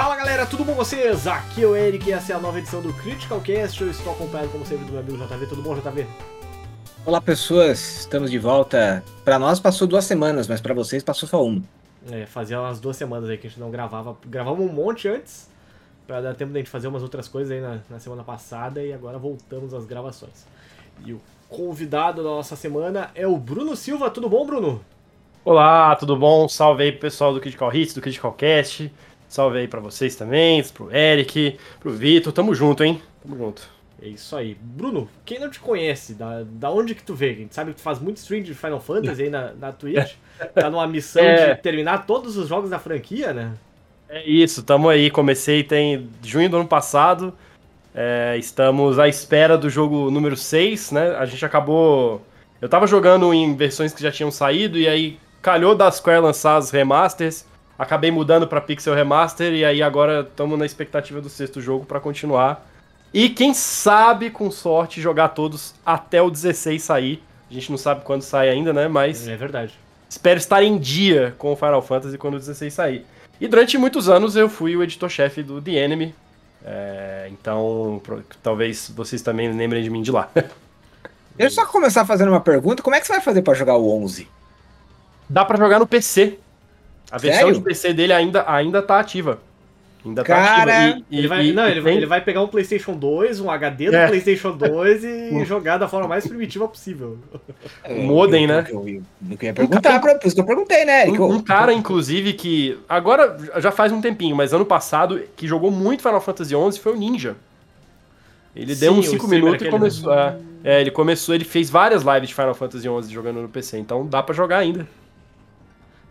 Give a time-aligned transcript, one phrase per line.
[0.00, 1.26] Fala galera, tudo bom com vocês?
[1.26, 3.82] Aqui é o Eric e essa é a nova edição do Critical Cast.
[3.82, 5.46] Eu estou acompanhado, como sempre, do meu amigo JV.
[5.46, 6.06] Tudo bom, JV?
[7.04, 9.04] Olá pessoas, estamos de volta.
[9.26, 11.62] Para nós passou duas semanas, mas para vocês passou só uma.
[12.10, 14.16] É, fazia umas duas semanas aí que a gente não gravava.
[14.24, 15.50] Gravamos um monte antes,
[16.06, 18.94] para dar tempo da gente fazer umas outras coisas aí na, na semana passada e
[18.94, 20.46] agora voltamos às gravações.
[21.04, 24.08] E o convidado da nossa semana é o Bruno Silva.
[24.08, 24.82] Tudo bom, Bruno?
[25.44, 26.48] Olá, tudo bom?
[26.48, 28.90] Salve aí pro pessoal do Critical Hits, do Critical Cast.
[29.30, 32.32] Salve aí pra vocês também, pro Eric, pro Vitor.
[32.32, 33.00] Tamo junto, hein?
[33.22, 33.62] Tamo junto.
[34.02, 34.56] É isso aí.
[34.60, 37.34] Bruno, quem não te conhece, da, da onde que tu veio?
[37.34, 40.14] A gente sabe que tu faz muito stream de Final Fantasy aí na, na Twitch.
[40.54, 41.54] Tá numa missão É.
[41.54, 43.52] de terminar todos os jogos da franquia, né?
[44.08, 45.10] É isso, tamo aí.
[45.10, 47.32] Comecei tem junho do ano passado.
[47.94, 51.14] É, estamos à espera do jogo número 6, né?
[51.16, 52.22] A gente acabou.
[52.60, 56.56] Eu tava jogando em versões que já tinham saído e aí calhou da Square lançar
[56.56, 57.44] as remasters.
[57.80, 61.98] Acabei mudando pra Pixel Remaster e aí agora estamos na expectativa do sexto jogo pra
[61.98, 62.66] continuar.
[63.12, 67.22] E quem sabe, com sorte, jogar todos até o 16 sair.
[67.50, 68.86] A gente não sabe quando sai ainda, né?
[68.86, 69.72] Mas É verdade.
[70.10, 73.06] espero estar em dia com o Final Fantasy quando o 16 sair.
[73.40, 76.14] E durante muitos anos eu fui o editor-chefe do The Enemy.
[76.62, 80.28] É, então, pro- talvez vocês também lembrem de mim de lá.
[80.34, 80.50] Deixa
[81.38, 82.82] eu só começar fazendo uma pergunta.
[82.82, 84.28] Como é que você vai fazer para jogar o 11?
[85.26, 86.38] Dá pra jogar no PC.
[87.10, 87.54] A versão Sério?
[87.54, 89.38] de PC dele ainda, ainda tá ativa.
[90.04, 91.04] Ainda tá Cara, ativa.
[91.10, 93.38] E- e- Ele vai, e- não, ele, vai, tem- ele vai pegar um PlayStation 2,
[93.40, 94.06] um HD do É.
[94.06, 97.18] PlayStation 2 e jogar da forma mais primitiva possível.
[97.88, 98.64] O modem, né?
[98.70, 101.06] Eu, eu, eu, eu ia perguntar, pra, por isso que eu perguntei, né?
[101.06, 105.70] Um, um cara, inclusive, que agora já faz um tempinho, mas ano passado, que jogou
[105.70, 107.36] muito Final Fantasy XI foi o Ninja.
[108.56, 110.12] Ele deu Sim, uns o 5 streamer minutos e começou.
[110.14, 113.78] É, é, ele começou, ele fez várias lives de Final Fantasy XI jogando no PC,
[113.78, 114.88] então dá pra jogar ainda.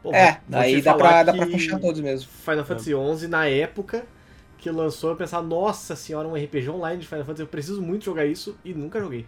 [0.02, 2.30] Pô, É, daí dá pra, dá pra fechar todos mesmo.
[2.30, 4.06] Final Fantasy XI, na época
[4.58, 8.06] que lançou, eu pensava, nossa senhora, um RPG online de Final Fantasy, eu preciso muito
[8.06, 9.26] jogar isso e nunca joguei.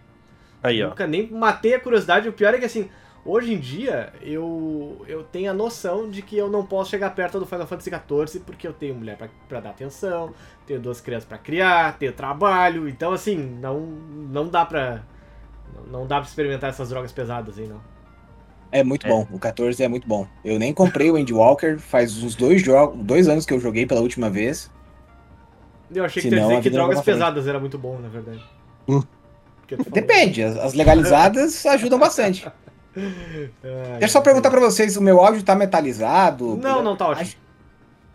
[0.62, 0.88] Aí, ó.
[0.90, 2.28] Nunca nem matei a curiosidade.
[2.28, 2.90] O pior é que assim,
[3.24, 7.38] hoje em dia eu, eu tenho a noção de que eu não posso chegar perto
[7.38, 10.34] do Final Fantasy XIV porque eu tenho mulher pra, pra dar atenção,
[10.66, 15.02] tenho duas crianças pra criar, tenho trabalho, então assim, não, não dá pra.
[15.88, 17.80] Não dá pra experimentar essas drogas pesadas aí, não.
[18.72, 19.10] É muito É.
[19.10, 20.26] bom, o 14 é muito bom.
[20.44, 24.00] Eu nem comprei o Endwalker, faz uns dois, jogos, dois anos que eu joguei pela
[24.00, 24.70] última vez.
[25.94, 28.42] Eu achei que Senão, dizer que drogas pesadas era muito bom, na verdade.
[28.88, 29.02] Hum.
[29.90, 32.46] Depende, as, as legalizadas ajudam bastante.
[32.46, 32.52] Ai,
[33.92, 36.56] Deixa eu só perguntar pra vocês, o meu áudio tá metalizado?
[36.56, 37.40] Não, não, tá ótimo.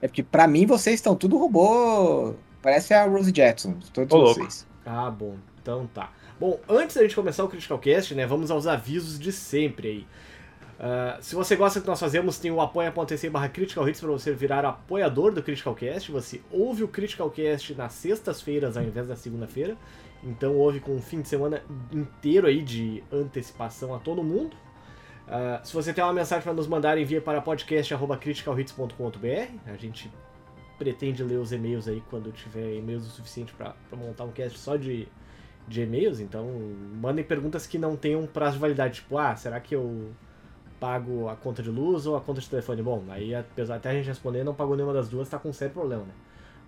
[0.01, 2.33] É porque pra mim vocês estão tudo robô.
[2.61, 4.39] Parece a Rose Jackson, todos Ô, louco.
[4.41, 4.67] vocês.
[4.85, 5.35] Ah, bom.
[5.61, 6.11] Então tá.
[6.39, 10.07] Bom, antes da gente começar o Critical Cast, né, vamos aos avisos de sempre aí.
[10.79, 14.11] Ah, se você gosta do que nós fazemos, tem o apoia.se barra Critical Hits para
[14.11, 16.11] você virar apoiador do Critical Cast.
[16.11, 19.75] Você ouve o Critical Cast nas sextas-feiras ao invés da segunda-feira.
[20.23, 24.55] Então ouve com um fim de semana inteiro aí de antecipação a todo mundo.
[25.27, 29.51] Ah, se você tem uma mensagem para nos mandar, envia para podcast.criticalhits.com.br.
[29.65, 30.11] A gente
[30.77, 34.75] pretende ler os e-mails aí quando tiver e-mails o suficiente para montar um cast só
[34.75, 35.07] de,
[35.67, 36.19] de e-mails.
[36.19, 36.47] Então,
[37.01, 39.01] mandem perguntas que não tenham prazo de validade.
[39.01, 40.11] Tipo, ah, será que eu
[40.79, 42.81] pago a conta de luz ou a conta de telefone?
[42.81, 45.53] Bom, aí apesar até a gente responder, não pagou nenhuma das duas, tá com um
[45.53, 46.13] sério problema, né?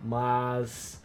[0.03, 1.01] Mas.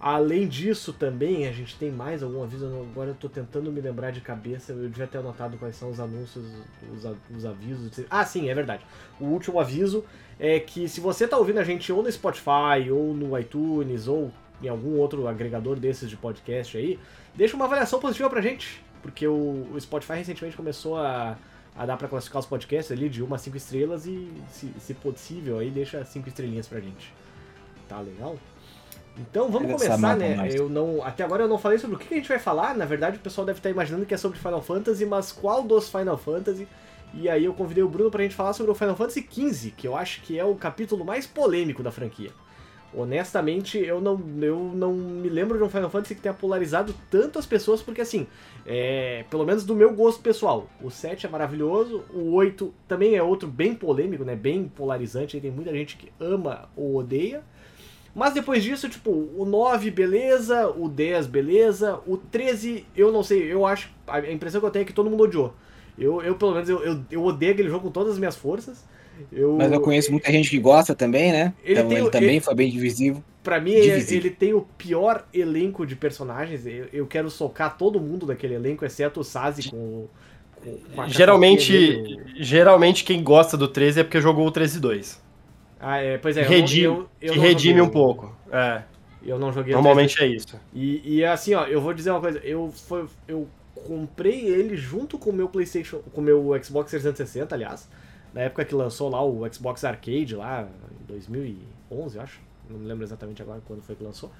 [0.00, 2.66] Além disso, também, a gente tem mais algum aviso.
[2.92, 4.70] Agora eu tô tentando me lembrar de cabeça.
[4.70, 6.44] Eu devia ter anotado quais são os anúncios,
[6.92, 7.04] os,
[7.36, 8.04] os avisos.
[8.08, 8.86] Ah, sim, é verdade.
[9.18, 10.04] O último aviso
[10.38, 14.30] é que se você tá ouvindo a gente ou no Spotify, ou no iTunes, ou
[14.62, 16.96] em algum outro agregador desses de podcast aí,
[17.34, 18.80] deixa uma avaliação positiva pra gente.
[19.02, 21.36] Porque o Spotify recentemente começou a,
[21.78, 24.94] a dar pra classificar os podcasts ali de uma a cinco estrelas e, se, se
[24.94, 27.14] possível, aí deixa cinco estrelinhas pra gente.
[27.88, 28.36] Tá legal?
[29.16, 30.34] Então vamos começar, né?
[30.34, 30.54] mais.
[30.54, 32.74] Eu não, até agora eu não falei sobre o que que a gente vai falar.
[32.74, 35.88] Na verdade, o pessoal deve estar imaginando que é sobre Final Fantasy, mas qual dos
[35.88, 36.66] Final Fantasy?
[37.14, 39.86] E aí eu convidei o Bruno pra gente falar sobre o Final Fantasy XV, que
[39.86, 42.30] eu acho que é o capítulo mais polêmico da franquia.
[42.94, 47.38] Honestamente, eu não, eu não me lembro de um Final Fantasy que tenha polarizado tanto
[47.38, 48.26] as pessoas, porque assim,
[48.64, 53.22] é, pelo menos do meu gosto pessoal, o 7 é maravilhoso, o 8 também é
[53.22, 54.34] outro bem polêmico, né?
[54.34, 57.42] Bem polarizante, tem muita gente que ama ou odeia.
[58.14, 63.52] Mas depois disso, tipo, o 9, beleza, o 10, beleza, o 13, eu não sei,
[63.52, 65.54] eu acho, a impressão que eu tenho é que todo mundo odiou.
[65.98, 68.84] Eu, eu pelo menos, eu, eu, eu odeio aquele jogo com todas as minhas forças.
[69.32, 71.52] Eu, Mas eu conheço muita gente que gosta também, né?
[71.64, 73.22] Ele então tem ele o- também ele- foi bem divisivo.
[73.42, 74.18] Pra mim, Divisível.
[74.18, 76.66] ele tem o pior elenco de personagens.
[76.66, 80.06] Eu, eu quero socar todo mundo daquele elenco, exceto o Sazi com,
[80.62, 85.14] com, com a Geralmente, geralmente quem gosta do 13 é porque jogou o 13-2.
[85.14, 85.20] o-
[85.80, 86.44] Ah, é, pois é.
[86.44, 88.36] eu redime, eu, eu que não redime joguei um pouco.
[88.52, 88.82] É,
[89.24, 90.60] Eu não joguei o normalmente é isso.
[90.74, 93.48] E, e assim, ó, eu vou dizer uma coisa, eu, foi, eu
[93.86, 97.88] comprei ele junto com o meu Playstation, com o meu Xbox 360, aliás,
[98.34, 100.68] na época que lançou lá o Xbox Arcade, lá
[101.02, 104.30] em 2011, eu acho, não me lembro exatamente agora quando foi que lançou.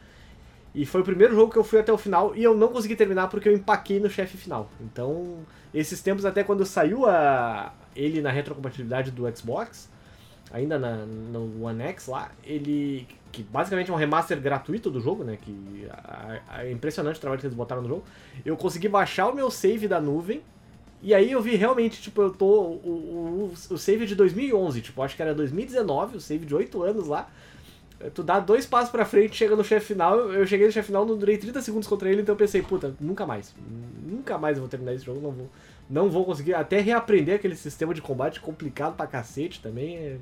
[0.75, 2.95] E foi o primeiro jogo que eu fui até o final e eu não consegui
[2.95, 4.71] terminar porque eu empaquei no chefe final.
[4.81, 5.39] Então,
[5.73, 9.89] esses tempos até quando saiu a, ele na retrocompatibilidade do Xbox,
[10.53, 13.07] ainda na, no One X lá, ele.
[13.31, 15.37] Que basicamente é um remaster gratuito do jogo, né?
[15.41, 15.87] Que
[16.57, 18.05] é impressionante o trabalho que eles botaram no jogo.
[18.45, 20.43] Eu consegui baixar o meu save da nuvem.
[21.01, 22.47] E aí eu vi realmente, tipo, eu tô.
[22.47, 26.83] O, o, o save de 2011, tipo, acho que era 2019, o save de 8
[26.83, 27.29] anos lá.
[28.15, 30.33] Tu dá dois passos pra frente, chega no chefe final.
[30.33, 32.95] Eu cheguei no chefe final, não durei 30 segundos contra ele, então eu pensei, puta,
[33.01, 33.55] nunca mais.
[34.07, 35.51] Nunca mais eu vou terminar esse jogo, não vou.
[35.91, 39.97] Não vou conseguir até reaprender aquele sistema de combate complicado pra cacete também.
[39.97, 40.17] É,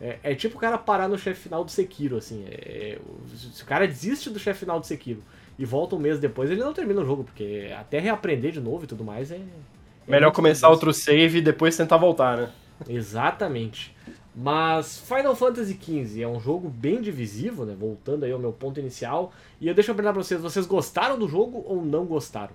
[0.00, 2.44] é, é tipo o cara parar no chefe final do Sekiro, assim.
[2.46, 2.98] É,
[3.34, 5.22] se o cara desiste do chefe final do Sekiro
[5.58, 8.84] e volta um mês depois, ele não termina o jogo, porque até reaprender de novo
[8.84, 9.40] e tudo mais é.
[10.08, 12.48] É Melhor começar outro save e depois tentar voltar, né?
[12.88, 13.94] Exatamente.
[14.34, 17.76] Mas Final Fantasy XV é um jogo bem divisivo, né?
[17.78, 19.32] Voltando aí ao meu ponto inicial.
[19.60, 22.52] E eu deixo eu perguntar pra vocês, vocês gostaram do jogo ou não gostaram?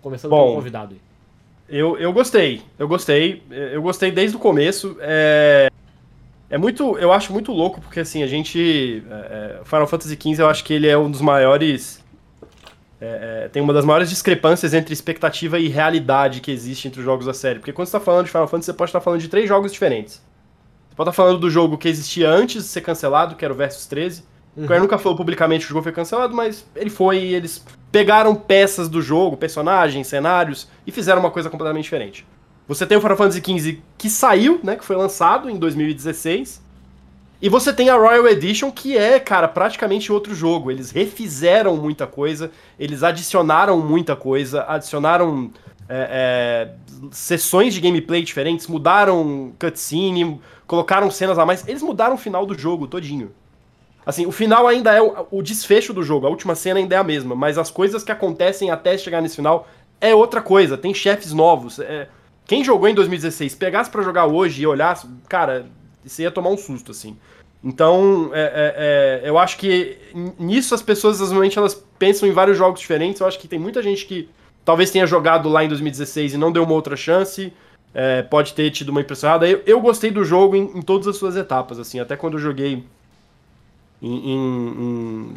[0.00, 1.00] Começando Bom, pelo convidado aí.
[1.68, 4.96] Eu, eu gostei, eu gostei, eu gostei desde o começo.
[5.00, 5.68] É,
[6.48, 10.42] é muito, eu acho muito louco porque assim a gente, é, é, Final Fantasy XV
[10.42, 12.04] eu acho que ele é um dos maiores,
[13.00, 17.04] é, é, tem uma das maiores discrepâncias entre expectativa e realidade que existe entre os
[17.04, 17.58] jogos da série.
[17.58, 19.72] Porque quando você está falando de Final Fantasy você pode estar falando de três jogos
[19.72, 20.14] diferentes.
[20.88, 23.56] Você pode estar falando do jogo que existia antes de ser cancelado, que era o
[23.56, 24.24] Versus 13.
[24.56, 27.62] O Square nunca falou publicamente que o jogo foi cancelado, mas ele foi e eles
[27.92, 32.26] pegaram peças do jogo, personagens, cenários, e fizeram uma coisa completamente diferente.
[32.66, 36.62] Você tem o Final Fantasy XV que saiu, né, que foi lançado em 2016,
[37.40, 40.70] e você tem a Royal Edition, que é, cara, praticamente outro jogo.
[40.70, 45.50] Eles refizeram muita coisa, eles adicionaram muita coisa, adicionaram
[45.88, 51.66] é, é, sessões de gameplay diferentes, mudaram cutscene, colocaram cenas a mais.
[51.68, 53.30] Eles mudaram o final do jogo todinho.
[54.04, 56.98] Assim, o final ainda é o, o desfecho do jogo, a última cena ainda é
[56.98, 59.68] a mesma, mas as coisas que acontecem até chegar nesse final
[60.00, 61.80] é outra coisa, tem chefes novos.
[61.80, 62.08] é-
[62.46, 65.66] quem jogou em 2016, pegasse pra jogar hoje e olhasse, cara,
[66.06, 67.16] você ia tomar um susto, assim.
[67.64, 69.96] Então, é, é, é, eu acho que
[70.38, 73.20] nisso as pessoas, normalmente, elas pensam em vários jogos diferentes.
[73.20, 74.28] Eu acho que tem muita gente que
[74.64, 77.52] talvez tenha jogado lá em 2016 e não deu uma outra chance.
[77.94, 79.48] é, pode ter tido uma impressão errada.
[79.48, 81.98] Eu, eu gostei do jogo em, em todas as suas etapas, assim.
[81.98, 82.84] Até quando eu joguei
[84.02, 84.68] em, em,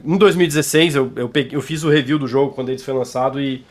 [0.05, 2.93] em- em 2016, eu, eu, peguei- eu fiz o review do jogo quando ele foi
[2.93, 3.63] lançado e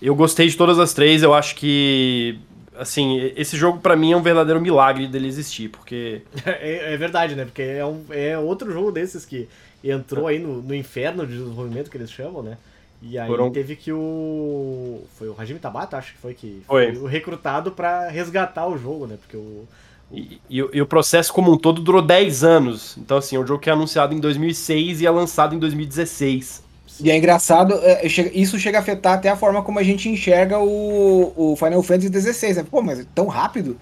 [0.00, 1.22] eu gostei de todas as três.
[1.22, 2.38] Eu acho que,
[2.82, 7.34] assim, esse jogo pra mim é um verdadeiro milagre dele existir, porque É, é verdade,
[7.34, 7.44] né?
[7.44, 9.48] Porque é, um, é outro jogo desses que
[9.82, 12.58] entrou aí no, no inferno de desenvolvimento que eles chamam, né?
[13.04, 15.02] E aí Foram- teve que o.
[15.18, 16.96] Foi o Hajime Tabata, acho que foi que Foi.
[16.96, 19.16] o recrutado pra resgatar o jogo, né?
[19.20, 19.66] Porque o.
[20.12, 22.96] E, e o- e o processo como um todo durou 10 anos.
[22.98, 26.62] Então, assim, é um jogo que é anunciado em 2006 e é lançado em 2016.
[27.02, 30.08] E é engraçado, é, chega- isso chega a afetar até a forma como a gente
[30.08, 32.54] enxerga o, o Final Fantasy XVI.
[32.54, 32.66] Né?
[32.70, 33.76] Pô, mas é tão rápido?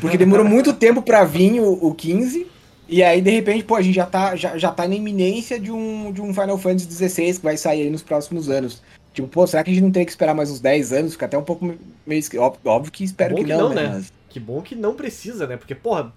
[0.00, 2.46] Porque demorou muito tempo pra vir o, o 15.
[2.88, 5.70] E aí, de repente, pô, a gente já tá, já, já tá na iminência de
[5.70, 8.82] um, de um Final Fantasy XVI que vai sair aí nos próximos anos.
[9.12, 11.12] Tipo, pô, será que a gente não tem que esperar mais uns 10 anos?
[11.12, 11.74] Fica até um pouco
[12.06, 12.22] meio.
[12.64, 13.82] Óbvio, que espero que, que não, não, né?
[13.82, 13.90] né?
[13.94, 15.58] Mas- Que bom que não precisa, né?
[15.58, 16.10] Porque, porra,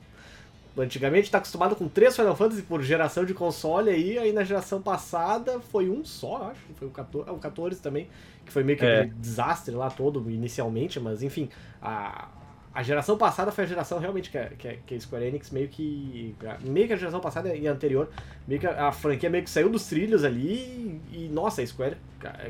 [0.78, 4.82] antigamente tá acostumado com três Final Fantasy por geração de console aí, aí na geração
[4.82, 6.62] passada foi um só, acho.
[6.76, 8.10] Foi o 14, o 14 também,
[8.46, 8.86] que foi meio que É.
[8.86, 11.50] aquele desastre lá todo inicialmente, mas enfim,
[11.82, 12.30] a,
[12.74, 15.50] a geração passada foi a geração realmente que a, que a- que a Square Enix
[15.52, 16.36] meio que.
[16.62, 18.10] Meio que a geração passada e anterior,
[18.48, 21.98] meio que a, a franquia meio que saiu dos trilhos ali e, nossa, a Square,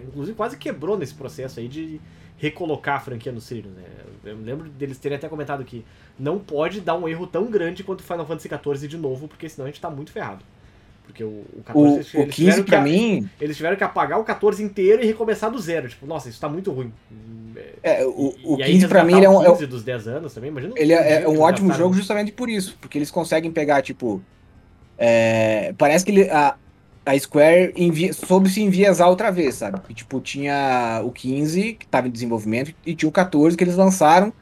[0.08, 2.02] inclusive, quase quebrou nesse processo aí de
[2.38, 3.84] recolocar a franquia nos trilhos, né?
[4.26, 5.86] Eu lembro deles terem até comentado que
[6.20, 9.48] não pode dar um erro tão grande quanto o Final Fantasy XIV de novo, porque
[9.50, 10.44] senão a gente tá muito ferrado.
[11.04, 13.30] Porque o, o 14 O, eles, o eles 15 tiveram pra que, mim.
[13.40, 15.88] eles tiveram que apagar o 14 inteiro e recomeçar do zero.
[15.88, 16.92] Tipo, nossa, isso tá muito ruim.
[17.84, 20.08] É, o, E aí 15 pra mim ele é um, o é 15 dos 10
[20.08, 20.74] anos também, imagina.
[20.76, 24.22] Ele é, é um ótimo jogo justamente por isso, porque eles conseguem pegar, tipo,
[24.98, 26.56] É, parece que ele, a,
[27.06, 27.74] a Square
[28.14, 29.80] soube se enviesar outra vez, sabe?
[29.82, 33.76] Que, tipo, tinha o 15, que estava em desenvolvimento, e tinha o 14 que eles
[33.76, 34.34] lançaram.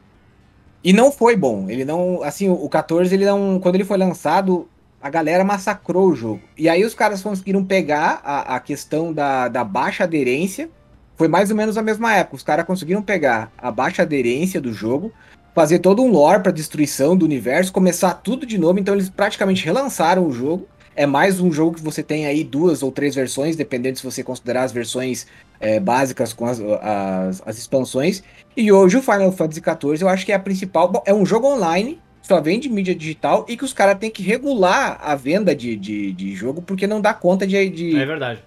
[0.83, 1.69] E não foi bom.
[1.69, 2.23] Ele não.
[2.23, 3.59] Assim, o 14, ele não.
[3.59, 4.67] Quando ele foi lançado,
[5.01, 6.41] a galera massacrou o jogo.
[6.57, 10.69] E aí os caras conseguiram pegar a, a questão da, da baixa aderência.
[11.15, 12.37] Foi mais ou menos a mesma época.
[12.37, 15.11] Os caras conseguiram pegar a baixa aderência do jogo,
[15.53, 18.79] fazer todo um lore para destruição do universo, começar tudo de novo.
[18.79, 20.67] Então eles praticamente relançaram o jogo.
[20.95, 24.23] É mais um jogo que você tem aí duas ou três versões, dependendo se você
[24.23, 25.25] considerar as versões
[25.59, 28.23] é, básicas com as, as, as, expansões.
[28.55, 30.91] E hoje o Final Fantasy XIV eu acho que é a principal.
[30.91, 34.21] Bom, é um jogo online, só vende mídia digital e que os caras têm que
[34.21, 38.43] regular a venda de, de, de, jogo porque não dá conta de, de é verdade.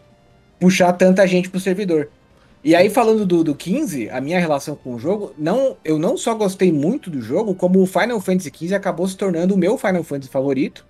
[0.60, 2.10] puxar tanta gente pro servidor.
[2.62, 6.16] E aí, falando do, do 15, a minha relação com o jogo, não, eu não
[6.16, 9.78] só gostei muito do jogo, como o Final Fantasy XV acabou se tornando o meu
[9.78, 10.84] Final Fantasy favorito.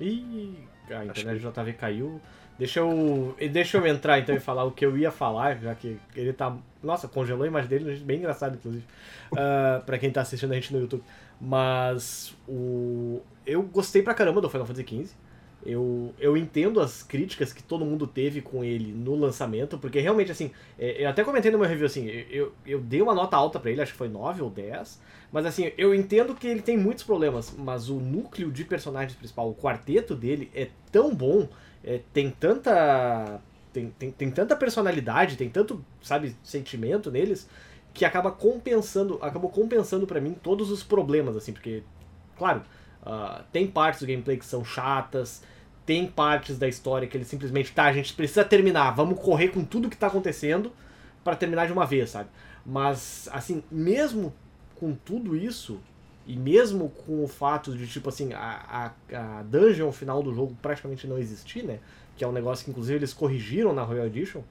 [0.00, 0.54] Ih,
[0.90, 2.20] a internet do JV caiu.
[2.58, 5.96] Deixa eu, deixa eu entrar então e falar o que eu ia falar, já que
[6.16, 6.56] ele tá.
[6.82, 8.84] Nossa, congelou a imagem dele, bem engraçado, inclusive.
[9.32, 11.02] Uh, pra quem tá assistindo a gente no YouTube.
[11.40, 13.20] Mas o.
[13.46, 15.14] Eu gostei pra caramba do Final Fantasy XV.
[15.66, 20.30] Eu, eu entendo as críticas que todo mundo teve com ele no lançamento, porque realmente,
[20.30, 23.58] assim, é, eu até comentei no meu review, assim, eu, eu dei uma nota alta
[23.58, 25.00] para ele, acho que foi 9 ou 10,
[25.32, 29.50] mas assim, eu entendo que ele tem muitos problemas, mas o núcleo de personagens principal,
[29.50, 31.48] o quarteto dele, é tão bom,
[31.84, 33.40] é, tem tanta.
[33.72, 37.48] Tem, tem, tem tanta personalidade, tem tanto, sabe, sentimento neles,
[37.92, 41.82] que acaba compensando, acabou compensando para mim todos os problemas, assim, porque,
[42.36, 42.62] claro,
[43.02, 45.42] uh, tem partes do gameplay que são chatas,
[45.84, 49.64] tem partes da história que ele simplesmente, tá, a gente precisa terminar, vamos correr com
[49.64, 50.72] tudo que tá acontecendo
[51.24, 52.28] para terminar de uma vez, sabe?
[52.64, 54.34] Mas, assim, mesmo
[54.76, 55.80] com tudo isso,
[56.26, 60.54] e mesmo com o fato de, tipo assim, a, a, a dungeon final do jogo
[60.60, 61.78] praticamente não existir, né?
[62.18, 64.42] Que é um negócio que, inclusive, eles corrigiram na Royal Edition.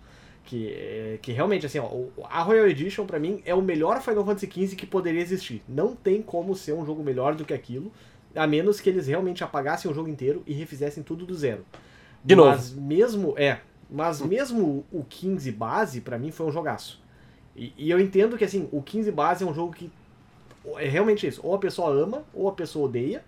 [0.44, 1.92] Que, que realmente, assim, ó,
[2.24, 5.62] a Royal Edition, para mim, é o melhor Final Fantasy XV que poderia existir.
[5.68, 7.92] Não tem como ser um jogo melhor do que aquilo,
[8.38, 11.66] a menos que eles realmente apagassem o jogo inteiro e refizessem tudo do zero.
[12.24, 12.88] De mas novo.
[12.88, 17.02] mesmo, é, mas mesmo o 15 base, para mim, foi um jogaço.
[17.56, 19.92] E, e eu entendo que, assim, o 15 base é um jogo que
[20.76, 21.42] é realmente isso.
[21.44, 23.24] Ou a pessoa ama, ou a pessoa odeia.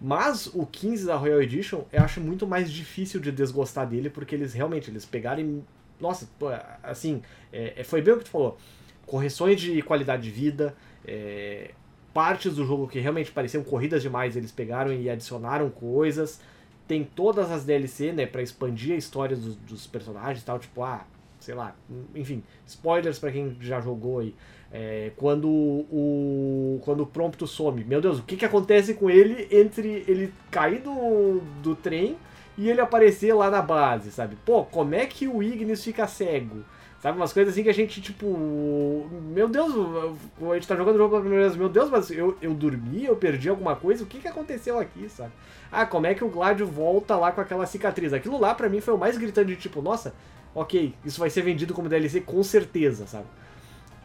[0.00, 4.34] Mas o 15 da Royal Edition eu acho muito mais difícil de desgostar dele, porque
[4.34, 5.62] eles realmente eles pegaram
[6.00, 6.26] Nossa,
[6.82, 7.22] assim,
[7.52, 8.56] é, é, foi bem o que tu falou.
[9.04, 10.74] Correções de qualidade de vida,
[11.06, 11.72] é,
[12.12, 16.40] partes do jogo que realmente pareciam corridas demais, eles pegaram e adicionaram coisas.
[16.86, 20.82] Tem todas as DLC, né, para expandir a história dos, dos personagens e tal, tipo,
[20.82, 21.04] ah,
[21.38, 21.74] sei lá,
[22.14, 24.34] enfim, spoilers para quem já jogou aí.
[24.72, 29.48] É, quando o quando o prompto some, meu Deus, o que, que acontece com ele
[29.50, 32.16] entre ele cair do, do trem
[32.56, 34.36] e ele aparecer lá na base, sabe?
[34.44, 36.64] Pô, como é que o Ignis fica cego?
[37.00, 40.98] Sabe, umas coisas assim que a gente, tipo, meu Deus, a gente tá jogando o
[40.98, 44.06] jogo pela primeira vez, meu Deus, mas eu, eu dormi, eu perdi alguma coisa, o
[44.06, 45.32] que que aconteceu aqui, sabe?
[45.72, 48.12] Ah, como é que o Gladio volta lá com aquela cicatriz?
[48.12, 50.14] Aquilo lá para mim foi o mais gritante de tipo, nossa,
[50.54, 53.26] ok, isso vai ser vendido como DLC com certeza, sabe?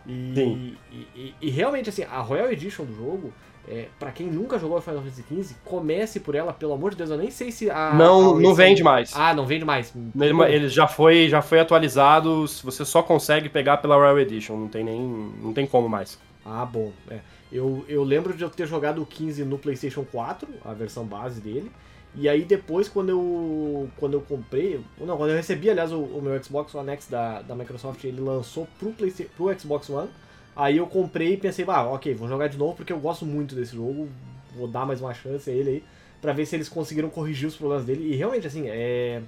[0.08, 3.34] E, e, e, e, realmente, assim, a Royal Edition do jogo,
[3.68, 7.10] é, para quem nunca jogou Final Fantasy XV, comece por ela, pelo amor de Deus,
[7.10, 7.94] eu nem sei se a.
[7.94, 9.12] Não, a não vende mais.
[9.16, 9.94] Ah, não vende mais.
[10.20, 14.68] Ele, ele, já foi já foi atualizado, você só consegue pegar pela Royal Edition, não
[14.68, 15.02] tem nem.
[15.42, 16.20] não tem como mais.
[16.46, 16.92] Ah, bom.
[17.10, 17.20] É.
[17.52, 21.42] Eu, eu lembro de eu ter jogado o 15 no PlayStation 4, a versão base
[21.42, 21.72] dele.
[22.18, 26.22] E aí depois, quando eu quando eu comprei, não, quando eu recebi, aliás, o, o
[26.22, 30.10] meu Xbox One X da, da Microsoft, ele lançou pro, PlayStation, pro Xbox One.
[30.56, 33.56] Aí eu comprei e pensei, ah, ok, vou jogar de novo porque eu gosto muito
[33.56, 34.08] desse jogo,
[34.56, 35.84] vou dar mais uma chance a ele aí,
[36.22, 38.14] pra ver se eles conseguiram corrigir os problemas dele.
[38.14, 39.22] E realmente, assim, é...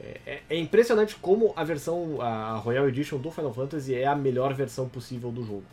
[0.00, 4.54] É, é impressionante como a versão, a Royal Edition do Final Fantasy é a melhor
[4.54, 5.64] versão possível do jogo.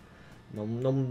[0.51, 1.05] Não, não,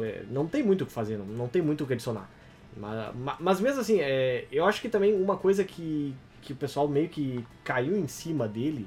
[0.00, 2.30] é, não tem muito o que fazer, não, não tem muito o que adicionar.
[2.76, 6.88] Mas, mas mesmo assim, é, eu acho que também uma coisa que, que o pessoal
[6.88, 8.86] meio que caiu em cima dele,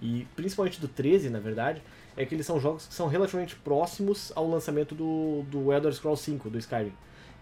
[0.00, 1.82] e principalmente do 13, na verdade,
[2.20, 6.22] é que eles são jogos que são relativamente próximos ao lançamento do, do Elder Scrolls
[6.22, 6.92] 5, do Skyrim.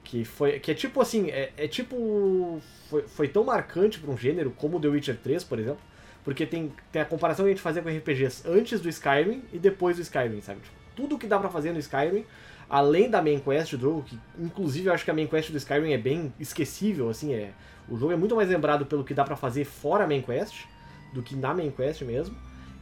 [0.05, 2.61] Que, foi, que é tipo assim, é, é tipo.
[2.89, 5.81] Foi, foi tão marcante para um gênero como The Witcher 3, por exemplo,
[6.25, 9.59] porque tem, tem a comparação que a gente fazia com RPGs antes do Skyrim e
[9.59, 10.61] depois do Skyrim, sabe?
[10.61, 12.25] Tipo, tudo que dá para fazer no Skyrim
[12.69, 15.57] além da main quest do jogo, que inclusive eu acho que a main quest do
[15.57, 17.53] Skyrim é bem esquecível, assim, é.
[17.89, 20.67] O jogo é muito mais lembrado pelo que dá para fazer fora a main quest
[21.15, 22.37] do que na main quest mesmo.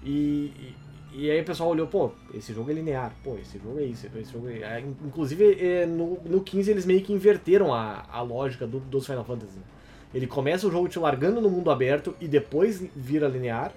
[0.04, 0.74] E,
[1.18, 4.06] e aí o pessoal olhou, pô, esse jogo é linear, pô, esse jogo é isso,
[4.14, 4.58] esse jogo é.
[4.58, 9.06] é inclusive, é, no, no 15 eles meio que inverteram a, a lógica do, dos
[9.06, 9.56] Final Fantasy.
[9.56, 9.64] Né?
[10.12, 13.73] Ele começa o jogo te largando no mundo aberto e depois vira linear.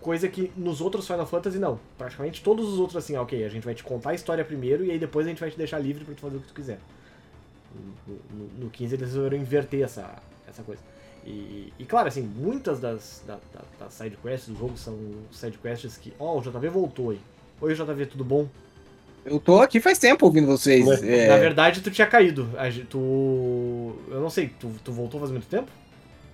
[0.00, 1.78] Coisa que nos outros Final Fantasy não.
[1.96, 4.90] Praticamente todos os outros assim, ok, a gente vai te contar a história primeiro e
[4.90, 6.80] aí depois a gente vai te deixar livre pra tu fazer o que tu quiser.
[8.04, 10.82] No, no, no 15 eles resolveram inverter essa, essa coisa.
[11.24, 14.96] E, e, claro, assim, muitas das, da, da, das sidequests do jogo são
[15.30, 16.12] sidequests que.
[16.18, 17.20] Ó, oh, o JV voltou aí.
[17.60, 18.48] Oi, JV, tudo bom?
[19.24, 20.84] Eu tô aqui faz tempo ouvindo vocês.
[21.02, 21.28] É...
[21.28, 22.48] Na verdade, tu tinha caído.
[22.88, 22.98] Tu.
[24.10, 25.70] Eu não sei, tu, tu voltou faz muito tempo?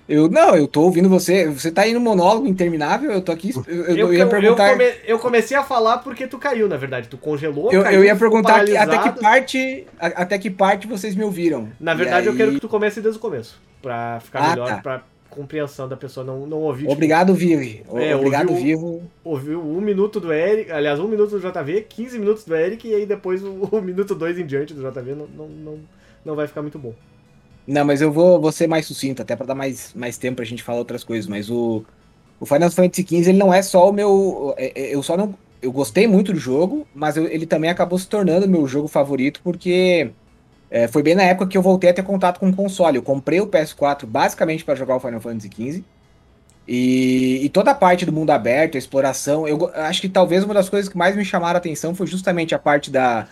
[0.09, 1.47] Eu não, eu tô ouvindo você.
[1.49, 3.52] Você tá aí no monólogo interminável, eu tô aqui.
[3.66, 4.68] Eu, eu, eu ia perguntar.
[4.68, 7.09] Eu, come, eu, comecei a falar porque tu caiu, na verdade.
[7.09, 7.71] Tu congelou.
[7.71, 9.87] Eu, caiu, eu ia perguntar que, até que parte.
[10.00, 11.68] Até que parte vocês me ouviram.
[11.78, 12.33] Na verdade, aí...
[12.33, 13.61] eu quero que tu comece desde o começo.
[13.82, 14.76] Pra ficar ah, melhor, tá.
[14.78, 16.82] pra compreensão da pessoa não, não ouvir.
[16.82, 17.85] Tipo, Obrigado, Vive.
[17.94, 19.02] É, Obrigado, ouviu, Vivo.
[19.23, 22.94] Ouviu um minuto do Eric, aliás, um minuto do JV, 15 minutos do Eric, e
[22.94, 25.78] aí depois o, o minuto 2 em diante do JV não, não, não,
[26.25, 26.94] não vai ficar muito bom.
[27.66, 30.44] Não, mas eu vou, vou ser mais sucinto, até para dar mais, mais tempo pra
[30.44, 31.85] gente falar outras coisas, mas o,
[32.40, 34.54] o Final Fantasy XV ele não é só o meu.
[34.56, 35.35] É, é, eu só não.
[35.61, 39.40] Eu gostei muito do jogo, mas eu, ele também acabou se tornando meu jogo favorito,
[39.42, 40.12] porque
[40.71, 42.97] é, foi bem na época que eu voltei a ter contato com o console.
[42.97, 45.85] Eu comprei o PS4 basicamente para jogar o Final Fantasy XV.
[46.67, 50.53] E, e, toda a parte do mundo aberto, a exploração, eu acho que talvez uma
[50.53, 53.27] das coisas que mais me chamaram a atenção foi justamente a parte da,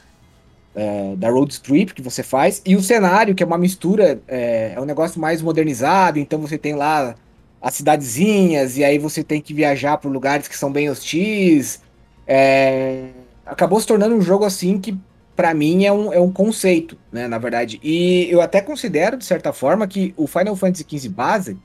[0.75, 4.73] é, da road trip que você faz e o cenário, que é uma mistura, é,
[4.75, 7.15] é um negócio mais modernizado, então você tem lá
[7.61, 11.83] as cidadezinhas e aí você tem que viajar por lugares que são bem hostis.
[12.27, 13.09] É,
[13.45, 14.99] acabou se tornando um jogo assim que
[15.37, 17.79] para mim é um, é um conceito, né, na verdade.
[17.83, 21.59] E eu até considero, de certa forma, que o Final Fantasy XV base,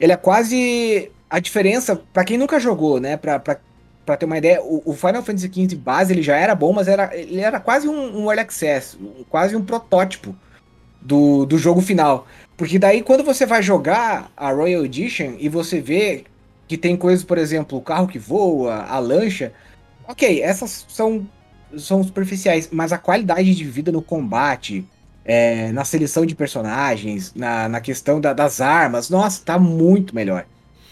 [0.00, 3.58] ele é quase a diferença, para quem nunca jogou, né, pra, pra,
[4.04, 6.88] pra ter uma ideia, o, o, Final Fantasy XV base, ele já era bom, mas
[6.88, 8.98] era, ele era quase um, um early access,
[9.30, 10.34] quase um protótipo
[11.00, 12.26] do, do jogo final.
[12.56, 16.24] Porque daí, quando você vai jogar a Royal Edition e você vê
[16.66, 19.52] que tem coisas, por exemplo, o carro que voa, a lancha,
[20.08, 21.24] ok, essas são
[21.78, 24.84] são superficiais, mas a qualidade de vida no combate,
[25.24, 30.46] é, na seleção de personagens, na, na questão da, das armas, nossa, tá muito melhor.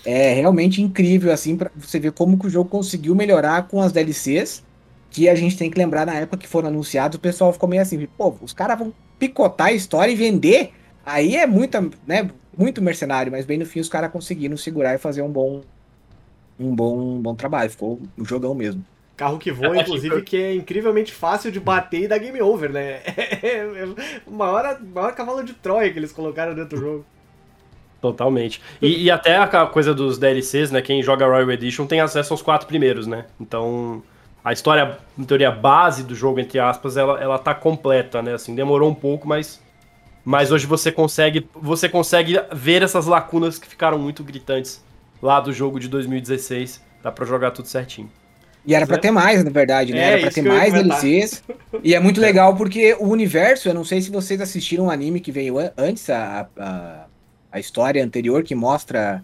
[0.05, 3.93] É realmente incrível, assim, para você ver como que o jogo conseguiu melhorar com as
[3.93, 4.63] DLCs,
[5.11, 7.83] que a gente tem que lembrar na época que foram anunciados, o pessoal ficou meio
[7.83, 10.73] assim, pô, os caras vão picotar a história e vender,
[11.07, 14.99] aí é muita, né, muito mercenário, mas bem no fim os caras conseguiram segurar e
[14.99, 15.63] fazer um bom
[16.59, 18.85] um bom, um bom trabalho, ficou um jogão mesmo.
[19.17, 23.01] Carro que voa, inclusive, que é incrivelmente fácil de bater e dar game over, né?
[23.43, 23.65] É
[24.27, 27.07] o maior, maior cavalo de Troia que eles colocaram dentro do jogo.
[28.01, 28.61] Totalmente.
[28.83, 30.83] E, e, até a coisa dos DLCs, né?
[30.83, 33.27] Quem joga Royal Edition tem acesso aos quatro primeiros, né?
[33.41, 34.03] Então,
[34.45, 38.35] a história, em teoria, base do jogo, entre aspas, ela, ela tá completa, né?
[38.35, 39.63] Assim, demorou um pouco, mas,
[40.23, 44.85] mas hoje você consegue, você consegue ver essas lacunas que ficaram muito gritantes
[45.23, 46.85] lá do jogo de 2016.
[47.03, 48.11] Dá pra jogar tudo certinho.
[48.67, 49.99] E era para ter mais, na verdade, né?
[49.99, 51.43] É, era para ter mais DLCs.
[51.83, 55.21] E é muito legal porque o universo, eu não sei se vocês assistiram um anime
[55.21, 57.05] que veio antes, a, a,
[57.53, 59.23] a história anterior que mostra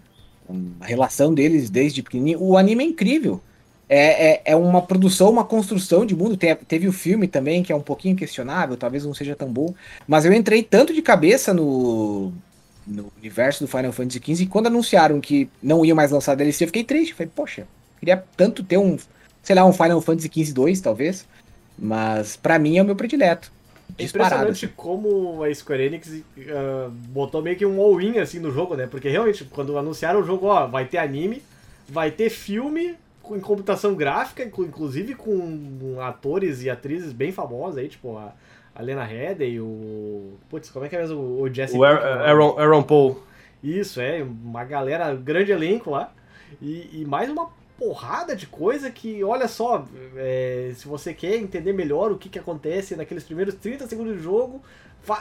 [0.79, 2.41] a relação deles desde pequenininho.
[2.41, 3.41] O anime é incrível.
[3.89, 6.37] É, é, é uma produção, uma construção de mundo.
[6.37, 9.73] Tem, teve o filme também, que é um pouquinho questionável, talvez não seja tão bom.
[10.07, 12.31] Mas eu entrei tanto de cabeça no,
[12.85, 16.63] no universo do Final Fantasy XV e quando anunciaram que não iam mais lançar DLC,
[16.63, 17.13] eu fiquei triste.
[17.13, 17.67] Falei, poxa,
[17.99, 18.97] queria tanto ter um
[19.41, 21.27] sei lá, um Final Fantasy XV 2, talvez.
[21.77, 23.51] Mas para mim é o meu predileto.
[23.97, 24.73] É impressionante assim.
[24.75, 28.87] como a Square Enix uh, botou meio que um all-in assim no jogo, né?
[28.87, 31.41] Porque realmente, quando anunciaram o jogo, ó, vai ter anime,
[31.89, 37.89] vai ter filme com, em computação gráfica, inclusive com atores e atrizes bem famosos aí,
[37.89, 38.33] tipo a,
[38.73, 40.33] a Lena Headey, o.
[40.49, 43.21] Putz, como é que é mesmo o Jesse O Aaron, Aaron Paul.
[43.63, 46.11] Isso, é, uma galera, grande elenco lá.
[46.61, 47.49] E, e mais uma
[47.81, 52.37] porrada de coisa que, olha só, é, se você quer entender melhor o que, que
[52.37, 54.61] acontece naqueles primeiros 30 segundos do jogo,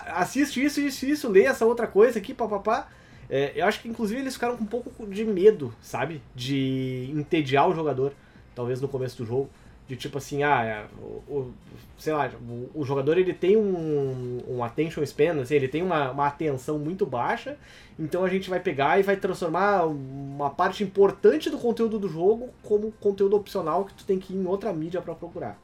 [0.08, 2.88] assiste isso, isso, isso, lê essa outra coisa aqui, papapá.
[3.30, 6.20] É, eu acho que inclusive eles ficaram com um pouco de medo, sabe?
[6.34, 8.12] De entediar o jogador,
[8.54, 9.48] talvez no começo do jogo
[9.90, 11.54] de tipo assim, ah, é, o, o,
[11.98, 16.12] sei lá, o, o, jogador ele tem um, um attention span, assim, ele tem uma,
[16.12, 17.56] uma atenção muito baixa,
[17.98, 22.50] então a gente vai pegar e vai transformar uma parte importante do conteúdo do jogo
[22.62, 25.58] como conteúdo opcional que tu tem que ir em outra mídia para procurar.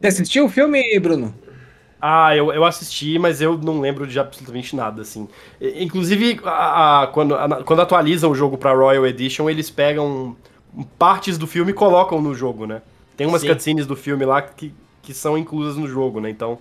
[0.00, 1.32] Você assistiu o filme, Bruno?
[2.02, 5.28] Ah, eu, eu assisti, mas eu não lembro de absolutamente nada, assim.
[5.60, 10.36] Inclusive, a, a, quando, a, quando atualizam o jogo pra Royal Edition, eles pegam
[10.98, 12.82] partes do filme colocam no jogo, né?
[13.16, 13.48] Tem umas Sim.
[13.48, 14.72] cutscenes do filme lá que,
[15.02, 16.30] que são inclusas no jogo, né?
[16.30, 16.58] Então.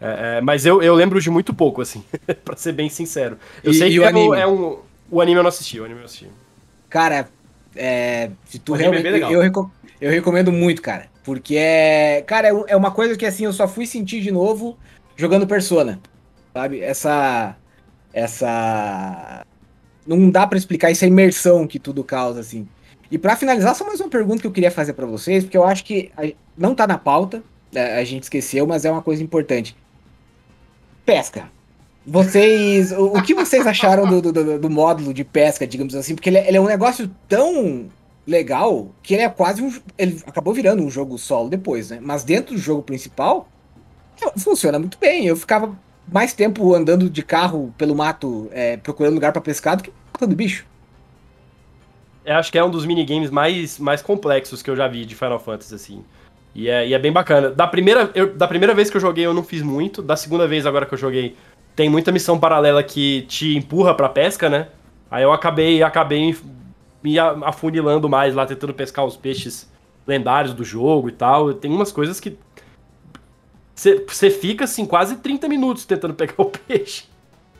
[0.00, 2.04] é, é, mas eu, eu lembro de muito pouco, assim,
[2.44, 3.38] pra ser bem sincero.
[3.62, 4.36] Eu E- sei e que o é, anime?
[4.36, 4.78] é um.
[5.10, 6.28] O anime eu não assisti, o anime eu assisti.
[6.88, 7.28] Cara,
[7.74, 9.06] é, se tu é realmente.
[9.06, 11.08] eu, reco- eu recomendo muito, cara.
[11.24, 12.22] Porque é.
[12.26, 14.78] Cara, é é uma coisa que assim, eu só fui sentir de novo
[15.16, 16.00] jogando Persona.
[16.54, 16.80] Sabe?
[16.80, 17.56] Essa.
[18.12, 19.44] Essa.
[20.06, 22.66] Não dá pra explicar essa imersão que tudo causa, assim.
[23.10, 25.64] E pra finalizar, só mais uma pergunta que eu queria fazer pra vocês, porque eu
[25.64, 26.10] acho que
[26.56, 27.42] não tá na pauta,
[27.74, 29.74] é, a gente esqueceu, mas é uma coisa importante.
[31.04, 31.50] Pesca.
[32.06, 32.92] Vocês.
[32.92, 36.14] O, o que vocês acharam do, do, do- do módulo de pesca, digamos assim?
[36.14, 37.86] Porque ele, é- ele é um negócio tão
[38.26, 39.72] legal que ele é quase um.
[39.96, 41.98] Ele acabou virando um jogo solo depois, né?
[42.00, 43.48] Mas dentro do jogo principal,
[44.38, 45.26] funciona muito bem.
[45.26, 45.78] Eu ficava
[46.10, 50.34] mais tempo andando de carro pelo mato, é, procurando lugar pra pescar do que matando
[50.34, 50.66] bicho.
[52.28, 55.14] Eu acho que é um dos minigames mais, mais complexos que eu já vi de
[55.14, 56.04] Final Fantasy, assim.
[56.54, 57.48] E é, e é bem bacana.
[57.48, 60.02] Da primeira, eu- da primeira vez que eu joguei, eu não fiz muito.
[60.02, 61.34] Da segunda vez, agora que eu joguei,
[61.74, 64.68] tem muita missão paralela que te empurra pra pesca, né?
[65.10, 66.36] Aí eu acabei, acabei
[67.02, 69.66] me afunilando mais lá, tentando pescar os peixes
[70.06, 71.54] lendários do jogo e tal.
[71.54, 72.36] Tem umas coisas que.
[73.74, 77.04] Você fica, assim, quase 30 minutos tentando pegar o peixe.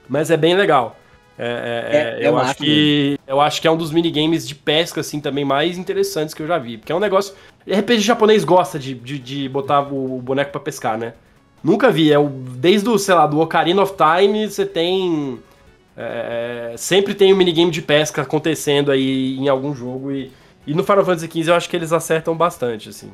[0.07, 0.95] Mas é bem legal.
[1.39, 4.47] É, é- É- é- é eu, acho que, eu acho que é um dos minigames
[4.47, 6.79] de pesca, assim, também mais interessantes que eu já vi.
[6.79, 7.35] Porque é um negócio.
[7.67, 11.15] RPG japonês gosta de, de, de botar o boneco pra pescar, né?
[11.63, 12.13] Nunca vi.
[12.13, 15.39] É o, desde o, sei lá, do Ocarina of Time, você tem.
[15.97, 20.11] é, sempre tem um minigame de pesca acontecendo aí em algum jogo.
[20.13, 20.31] E,
[20.67, 23.13] e no Final Fantasy XV eu acho que eles acertam bastante, assim.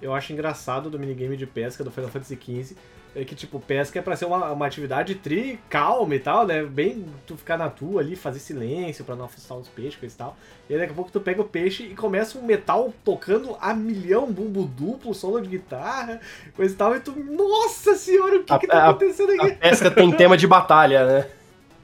[0.00, 2.74] Eu acho engraçado do minigame de pesca do Final Fantasy XV
[3.14, 6.62] é que, tipo, pesca é pra ser uma, uma atividade tri calma e tal, né?
[6.62, 10.18] Bem tu ficar na tua ali, fazer silêncio pra não afastar os peixes coisa e
[10.18, 10.36] tal.
[10.68, 13.74] E aí daqui a pouco tu pega o peixe e começa um metal tocando a
[13.74, 16.20] milhão, bumbo duplo, solo de guitarra,
[16.54, 16.94] coisa e tal.
[16.94, 19.56] E tu, nossa senhora, o que A- que tá a- acontecendo A aqui?
[19.56, 21.26] pesca tem tema de batalha, né?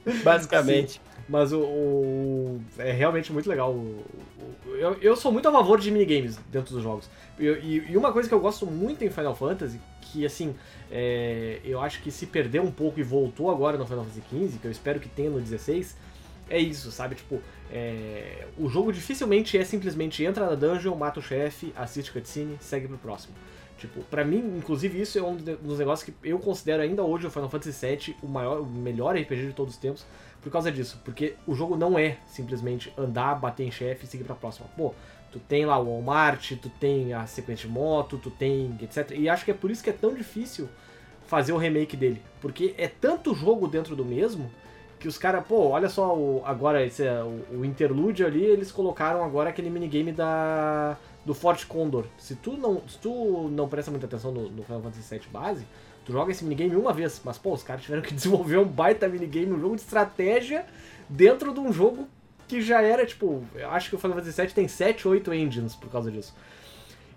[0.23, 1.01] Basicamente.
[1.27, 3.71] Mas o, o- é realmente muito legal.
[3.71, 4.05] O-
[4.65, 7.09] o- eu, eu sou muito a favor de minigames dentro dos jogos.
[7.37, 9.77] Eu- e, e uma coisa que eu gosto muito em Final Fantasy,
[10.11, 10.55] que assim,
[10.91, 14.59] é, eu acho que se perdeu um pouco e voltou agora no Final Fantasy XV,
[14.59, 15.95] que eu espero que tenha no 16,
[16.49, 17.15] é isso, sabe?
[17.15, 17.41] Tipo,
[17.71, 22.87] é, o jogo dificilmente é simplesmente entra na dungeon, mata o chefe, assiste cutscene, segue
[22.87, 23.33] pro próximo.
[23.77, 27.31] Tipo, pra mim, inclusive, isso é um dos negócios que eu considero ainda hoje o
[27.31, 30.05] Final Fantasy VII o maior, o melhor RPG de todos os tempos,
[30.41, 30.99] por causa disso.
[31.05, 34.67] Porque o jogo não é simplesmente andar, bater em chefe e seguir pra próxima.
[34.75, 34.95] Pô,
[35.37, 39.11] tu tem lá o Walmart, tu tem a sequência de moto, tu tem etc.
[39.11, 40.67] E acho que é por isso que é tão difícil
[41.27, 42.21] fazer o remake dele.
[42.41, 44.49] Porque é tanto jogo dentro do mesmo
[44.99, 48.71] que os caras, pô, olha só, o, agora esse, é o, o interlúdio ali, eles
[48.71, 52.05] colocaram agora aquele minigame da do Forte Condor.
[52.17, 55.67] Se tu não, se tu não presta muita atenção no, no Final Fantasy VII base,
[56.05, 59.09] tu joga esse minigame uma vez, mas pô, os caras tiveram que desenvolver um baita
[59.09, 60.65] minigame, um jogo de estratégia
[61.09, 62.07] dentro de um jogo
[62.47, 65.75] que já era, tipo, eu acho que o Final Fantasy VII tem 7, 8 engines
[65.75, 66.33] por causa disso.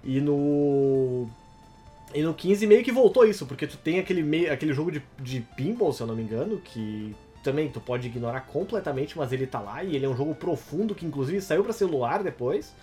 [0.04, 1.28] E no.
[2.12, 5.00] E no 15 meio que voltou isso, porque tu tem aquele, meio, aquele jogo de,
[5.20, 9.46] de pinball, se eu não me engano, que também tu pode ignorar completamente, mas ele
[9.46, 12.74] tá lá, e ele é um jogo profundo, que inclusive saiu pra celular depois.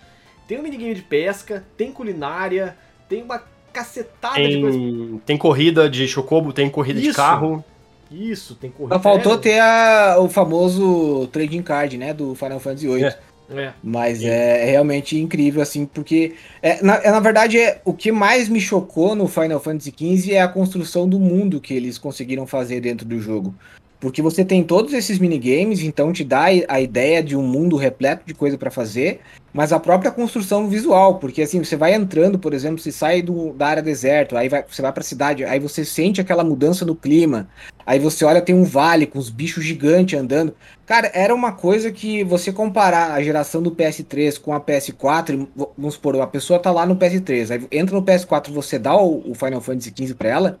[0.46, 2.74] Tem um minigame de pesca, tem culinária,
[3.06, 4.78] tem uma cacetada de coisa.
[4.78, 7.16] Tem, tem corrida de chocobo, tem corrida de Isso.
[7.16, 7.62] carro.
[8.10, 8.96] Isso, tem corrida.
[8.96, 13.04] Só faltou é, ter a- o famoso trading card, né, do Final Fantasy VIII.
[13.04, 13.18] É.
[13.50, 16.34] É, Mas é realmente incrível, assim, porque.
[16.60, 20.34] É, na, é, na verdade, é, o que mais me chocou no Final Fantasy XV
[20.34, 23.54] é a construção do mundo que eles conseguiram fazer dentro do jogo.
[24.00, 28.22] Porque você tem todos esses minigames, então te dá a ideia de um mundo repleto
[28.24, 29.20] de coisa pra fazer,
[29.52, 33.52] mas a própria construção visual, porque assim, você vai entrando, por exemplo, você sai do,
[33.54, 36.94] da área deserto, aí vai, você vai pra cidade, aí você sente aquela mudança no
[36.94, 37.48] clima,
[37.84, 40.54] aí você olha, tem um vale com os bichos gigantes andando.
[40.86, 45.36] Cara, era uma coisa que você comparar a geração do PS3 com a PS4, e,
[45.38, 48.96] v- vamos supor, a pessoa tá lá no PS3, aí entra no PS4 você dá
[48.96, 50.60] o, o Final Fantasy XV pra ela,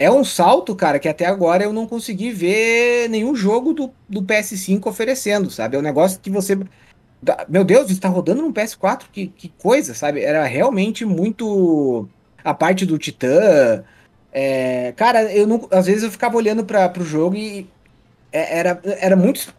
[0.00, 4.22] é um salto, cara, que até agora eu não consegui ver nenhum jogo do, do
[4.22, 5.76] PS5 oferecendo, sabe?
[5.76, 6.58] É um negócio que você.
[7.48, 10.22] Meu Deus, está rodando no PS4, que, que coisa, sabe?
[10.22, 12.08] Era realmente muito.
[12.42, 13.84] A parte do Titã.
[14.32, 15.68] é, Cara, eu não.
[15.70, 17.68] Às vezes eu ficava olhando para pro jogo e
[18.32, 19.54] é- era, era muito.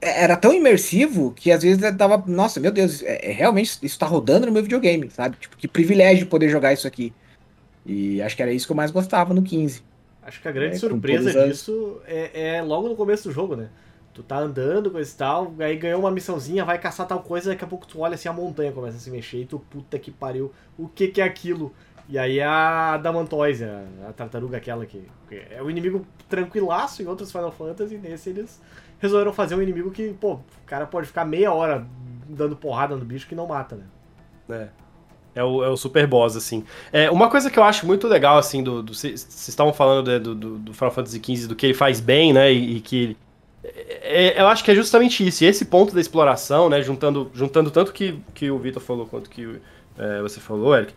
[0.00, 2.22] Era tão imersivo que às vezes eu tava.
[2.26, 5.36] Nossa, meu Deus, é, é realmente isso tá rodando no meu videogame, sabe?
[5.38, 7.14] Tipo, que privilégio poder jogar isso aqui.
[7.86, 9.82] E acho que era isso que eu mais gostava no 15.
[10.22, 13.54] Acho que a grande É, com surpresa disso é, é logo no começo do jogo,
[13.54, 13.68] né?
[14.12, 17.62] Tu tá andando, coisa e tal, aí ganhou uma missãozinha, vai caçar tal coisa, daqui
[17.62, 20.10] a pouco tu olha assim, a montanha começa a se mexer e tu, puta que
[20.10, 21.72] pariu, o que que é aquilo?
[22.08, 27.06] E aí a Adamantoise, a, a tartaruga aquela que, que é um inimigo tranquilaço em
[27.06, 28.60] outros Final Fantasy, nesse eles
[28.98, 31.86] resolveram fazer um inimigo que, pô, o cara pode ficar meia hora
[32.28, 33.84] dando porrada no bicho que não mata, né?
[34.48, 34.85] É.
[35.36, 36.64] É o, é o super boss, assim.
[36.90, 38.82] É, uma coisa que eu acho muito legal, assim, do.
[38.82, 42.50] Vocês estavam falando né, do, do, Final Fantasy XV, do que ele faz bem, né?
[42.50, 43.14] E, e que.
[43.62, 45.44] É, é, eu acho que é justamente isso.
[45.44, 46.80] E esse ponto da exploração, né?
[46.80, 49.60] Juntando, juntando tanto que, que o Vitor falou quanto que
[49.98, 50.94] é, você falou, Eric.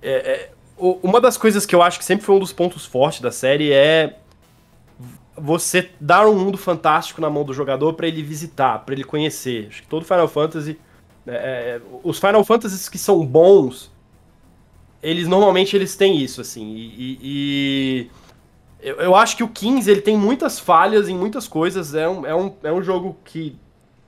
[0.00, 3.20] É, é, uma das coisas que eu acho que sempre foi um dos pontos fortes
[3.20, 4.16] da série é
[5.36, 9.66] você dar um mundo fantástico na mão do jogador para ele visitar, para ele conhecer.
[9.68, 10.78] Acho que todo Final Fantasy.
[11.26, 13.90] É, é, os Final Fantasies que são bons,
[15.02, 16.74] eles normalmente eles têm isso, assim.
[16.74, 18.10] E, e
[18.80, 21.94] eu, eu, acho que o 15 ele tem muitas falhas em muitas coisas.
[21.94, 23.56] É um, é um, é um jogo que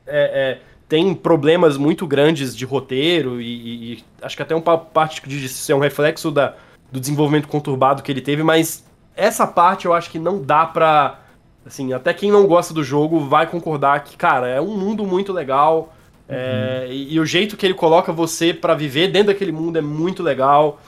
[0.06, 5.20] é, é tem problemas muito grandes de roteiro e, e acho que até uma parte
[5.28, 6.54] de ser um reflexo da,
[6.90, 11.20] do desenvolvimento conturbado que ele teve, mas essa parte eu acho que não dá pra.
[11.66, 15.32] Assim, até quem não gosta do jogo vai concordar que, cara, é um mundo muito
[15.32, 15.92] legal.
[16.28, 16.34] Uhum.
[16.34, 19.82] É, e, e, o jeito que ele coloca você para viver dentro daquele mundo é
[19.82, 20.80] muito legal.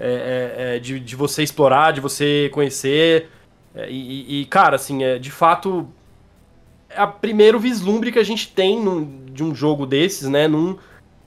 [0.00, 3.28] É, é, é, de, de você explorar, de você conhecer.
[3.74, 5.88] É, e, e, cara, assim, é, de fato,
[6.88, 10.46] é o primeiro vislumbre que a gente tem num, de um jogo desses, né?
[10.46, 10.76] Num,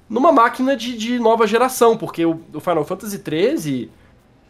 [0.09, 3.89] numa máquina de, de nova geração, porque o, o Final Fantasy XIII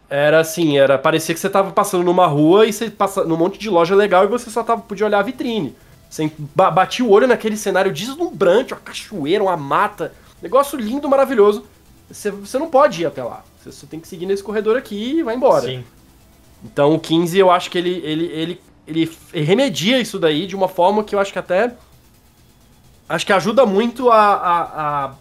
[0.07, 3.57] era assim, era parecia que você tava passando numa rua e você passa num monte
[3.57, 5.75] de loja legal e você só tava, podia olhar a vitrine.
[6.11, 11.63] Você batia o olho naquele cenário deslumbrante, uma cachoeira, uma mata, negócio lindo, maravilhoso.
[12.11, 13.45] Você, você não pode ir até lá.
[13.57, 15.67] Você só tem que seguir nesse corredor aqui e vai embora.
[15.67, 15.85] Sim.
[16.65, 20.67] Então o 15 eu acho que ele, ele, ele, ele remedia isso daí de uma
[20.67, 21.73] forma que eu acho que até.
[23.07, 25.13] Acho que ajuda muito a, a, a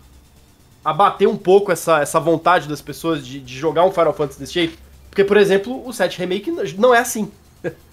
[0.85, 4.55] abater um pouco essa, essa vontade das pessoas de, de jogar um Final Fantasy desse
[4.55, 4.77] jeito.
[5.09, 7.31] Porque, por exemplo, o 7 Remake não é assim.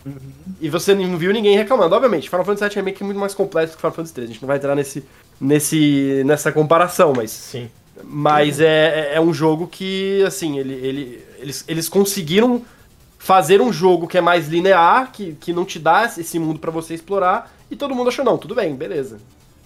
[0.05, 0.15] Uhum.
[0.61, 1.93] e você não viu ninguém reclamando.
[1.95, 4.29] Obviamente, Final Fantasy VII Remake é muito mais completo que Final Fantasy 3.
[4.29, 5.03] A gente não vai entrar nesse,
[5.39, 7.31] nesse, nessa comparação, mas.
[7.31, 7.69] Sim.
[8.03, 12.63] Mas é, é, é um jogo que, assim, ele, ele, eles, eles conseguiram
[13.17, 16.71] fazer um jogo que é mais linear, que, que não te dá esse mundo para
[16.71, 19.19] você explorar, e todo mundo achou, não, tudo bem, beleza.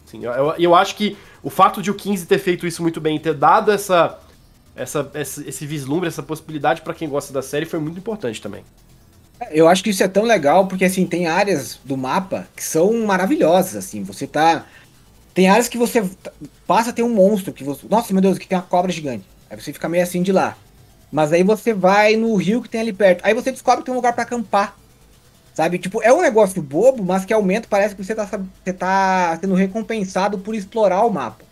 [0.08, 3.20] Assim, eu, eu, acho que o fato de o 15 ter feito isso muito bem,
[3.20, 4.20] ter dado essa,
[4.76, 8.64] essa, esse, esse vislumbre, essa possibilidade para quem gosta da série foi muito importante também.
[9.50, 12.94] Eu acho que isso é tão legal porque assim tem áreas do mapa que são
[13.06, 14.66] maravilhosas, assim, você tá
[15.34, 16.04] tem áreas que você
[16.68, 19.26] passa tem um monstro que você, nossa, meu Deus, que tem uma cobra gigante.
[19.50, 20.58] Aí você fica meio assim de lá.
[21.12, 23.26] Mas aí você vai no rio que tem ali perto.
[23.26, 24.76] Aí você descobre que tem um lugar para acampar.
[25.54, 25.78] Sabe?
[25.78, 29.54] Tipo, é um negócio bobo, mas que aumenta, parece que você tá, você tá sendo
[29.54, 31.44] recompensado por explorar o mapa.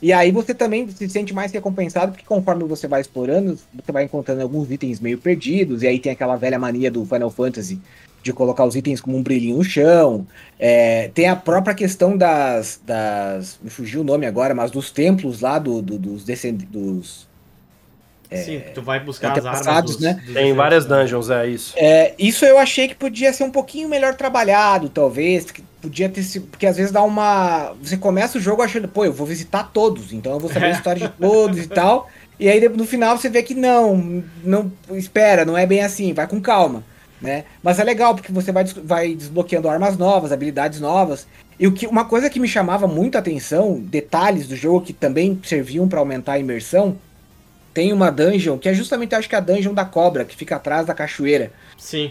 [0.00, 4.04] E aí você também se sente mais recompensado, porque conforme você vai explorando, você vai
[4.04, 7.80] encontrando alguns itens meio perdidos, e aí tem aquela velha mania do Final Fantasy
[8.22, 10.26] de colocar os itens como um brilhinho no chão.
[10.58, 13.58] É, tem a própria questão das, das.
[13.62, 17.26] Me fugiu o nome agora, mas dos templos lá do, do dos, descend, dos
[18.30, 20.14] é, Sim, tu vai buscar as armas dos, né?
[20.24, 21.74] Dos Tem várias dungeons, é isso.
[21.76, 25.50] É, isso eu achei que podia ser um pouquinho melhor trabalhado, talvez.
[25.50, 26.46] Que podia ter sido.
[26.46, 27.72] Porque às vezes dá uma.
[27.80, 30.70] Você começa o jogo achando, pô, eu vou visitar todos, então eu vou saber a
[30.76, 32.08] história de todos e tal.
[32.38, 34.72] E aí no final você vê que não, não.
[34.90, 36.82] Espera, não é bem assim, vai com calma.
[37.20, 37.44] Né?
[37.62, 41.26] Mas é legal porque você vai, vai desbloqueando armas novas, habilidades novas.
[41.58, 44.92] E o que, uma coisa que me chamava muito a atenção, detalhes do jogo que
[44.92, 46.98] também serviam para aumentar a imersão,
[47.76, 50.56] tem uma dungeon, que é justamente, acho que é a dungeon da cobra, que fica
[50.56, 51.52] atrás da cachoeira.
[51.76, 52.10] Sim.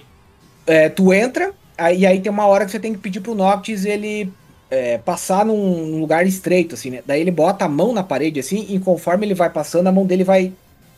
[0.68, 3.84] É, tu entra, aí, aí tem uma hora que você tem que pedir pro Noctis
[3.84, 4.32] ele
[4.70, 7.02] é, passar num lugar estreito, assim, né?
[7.04, 10.06] Daí ele bota a mão na parede, assim, e conforme ele vai passando, a mão
[10.06, 10.54] dele vai,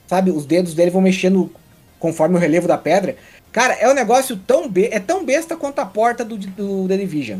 [0.05, 1.49] sabe, os dedos dele vão mexendo
[1.97, 3.15] conforme o relevo da pedra.
[3.53, 6.97] Cara, é um negócio tão, be é tão besta quanto a porta do, do The
[6.97, 7.39] Division.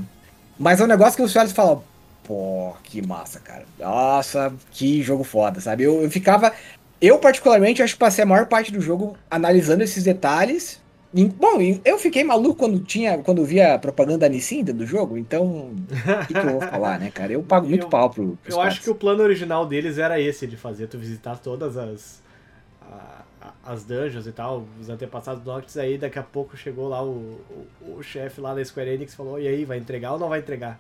[0.57, 1.83] Mas é um negócio que os e falam,
[2.23, 3.65] pô, que massa, cara.
[3.77, 5.83] Nossa, que jogo foda, sabe?
[5.83, 6.53] Eu, eu ficava
[7.01, 10.81] eu, particularmente, acho que passei a maior parte do jogo analisando esses detalhes.
[11.13, 15.17] E, bom, eu fiquei maluco quando tinha, quando via a propaganda da Nissin do jogo,
[15.17, 17.31] então o que, que, eu vou falar, né, cara?
[17.31, 18.38] Eu pago muito eu, pau pro.
[18.45, 22.21] Eu acho que o plano original deles era esse, de fazer tu visitar todas as.
[22.81, 23.23] A,
[23.65, 27.39] as dungeons e tal, os antepassados do Noctis, aí daqui a pouco chegou lá o,
[27.81, 30.29] o, o chefe lá da Square Enix e falou, e aí, vai entregar ou não
[30.29, 30.79] vai entregar?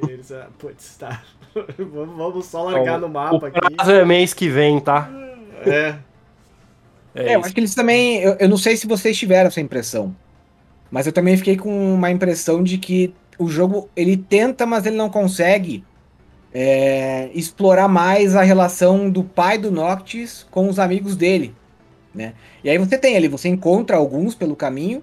[0.00, 1.22] E eles, ah, putz, tá,
[1.78, 3.58] vamos só largar no mapa aqui.
[3.58, 5.08] O prazo é mês que vem, tá?
[5.70, 5.98] É.
[7.14, 8.20] É, é eu acho que eles também.
[8.20, 10.14] Eu, eu, não sei se vocês tiveram essa impressão.
[10.90, 14.96] Mas eu também fiquei com uma impressão de que o jogo ele tenta, mas ele
[14.96, 15.84] não consegue
[16.52, 21.52] é, explorar mais a relação do pai do Noctis com os amigos dele,
[22.14, 22.34] né?
[22.62, 25.02] E aí você tem ali, você encontra alguns pelo caminho,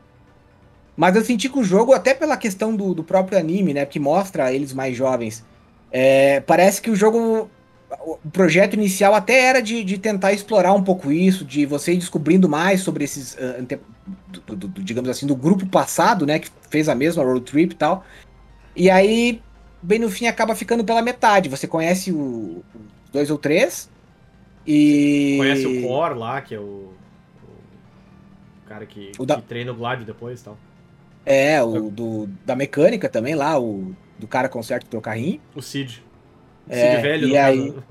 [0.96, 4.00] mas eu senti que o jogo, até pela questão do, do próprio anime, né, que
[4.00, 5.44] mostra eles mais jovens,
[5.92, 7.50] é, parece que o jogo,
[8.00, 11.98] o projeto inicial até era de, de tentar explorar um pouco isso, de você ir
[11.98, 13.80] descobrindo mais sobre esses, uh,
[14.28, 17.74] do, do, do, digamos assim, do grupo passado, né, que fez a mesma road trip
[17.74, 18.06] e tal.
[18.76, 19.42] E aí
[19.82, 21.50] bem no fim acaba ficando pela metade.
[21.50, 22.64] Você conhece o,
[23.12, 23.90] dois ou três.
[24.66, 25.36] E.
[25.38, 26.94] Conhece o Core lá, que é o.
[28.64, 29.36] O cara que, o da...
[29.36, 30.58] que treina o Gladio depois e tal.
[31.26, 35.42] É, o do, da mecânica também lá, o do cara conserta o teu carrinho.
[35.54, 36.04] O Cid.
[36.72, 37.84] É, Cid velho, e aí, caso.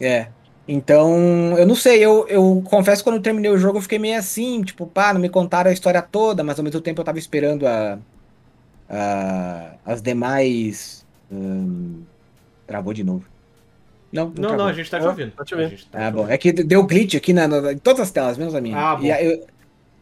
[0.00, 0.26] É.
[0.66, 3.98] Então, eu não sei, eu, eu confesso que quando eu terminei o jogo eu fiquei
[3.98, 7.04] meio assim, tipo, pá, não me contaram a história toda, mas ao mesmo tempo eu
[7.04, 7.98] tava esperando a,
[8.90, 11.06] uh, as demais.
[11.30, 12.02] Um,
[12.66, 13.24] travou de novo.
[14.12, 15.32] Não, não, não, não, a gente tá te ouvindo.
[15.32, 15.84] Tá te ouvindo.
[15.90, 16.28] Tá ah, bom.
[16.28, 18.76] É que deu glitch aqui na, na, em todas as telas, menos a minha.
[18.76, 19.04] Ah, bom.
[19.04, 19.44] Eu,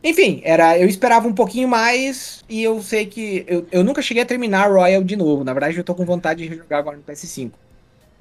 [0.05, 3.45] enfim, era, eu esperava um pouquinho mais e eu sei que.
[3.49, 5.45] Eu, eu nunca cheguei a terminar Royal de novo.
[5.45, 7.53] Na verdade, eu tô com vontade de jogar agora no PS5.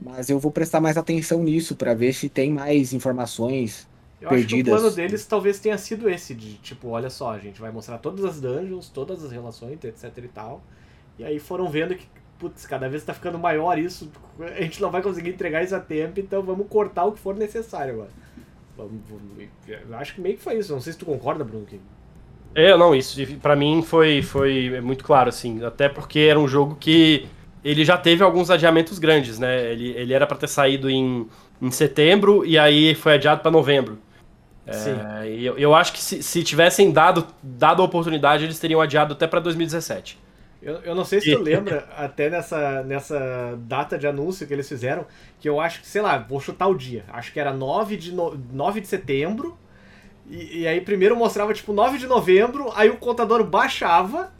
[0.01, 3.87] Mas eu vou prestar mais atenção nisso para ver se tem mais informações
[4.19, 4.73] eu perdidas.
[4.73, 7.61] acho que o plano deles talvez tenha sido esse, de tipo, olha só, a gente
[7.61, 10.63] vai mostrar todas as dungeons, todas as relações, etc e tal.
[11.19, 12.07] E aí foram vendo que,
[12.39, 15.79] putz, cada vez tá ficando maior isso, a gente não vai conseguir entregar isso a
[15.79, 18.09] tempo, então vamos cortar o que for necessário agora.
[18.75, 21.65] Vamos, vamos, eu acho que meio que foi isso, não sei se tu concorda, Bruno.
[21.65, 21.79] Que...
[22.55, 26.75] É, não, isso para mim foi, foi muito claro, assim, até porque era um jogo
[26.79, 27.27] que
[27.63, 29.71] ele já teve alguns adiamentos grandes, né?
[29.71, 31.27] Ele, ele era para ter saído em,
[31.61, 33.99] em setembro e aí foi adiado para novembro.
[34.65, 39.13] É, eu, eu acho que se, se tivessem dado, dado a oportunidade, eles teriam adiado
[39.13, 40.19] até para 2017.
[40.61, 44.69] Eu, eu não sei se tu lembra, até nessa, nessa data de anúncio que eles
[44.69, 45.05] fizeram,
[45.39, 47.03] que eu acho que, sei lá, vou chutar o dia.
[47.11, 49.57] Acho que era 9 de, no, 9 de setembro.
[50.29, 54.31] E, e aí primeiro mostrava, tipo, 9 de novembro, aí o contador baixava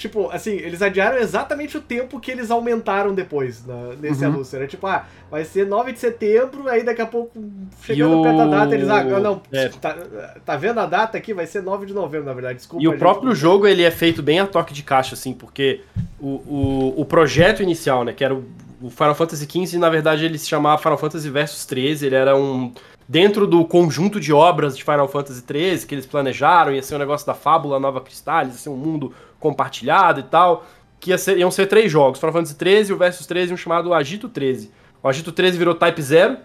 [0.00, 4.32] Tipo, assim, eles adiaram exatamente o tempo que eles aumentaram depois na, nesse uhum.
[4.32, 4.56] anúncio.
[4.56, 7.38] Era tipo, ah, vai ser 9 de setembro, aí daqui a pouco,
[7.82, 8.22] chegando o...
[8.22, 9.68] perto da data, eles, ah, não, é.
[9.68, 9.94] tá,
[10.42, 11.34] tá vendo a data aqui?
[11.34, 12.82] Vai ser 9 de novembro, na verdade, desculpa.
[12.82, 15.82] E o próprio jogo, ele é feito bem a toque de caixa, assim, porque
[16.18, 18.42] o, o, o projeto inicial, né, que era o,
[18.80, 22.34] o Final Fantasy XV, na verdade, ele se chamava Final Fantasy Versus 13, ele era
[22.34, 22.72] um
[23.06, 26.98] dentro do conjunto de obras de Final Fantasy XIII que eles planejaram, ia ser um
[26.98, 30.66] negócio da fábula Nova Crystallis, ia ser um mundo compartilhado e tal,
[31.00, 33.56] que ia ser, iam ser três jogos, Final Fantasy 13, o Versus 13 e um
[33.56, 34.70] chamado Agito 13.
[35.02, 36.36] O Agito 13 virou Type 0,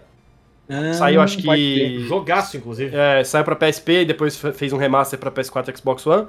[0.68, 2.00] ah, saiu acho que...
[2.08, 2.96] Jogaço, inclusive.
[2.96, 6.26] É, saiu pra PSP e depois fez um remaster pra PS4 e Xbox One.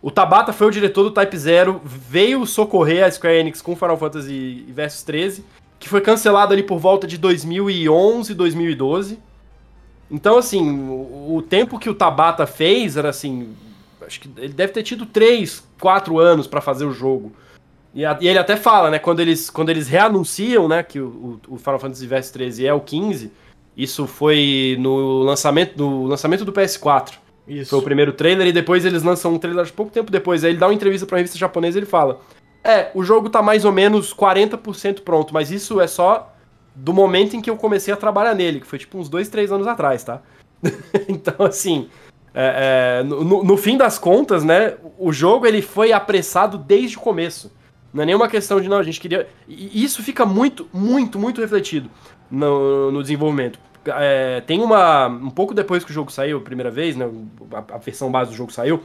[0.00, 3.96] O Tabata foi o diretor do Type 0, veio socorrer a Square Enix com Final
[3.96, 5.44] Fantasy Versus 13,
[5.78, 9.18] que foi cancelado ali por volta de 2011, 2012.
[10.10, 13.54] Então, assim, o, o tempo que o Tabata fez era assim,
[14.06, 17.32] acho que ele deve ter tido 3, 4 anos para fazer o jogo.
[17.94, 21.40] E, a, e, ele até fala, né, quando eles, quando eles reanunciam, né, que o,
[21.48, 23.30] o Final Fantasy Verse 13 é o 15,
[23.76, 27.14] isso foi no lançamento, no lançamento do PS4.
[27.46, 27.70] Isso.
[27.70, 30.42] Foi o primeiro trailer e depois eles lançam um trailer pouco tempo depois.
[30.44, 32.20] Aí ele dá uma entrevista pra uma revista japonesa e ele fala:
[32.62, 36.32] É, o jogo tá mais ou menos 40% pronto, mas isso é só
[36.74, 39.52] do momento em que eu comecei a trabalhar nele, que foi tipo uns 2, 3
[39.52, 40.22] anos atrás, tá?
[41.08, 41.88] então, assim,
[42.34, 47.00] é, é, no, no, fim das contas, né, o jogo ele foi apressado desde o
[47.00, 47.52] começo.
[47.92, 49.28] Não é nenhuma questão de não, a gente queria.
[49.46, 51.88] E isso fica muito, muito, muito refletido
[52.28, 53.60] no, no desenvolvimento.
[53.86, 55.06] É, tem uma.
[55.06, 57.08] Um pouco depois que o jogo saiu a primeira vez, né?
[57.52, 58.82] A, a versão base do jogo saiu.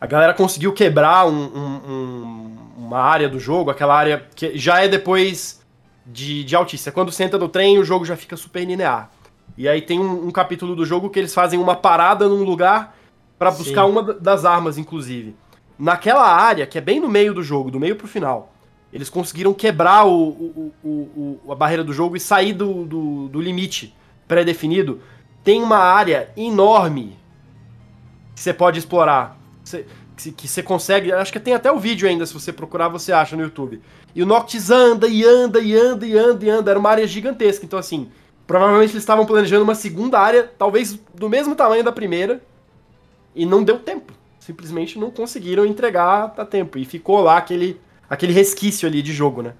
[0.00, 4.88] A galera conseguiu quebrar um, um, uma área do jogo, aquela área que já é
[4.88, 5.62] depois
[6.04, 6.90] de, de Autista.
[6.90, 9.12] Quando você entra no trem, o jogo já fica super linear.
[9.56, 12.96] E aí tem um, um capítulo do jogo que eles fazem uma parada num lugar
[13.38, 13.90] para buscar Sim.
[13.90, 15.34] uma das armas, inclusive.
[15.78, 18.52] Naquela área, que é bem no meio do jogo, do meio pro final,
[18.92, 23.28] eles conseguiram quebrar o, o, o, o a barreira do jogo e sair do, do,
[23.28, 23.94] do limite
[24.28, 25.00] pré-definido.
[25.42, 27.18] Tem uma área enorme
[28.34, 29.36] que você pode explorar.
[30.16, 31.12] que você consegue.
[31.12, 33.80] Acho que tem até o vídeo ainda, se você procurar, você acha no YouTube.
[34.14, 36.70] E o Noctis anda e anda e anda e anda e anda.
[36.70, 37.64] Era uma área gigantesca.
[37.64, 38.08] Então, assim,
[38.52, 42.42] Provavelmente eles estavam planejando uma segunda área, talvez do mesmo tamanho da primeira,
[43.34, 44.12] e não deu tempo.
[44.38, 46.76] Simplesmente não conseguiram entregar a tempo.
[46.76, 47.80] E ficou lá aquele,
[48.10, 49.54] aquele resquício ali de jogo, né?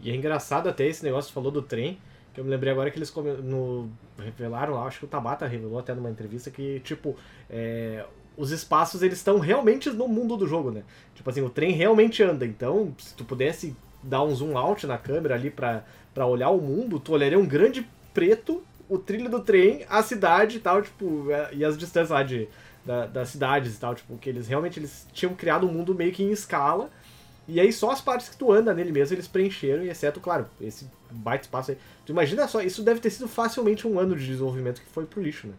[0.00, 1.98] E é engraçado até esse negócio falou do trem,
[2.32, 5.78] que eu me lembrei agora que eles no, revelaram lá, acho que o Tabata revelou
[5.78, 7.14] até numa entrevista que, tipo,
[7.50, 10.84] é, os espaços eles estão realmente no mundo do jogo, né?
[11.14, 12.46] Tipo assim, o trem realmente anda.
[12.46, 15.84] Então, se tu pudesse dar um zoom out na câmera ali pra,
[16.14, 20.56] pra olhar o mundo, tu olharia um grande preto, o trilho do trem, a cidade
[20.56, 22.48] e tal, tipo, é, e as distâncias lá de,
[22.84, 26.12] da, das cidades e tal, tipo, que eles realmente eles tinham criado um mundo meio
[26.12, 26.90] que em escala.
[27.46, 30.86] E aí só as partes que tu anda nele mesmo eles preencheram, exceto, claro, esse
[31.10, 31.78] baita espaço aí.
[32.04, 35.22] Tu imagina só, isso deve ter sido facilmente um ano de desenvolvimento que foi pro
[35.22, 35.54] lixo, né?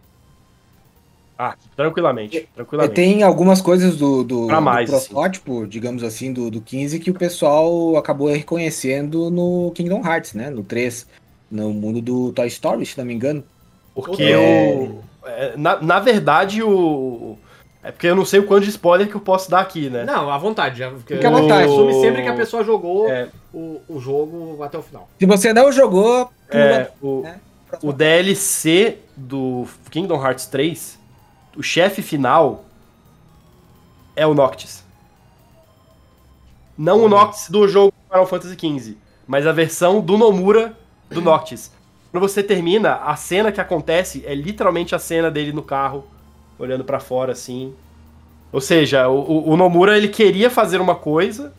[1.44, 2.94] Ah, tranquilamente, tranquilamente.
[2.94, 7.16] Tem algumas coisas do, do, mais, do protótipo, digamos assim, do, do 15 que o
[7.16, 10.52] pessoal acabou reconhecendo no Kingdom Hearts, né?
[10.52, 11.08] No 3.
[11.50, 13.44] No mundo do Toy Story, se não me engano.
[13.96, 14.38] Porque É.
[14.38, 15.00] o.
[15.26, 17.38] é, Na, na verdade, o.
[17.84, 20.04] É porque eu não sei o quanto de spoiler que eu posso dar aqui, né?
[20.06, 20.78] Não, à vontade.
[20.78, 21.64] já- porque Fica à vontade.
[21.64, 23.28] Assume sempre que a pessoa jogou É.
[23.52, 25.10] o, o jogo até o final.
[25.18, 26.62] Se você não jogou, pula.
[26.64, 27.40] É, o, né?
[27.82, 31.00] o DLC do Kingdom Hearts 3,
[31.56, 32.66] o chefe final
[34.16, 34.84] é o Noctis.
[36.78, 38.98] Não o Noctis do jogo Final Fantasy XV,
[39.28, 40.78] mas a versão do Nomura
[41.10, 41.72] do Noctis.
[42.12, 46.06] Quando você termina, a cena que acontece é literalmente a cena dele no carro,
[46.60, 47.74] olhando pra fora assim.
[48.52, 51.54] Ou seja, o- o Nomura ele queria fazer uma coisa,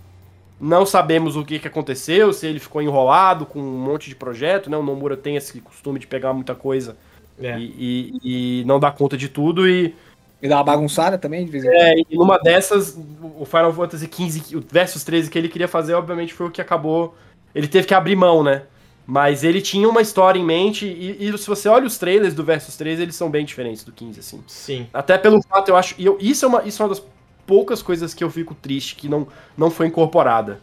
[0.60, 4.68] não sabemos o que, que aconteceu, se ele ficou enrolado com um monte de projeto,
[4.68, 4.76] né?
[4.76, 6.96] O Nomura tem esse costume de pegar muita coisa
[7.40, 7.58] É.
[7.58, 9.68] e, e- e não dar conta de tudo.
[9.68, 9.94] E,
[10.40, 11.76] E dá uma bagunçada também, de vez em quando.
[11.80, 12.98] é, e numa dessas,
[13.38, 16.60] o Final Fantasy XV, o Versus 13 que ele queria fazer, obviamente, foi o que
[16.60, 17.14] acabou.
[17.54, 18.62] Ele teve que abrir mão, né?
[19.06, 22.42] Mas ele tinha uma história em mente, e, e se você olha os trailers do
[22.44, 24.42] Versus 13, eles são bem diferentes do 15, assim.
[24.46, 24.86] Sim.
[24.92, 25.94] Até pelo fato, eu acho.
[25.98, 27.02] E eu, isso, é uma, isso é uma das
[27.46, 29.26] poucas coisas que eu fico triste que não,
[29.56, 30.60] não foi incorporada.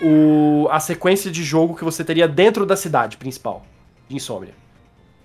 [0.00, 3.64] O, a sequência de jogo que você teria dentro da cidade principal,
[4.08, 4.54] de Insomnia.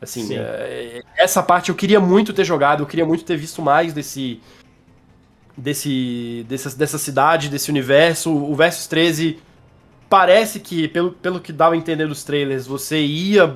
[0.03, 0.35] Assim, Sim.
[0.37, 4.41] é, essa parte eu queria muito ter jogado, eu queria muito ter visto mais desse.
[5.55, 8.31] Desse, dessa, dessa cidade, desse universo.
[8.31, 9.39] O Versus 13
[10.09, 13.55] parece que, pelo, pelo que dava a entender nos trailers, você ia.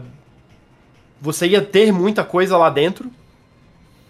[1.19, 3.11] Você ia ter muita coisa lá dentro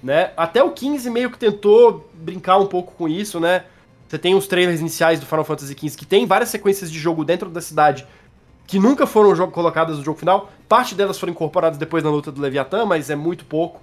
[0.01, 0.31] né?
[0.37, 3.63] Até o 15 meio que tentou brincar um pouco com isso, né?
[4.07, 7.25] Você tem os trailers iniciais do Final Fantasy XV que tem várias sequências de jogo
[7.25, 8.07] dentro da cidade
[8.67, 10.51] que nunca foram jogo, colocadas no jogo final.
[10.69, 13.81] Parte delas foram incorporadas depois na luta do Leviatã, mas é muito pouco.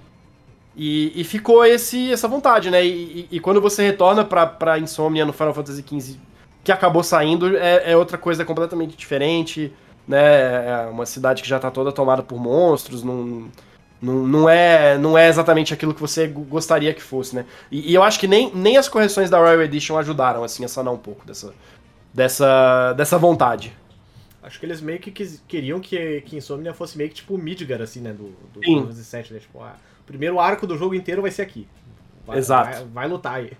[0.76, 2.84] E, e ficou esse, essa vontade, né?
[2.84, 2.88] E,
[3.32, 6.18] e- e quando você retorna pra, pra Insomnia no Final Fantasy XV,
[6.62, 9.72] que acabou saindo, é, é outra coisa completamente diferente,
[10.06, 10.66] né?
[10.84, 13.48] É uma cidade que já tá toda tomada por monstros, não,
[14.02, 17.46] não, não, é, não é exatamente aquilo que você go- gostaria que fosse, né?
[17.70, 20.68] E, e eu acho que nem, nem as correções da Royal Edition ajudaram, assim, a
[20.68, 21.54] sanar um pouco dessa,
[22.12, 23.72] dessa, dessa vontade.
[24.44, 27.38] Acho que eles meio que quis- queriam que, que Insomnia fosse meio que tipo o
[27.38, 28.12] Midgar, assim, né?
[28.12, 28.64] Do, do Sim.
[28.64, 29.40] Final Fantasy VII, né?
[29.40, 31.66] Tipo, ah, o primeiro arco do jogo inteiro vai ser aqui.
[32.26, 32.70] Vai, Exato.
[32.70, 33.52] Vai, vai lutar aí.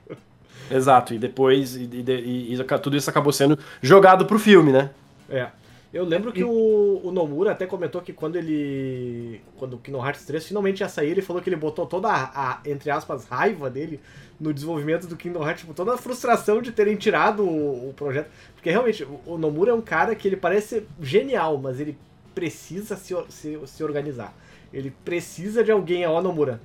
[0.71, 4.91] Exato, e depois e, e- e- e tudo isso acabou sendo jogado pro filme, né?
[5.29, 5.49] É.
[5.95, 9.41] Eu lembro que o, o Nomura até comentou que quando ele.
[9.57, 12.25] Quando o Kingdom Hearts 3 finalmente ia sair, ele falou que ele botou toda a,
[12.35, 14.01] a, entre aspas, raiva dele
[14.41, 18.29] no desenvolvimento do Kingdom Hearts, tipo, toda a frustração de terem tirado o, o projeto.
[18.57, 21.97] Porque realmente, o, o Nomura é um cara que ele parece genial, mas ele
[22.35, 24.37] precisa se, se, se organizar.
[24.73, 26.61] Ele precisa de alguém, ó, Nomura.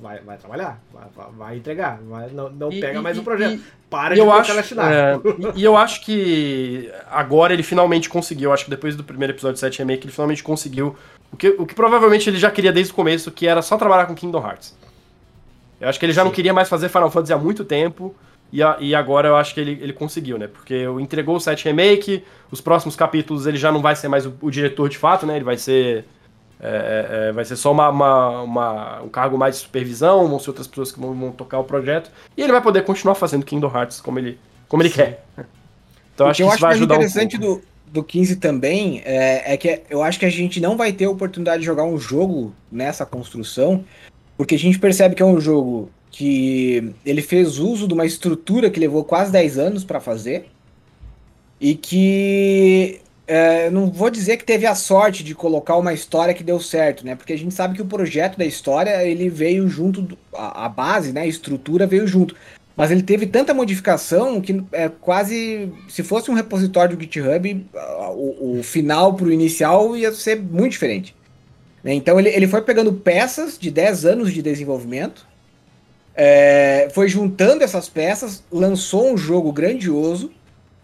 [0.00, 1.04] Vai, vai trabalhar, vai,
[1.36, 3.60] vai, entregar, vai, não, não E- pega e- mais o e- projeto.
[3.90, 5.18] Para de eu acho, é,
[5.56, 8.52] e, eu acho que agora ele finalmente conseguiu.
[8.52, 10.94] Acho que depois do primeiro episódio de 7 Remake, ele finalmente conseguiu
[11.32, 14.06] o que, o que provavelmente ele já queria desde o começo, que era só trabalhar
[14.06, 14.76] com Kingdom Hearts.
[15.80, 16.36] Eu acho que ele já não Sim.
[16.36, 18.14] queria mais fazer Final Fantasy há muito tempo.
[18.52, 20.46] E, a- e agora eu acho que ele, ele conseguiu, né?
[20.46, 24.34] Porque entregou o 7 Remake, os próximos capítulos ele já não vai ser mais o,
[24.40, 25.36] o diretor de fato, né?
[25.36, 26.04] Ele vai ser.
[26.60, 30.50] É, é, vai ser só uma, uma- uma- um cargo mais de supervisão, vão ser
[30.50, 32.10] outras pessoas que vão, vão tocar o projeto.
[32.36, 34.38] E ele vai poder continuar fazendo Kingdom Hearts como ele,
[34.68, 34.96] como ele Sim.
[34.96, 35.24] quer.
[36.14, 37.62] Então acho que isso acho vai ajudar um interessante pouco.
[37.86, 41.04] do, do 15 também é, é que eu acho que a gente não vai ter
[41.04, 43.84] a oportunidade de jogar um jogo nessa construção,
[44.36, 48.68] porque a gente percebe que é um jogo que ele fez uso de uma estrutura
[48.70, 50.48] que levou quase 10 anos para fazer
[51.60, 56.44] e que é, não vou dizer que teve a sorte de colocar uma história que
[56.44, 57.14] deu certo, né?
[57.16, 60.68] Porque a gente sabe que o projeto da história ele veio junto, do- a, a
[60.70, 61.22] base, né?
[61.22, 62.34] A estrutura veio junto.
[62.76, 65.72] Mas ele teve tanta modificação que é quase.
[65.88, 67.66] Se fosse um repositório do GitHub,
[68.14, 71.14] o, o final pro inicial ia ser muito diferente.
[71.84, 71.94] né?
[71.94, 75.26] Então ele, ele foi pegando peças de 10 anos de desenvolvimento,
[76.14, 80.32] é, foi juntando essas peças, lançou um jogo grandioso,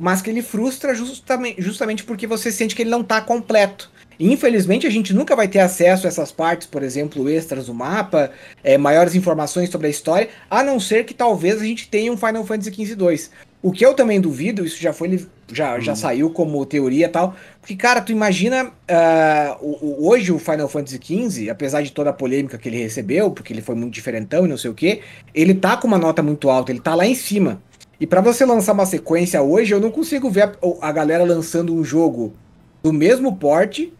[0.04, 3.90] mas que ele frustra justamente, justamente porque você sente que ele não está completo.
[4.20, 8.30] Infelizmente, a gente nunca vai ter acesso a essas partes, por exemplo, extras do mapa,
[8.62, 12.18] é, maiores informações sobre a história, a não ser que talvez a gente tenha um
[12.18, 13.30] Final Fantasy XV 2.
[13.62, 15.96] O que eu também duvido, isso já foi já, já uhum.
[15.96, 21.48] saiu como teoria e tal, porque, cara, tu imagina uh, hoje o Final Fantasy XV,
[21.48, 24.58] apesar de toda a polêmica que ele recebeu, porque ele foi muito diferentão e não
[24.58, 25.00] sei o que,
[25.34, 27.62] ele tá com uma nota muito alta, ele tá lá em cima.
[28.04, 30.52] E para você lançar uma sequência hoje, eu não consigo ver a,
[30.82, 32.34] a galera lançando um jogo
[32.82, 33.94] do mesmo porte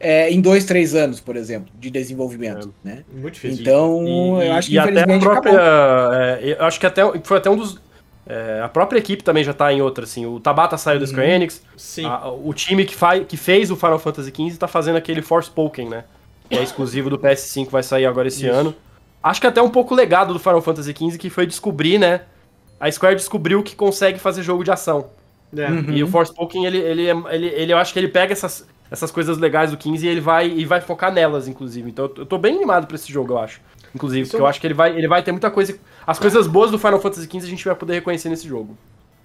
[0.00, 3.04] é, em dois, três anos, por exemplo, de desenvolvimento, é, né?
[3.14, 3.60] Muito difícil.
[3.60, 5.60] Então, e, eu acho que e infelizmente até a própria,
[6.42, 7.80] é, eu acho que até foi até um dos
[8.26, 10.26] é, a própria equipe também já tá em outra, assim.
[10.26, 11.02] O Tabata saiu uhum.
[11.02, 11.62] da Square Enix.
[11.76, 12.06] Sim.
[12.06, 15.90] A, o time que, faz, que fez o Final Fantasy XV tá fazendo aquele Forspoken,
[15.90, 16.02] né?
[16.50, 18.52] Que é exclusivo do PS5, vai sair agora esse Isso.
[18.52, 18.74] ano.
[19.22, 22.22] Acho que até um pouco legado do Final Fantasy XV, que foi descobrir, né?
[22.78, 25.06] A Square descobriu que consegue fazer jogo de ação.
[25.56, 25.70] É.
[25.70, 25.90] Uhum.
[25.90, 29.38] E o Forspoken, ele, ele, ele, ele, eu acho que ele pega essas, essas coisas
[29.38, 31.88] legais do 15 e ele vai, e vai focar nelas, inclusive.
[31.88, 33.60] Então eu tô bem animado pra esse jogo, eu acho.
[33.94, 35.78] Inclusive, Isso porque eu acho que ele vai, ele vai ter muita coisa.
[36.04, 38.76] As coisas boas do Final Fantasy XV a gente vai poder reconhecer nesse jogo.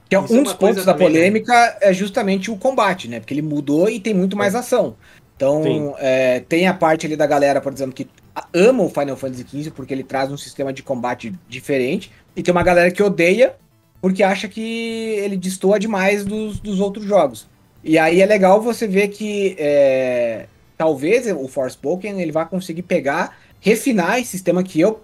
[0.08, 1.00] Que é um dos pontos da né?
[1.00, 1.78] polêmica né?
[1.82, 3.20] é justamente o combate, né?
[3.20, 4.96] Porque ele mudou e tem muito mais ação.
[5.36, 8.08] Então, é, tem a parte ali da galera, por exemplo, que
[8.54, 12.12] ama o Final Fantasy XV porque ele traz um sistema de combate diferente.
[12.40, 13.54] E tem uma galera que odeia
[14.02, 17.50] porque acha que ele destoa demais dos, dos outros jogos.
[17.84, 20.46] E aí é legal você ver que é,
[20.78, 25.02] talvez o Forspoken ele vai conseguir pegar refinar esse sistema que eu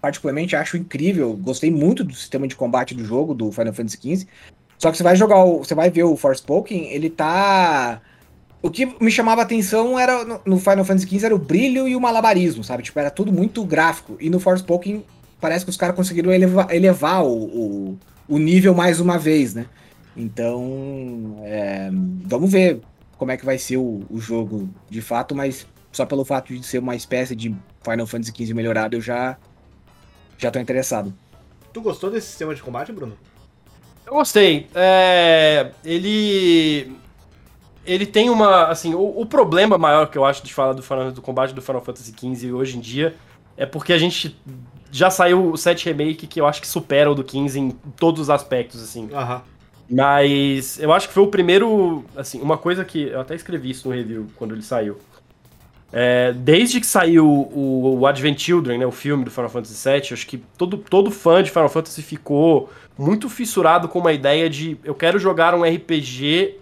[0.00, 1.32] particularmente acho incrível.
[1.32, 4.28] Gostei muito do sistema de combate do jogo, do Final Fantasy XV.
[4.78, 8.00] Só que você vai jogar, o, você vai ver o Forspoken, ele tá.
[8.62, 12.00] O que me chamava atenção era no Final Fantasy XV era o brilho e o
[12.00, 12.84] malabarismo, sabe?
[12.84, 14.16] Tipo, era tudo muito gráfico.
[14.20, 15.04] E no Forspoken
[15.40, 19.66] parece que os caras conseguiram elevar, elevar o, o, o, nível mais uma vez, né?
[20.16, 21.90] Então, é,
[22.24, 22.80] vamos ver
[23.18, 26.64] como é que vai ser o, o jogo de fato, mas só pelo fato de
[26.64, 29.36] ser uma espécie de Final Fantasy XV melhorado, eu já,
[30.38, 31.14] já tô interessado.
[31.72, 33.16] Tu gostou desse sistema de combate, Bruno?
[34.06, 34.68] Eu gostei.
[34.74, 36.96] É, ele.
[37.84, 38.66] Ele tem uma.
[38.66, 41.62] Assim, o, o, problema maior que eu acho de falar do, Final, do combate do
[41.62, 43.14] Final Fantasy XV hoje em dia
[43.56, 44.38] é porque a gente
[44.96, 48.22] já saiu o 7 Remake que eu acho que supera o do 15 em todos
[48.22, 49.08] os aspectos, assim.
[49.12, 49.42] Aham.
[49.88, 52.04] Mas eu acho que foi o primeiro.
[52.16, 53.02] Assim, uma coisa que.
[53.02, 54.98] Eu até escrevi isso no review quando ele saiu.
[55.92, 60.14] É, desde que saiu o, o, Advent Children, né, o filme do Final Fantasy VII,
[60.14, 62.68] acho que todo, todo fã de Final Fantasy ficou
[62.98, 66.58] muito fissurado com uma ideia de eu quero jogar um RPG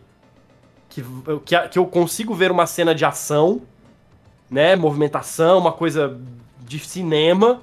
[0.90, 1.02] que,
[1.46, 3.62] que, que eu consigo ver uma cena de ação,
[4.50, 6.20] né, movimentação, uma coisa
[6.60, 7.62] de cinema,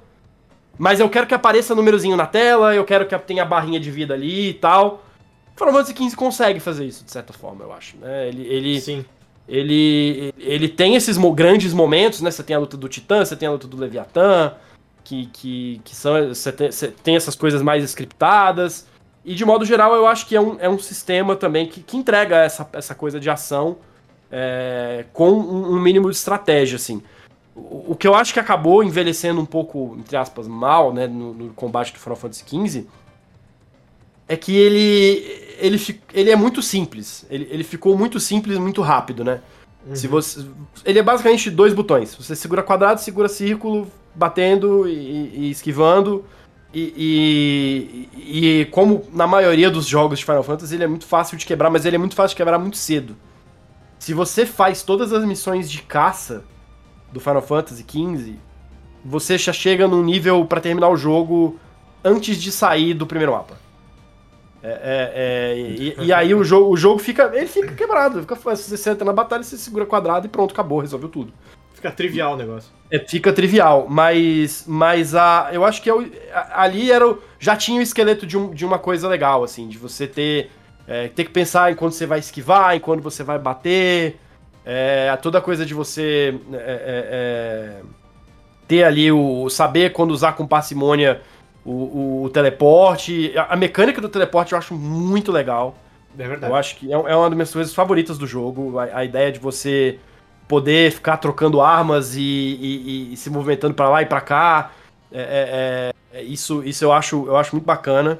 [0.77, 3.91] mas eu quero que apareça númerozinho na tela, eu quero que tenha a barrinha de
[3.91, 5.03] vida ali e tal.
[5.55, 7.97] Final Fantasy XV consegue fazer isso, de certa forma, eu acho.
[7.97, 8.29] Né?
[8.29, 9.05] Ele, ele, Sim
[9.51, 12.31] ele, ele tem esses grandes momentos, né?
[12.31, 14.53] Você tem a luta do Titã, você tem a luta do Leviatã,
[15.03, 16.29] que, que, que são.
[16.29, 18.87] Você tem, você tem essas coisas mais scriptadas.
[19.25, 21.97] E de modo geral, eu acho que é um, é um sistema também que, que
[21.97, 23.77] entrega essa, essa coisa de ação
[24.31, 27.03] é, com um, um, mínimo de estratégia, assim.
[27.69, 31.53] O, que eu acho que acabou envelhecendo um pouco, entre aspas, mal, né, no, no
[31.53, 32.87] combate do Final Fantasy XV,
[34.27, 37.25] é que ele, ele, ele é muito simples.
[37.29, 39.41] Ele, ele ficou muito simples muito rápido, né?
[39.85, 39.95] Uhum.
[39.95, 40.45] Se você,
[40.85, 42.15] ele é basicamente dois botões.
[42.15, 46.25] Você segura quadrado, segura círculo, batendo e, e esquivando.
[46.73, 51.37] E, e, e, como na maioria dos jogos de Final Fantasy, ele é muito fácil
[51.37, 53.15] de quebrar, mas ele é muito fácil de quebrar muito cedo.
[53.99, 56.43] Se você faz todas as missões de caça
[57.11, 58.35] do Final Fantasy XV,
[59.03, 61.59] você já chega num nível para terminar o jogo
[62.03, 63.59] antes de sair do primeiro mapa.
[64.63, 67.31] É, é, é, e, e, aí o jogo, o jogo fica.
[67.33, 68.21] Ele fica quebrado.
[68.21, 71.33] Fica, você senta na batalha, você segura quadrado e pronto, acabou, resolveu tudo.
[71.73, 72.71] Fica trivial o negócio.
[72.91, 74.63] É, fica trivial, mas.
[74.67, 75.49] Mas a.
[75.51, 77.17] Eu acho que eu, a, ali era.
[77.39, 80.51] Já tinha o esqueleto de, um, de uma coisa legal, assim, de você ter.
[80.87, 84.19] É, ter que pensar em quando você vai esquivar, em quando você vai bater.
[84.65, 86.61] É, toda a coisa de você é, é,
[87.11, 87.81] é,
[88.67, 89.49] ter ali o.
[89.49, 91.21] saber quando usar com parcimônia
[91.65, 93.33] o, o, teleporte.
[93.35, 95.75] A, a, mecânica do teleporte eu acho muito legal.
[96.17, 96.51] É verdade.
[96.51, 98.77] Eu acho que é, é uma das minhas coisas favoritas do jogo.
[98.77, 99.97] A, a ideia de você
[100.47, 104.71] poder ficar trocando armas e, e, e se movimentando para lá e para cá.
[105.11, 105.91] É,
[106.23, 108.19] isso, isso eu acho, eu acho muito bacana.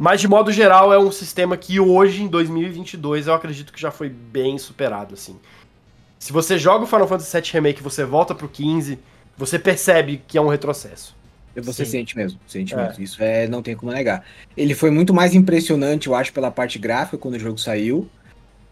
[0.00, 3.90] Mas de modo geral é um sistema que hoje, em 2022, eu acredito que já
[3.90, 5.36] foi bem superado, assim.
[6.20, 8.96] Se você joga o Final Fantasy VII Remake e você volta pro 15,
[9.36, 11.16] você percebe que é um retrocesso.
[11.56, 11.90] Você Sim.
[11.90, 13.02] sente mesmo, sente mesmo.
[13.02, 14.24] Isso é, não tem como negar.
[14.56, 18.08] Ele foi muito mais impressionante, eu acho, pela parte gráfica quando o jogo saiu,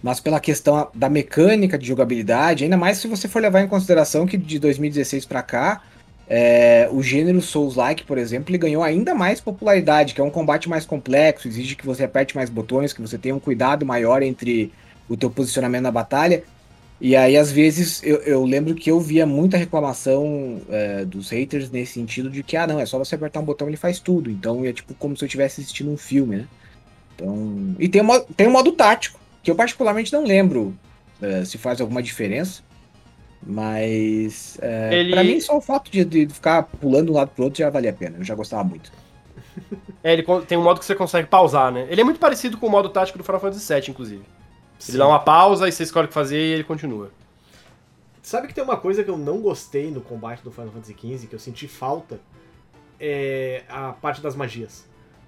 [0.00, 4.28] mas pela questão da mecânica de jogabilidade, ainda mais se você for levar em consideração
[4.28, 5.82] que de 2016 pra cá,
[6.28, 10.68] é, o gênero Souls-like, por exemplo, ele ganhou ainda mais popularidade, que é um combate
[10.68, 14.72] mais complexo, exige que você aperte mais botões, que você tenha um cuidado maior entre
[15.08, 16.42] o teu posicionamento na batalha.
[17.00, 21.70] E aí, às vezes, eu, eu lembro que eu via muita reclamação é, dos haters
[21.70, 24.00] nesse sentido de que, ah, não, é só você apertar um botão e ele faz
[24.00, 24.30] tudo.
[24.30, 26.46] Então é tipo como se eu estivesse assistindo um filme, né?
[27.14, 27.76] Então.
[27.78, 30.76] E tem, um, tem um modo tático, que eu particularmente não lembro
[31.20, 32.62] é, se faz alguma diferença.
[33.44, 34.58] Mas.
[34.60, 37.44] É, Ele- Pra mim, só o fato de, de ficar pulando de um lado pro
[37.44, 38.18] outro já valia a pena.
[38.18, 38.90] Eu já gostava muito.
[40.04, 41.88] É, ele tem um modo que você consegue pausar, né?
[41.90, 44.22] Ele é muito parecido com o modo tático do Final Fantasy VII, inclusive.
[44.78, 44.92] Sim.
[44.92, 47.10] Ele dá uma pausa e você escolhe o que fazer e ele continua.
[48.22, 51.26] Sabe que tem uma coisa que eu não gostei no combate do Final Fantasy XV,
[51.26, 52.20] que eu senti falta?
[53.00, 54.84] É a parte das magias.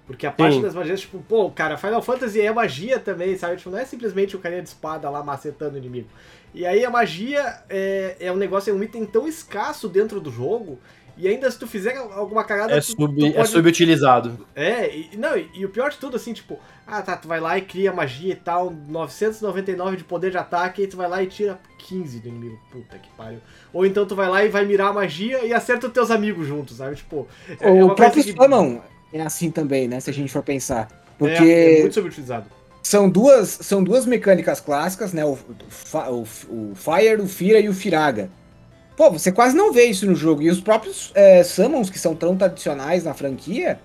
[0.07, 0.61] Porque a parte Sim.
[0.61, 3.57] das magias, tipo, pô, cara, Final Fantasy é magia também, sabe?
[3.57, 6.07] Tipo, não é simplesmente o carinha de espada lá macetando o inimigo.
[6.53, 10.31] E aí a magia é, é um negócio, é um item tão escasso dentro do
[10.31, 10.79] jogo,
[11.15, 14.47] e ainda se tu fizer alguma cagada, É, sub, tu é pode subutilizado.
[14.55, 17.39] é, e, não, e, e o pior de tudo, assim, tipo, ah tá, tu vai
[17.39, 21.21] lá e cria magia e tal, 999 de poder de ataque, e tu vai lá
[21.21, 22.59] e tira 15 do inimigo.
[22.71, 23.39] Puta que pariu.
[23.73, 26.47] Ou então tu vai lá e vai mirar a magia e acerta os teus amigos
[26.47, 26.95] juntos, sabe?
[26.95, 27.27] Tipo,
[27.59, 28.79] é, é o uma próprio que- Summon
[29.13, 29.99] é assim também, né?
[29.99, 30.87] Se a gente for pensar.
[31.17, 31.33] Porque.
[31.43, 32.45] é, é muito subutilizado.
[32.81, 35.25] São duas, são duas mecânicas clássicas, né?
[35.25, 38.29] O, o, o, Fire, o Fira e o Firaga.
[38.95, 40.41] Pô, você quase não vê isso no jogo.
[40.41, 43.79] E os próprios é, Summons, que são tão tradicionais na franquia,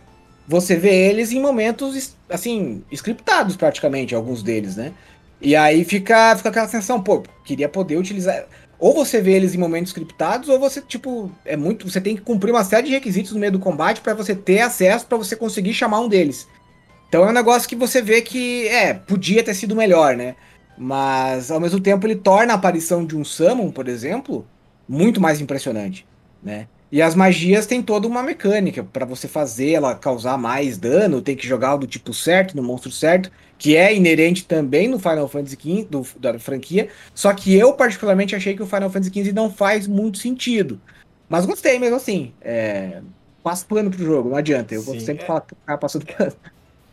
[0.47, 4.93] você vê eles em momentos, assim, scriptados praticamente, alguns deles, né?
[5.41, 8.47] E aí fica, fica aquela sensação, pô, queria poder utilizar.
[8.79, 11.89] Ou você vê eles em momentos scriptados, ou você, tipo, é muito.
[11.89, 14.61] Você tem que cumprir uma série de requisitos no meio do combate pra você ter
[14.61, 16.47] acesso, pra você conseguir chamar um deles.
[17.15, 20.35] Então é um negócio que você vê que, é, podia ter sido melhor, né?
[20.77, 24.45] Mas, ao mesmo tempo, ele torna a aparição de um Summon, por exemplo,
[24.89, 26.05] muito mais impressionante,
[26.43, 26.67] né?
[26.91, 31.37] E as magias têm toda uma mecânica pra você fazer ela causar mais dano, tem
[31.37, 35.55] que jogar do tipo certo, no monstro certo, que é inerente também no Final Fantasy
[35.55, 39.53] XV, do, da franquia, só que eu particularmente achei que o Final Fantasy XV não
[39.53, 40.81] faz muito sentido.
[41.29, 43.01] Mas gostei mesmo assim, é...
[43.41, 45.27] Passo pano pro jogo, não adianta, eu vou Sim, sempre é.
[45.27, 46.33] falar, ficar passando pano.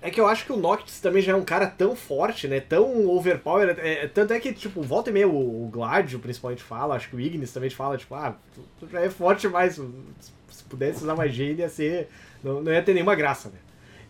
[0.02, 2.60] É que eu acho que o Noctis também já é um cara tão forte, né?
[2.60, 3.80] Tão overpowered.
[3.80, 7.20] É, tanto é que, tipo, volta e meia o, Gladio principalmente fala, acho que o
[7.20, 9.76] Ignis também fala, tipo, ah, tu, tu já é forte demais.
[9.76, 12.10] Se se pudesse usar magia, ia ser.
[12.43, 13.60] Não, não ia ter nenhuma graça, né?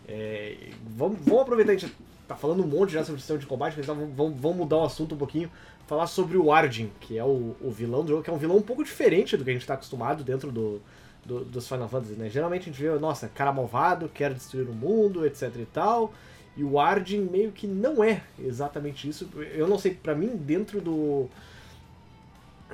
[0.08, 1.94] É, vamos, vamos aproveitar, a gente
[2.26, 5.14] tá falando um monte já sobre sistema de combate, mas vamos, vamos, mudar o assunto
[5.14, 5.50] um pouquinho.
[5.86, 8.56] Falar sobre o Arjun, que é o, o vilão do jogo, que é um vilão
[8.56, 10.80] um pouco diferente do que a gente tá acostumado dentro do,
[11.24, 12.28] do- dos Final Fantasy, né?
[12.28, 16.12] Geralmente a gente vê, nossa, cara malvado, quer destruir o mundo, etc e tal.
[16.56, 19.28] E o Arjun meio que não é exatamente isso.
[19.54, 21.28] Eu não sei, pra mim, dentro do.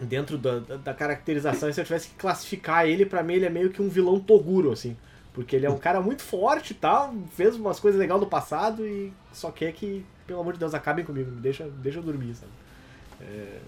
[0.00, 3.70] Dentro da, da- caracterização, se eu tivesse que classificar ele, pra mim ele é meio
[3.70, 4.96] que um vilão Toguro, assim.
[5.34, 8.86] Porque ele é um cara muito forte e tal, fez umas coisas legais no passado
[8.86, 12.34] e só quer que, pelo amor de Deus, acabem comigo, me deixa, deixa eu dormir,
[12.34, 12.52] sabe?
[13.20, 13.58] É,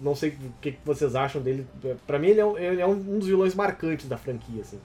[0.00, 1.66] não, sei o que vocês acham dele.
[2.06, 4.78] Pra mim, ele é, um, ele é um dos vilões marcantes da franquia, assim.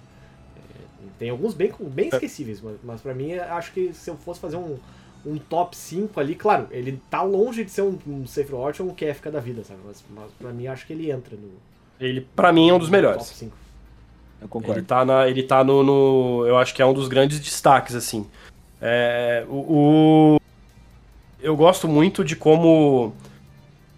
[0.57, 4.39] É, tem alguns bem, bem esquecíveis, mas, mas pra mim, acho que se eu fosse
[4.39, 4.77] fazer um,
[5.25, 8.93] um top 5 ali, claro, ele tá longe de ser um, um Sephiroth ou um
[8.95, 9.81] Kefka da vida, sabe?
[9.85, 11.49] Mas, mas pra mim, acho que ele entra no,
[11.99, 13.27] Ele, pra mim, é um dos no top melhores.
[13.27, 13.51] 5.
[14.39, 14.83] Eu Ele concordo.
[14.83, 18.25] tá, na, ele tá no, no- Eu acho que é um dos grandes destaques, assim.
[18.81, 20.41] É, o, o-
[21.41, 23.13] Eu gosto muito de como.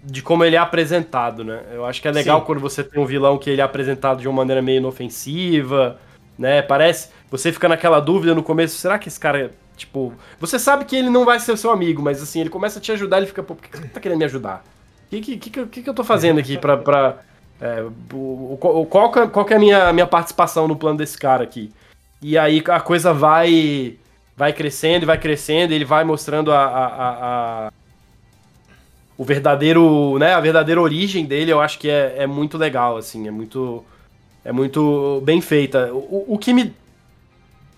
[0.05, 1.61] De como ele é apresentado, né?
[1.71, 2.45] Eu acho que é legal Sim.
[2.45, 5.97] quando você tem um vilão que ele é apresentado de uma maneira meio inofensiva,
[6.37, 6.61] né?
[6.61, 7.09] Parece.
[7.31, 9.51] Você fica naquela dúvida no começo, será que esse cara.
[9.77, 10.13] Tipo.
[10.39, 12.81] Você sabe que ele não vai ser o seu amigo, mas assim, ele começa a
[12.81, 14.63] te ajudar, ele fica, pô, por que você tá querendo me ajudar?
[15.05, 16.75] O que, que, que, que, eu tô fazendo aqui pra.
[16.77, 17.17] pra
[17.61, 17.81] é,
[18.11, 21.43] o, o- qual, é- qual que é a minha, minha participação no plano desse cara
[21.43, 21.71] aqui?
[22.21, 23.95] E aí a coisa vai
[24.35, 27.71] vai crescendo e vai crescendo, ele vai mostrando a, a- a- a-
[29.17, 33.27] o verdadeiro, né, a verdadeira origem dele, eu acho que é, é muito legal, assim,
[33.27, 33.83] é muito
[34.43, 35.93] é muito bem feita.
[35.93, 36.73] O, o que me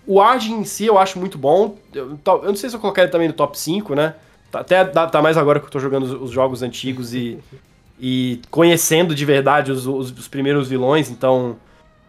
[0.06, 1.76] o em si eu acho muito bom.
[1.92, 4.14] Eu, eu não sei se eu colocar ele também no top 5, né?
[4.50, 7.38] Tá- Até dá- tá mais agora que eu tô jogando os, os jogos antigos e,
[8.00, 11.56] e conhecendo de verdade os, os- os primeiros vilões, então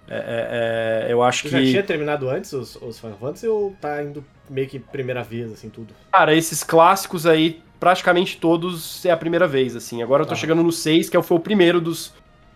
[0.08, 1.66] é- é- é, eu acho Você que.
[1.66, 5.52] já tinha terminado antes os, os Final Fantasy ou tá indo meio que primeira vez,
[5.52, 5.94] assim, tudo?
[6.12, 10.02] Cara, esses clássicos aí, praticamente todos é a primeira vez, assim.
[10.02, 10.38] Agora eu tô Ah.
[10.38, 12.14] chegando no 6, que é foi o primeiro dos.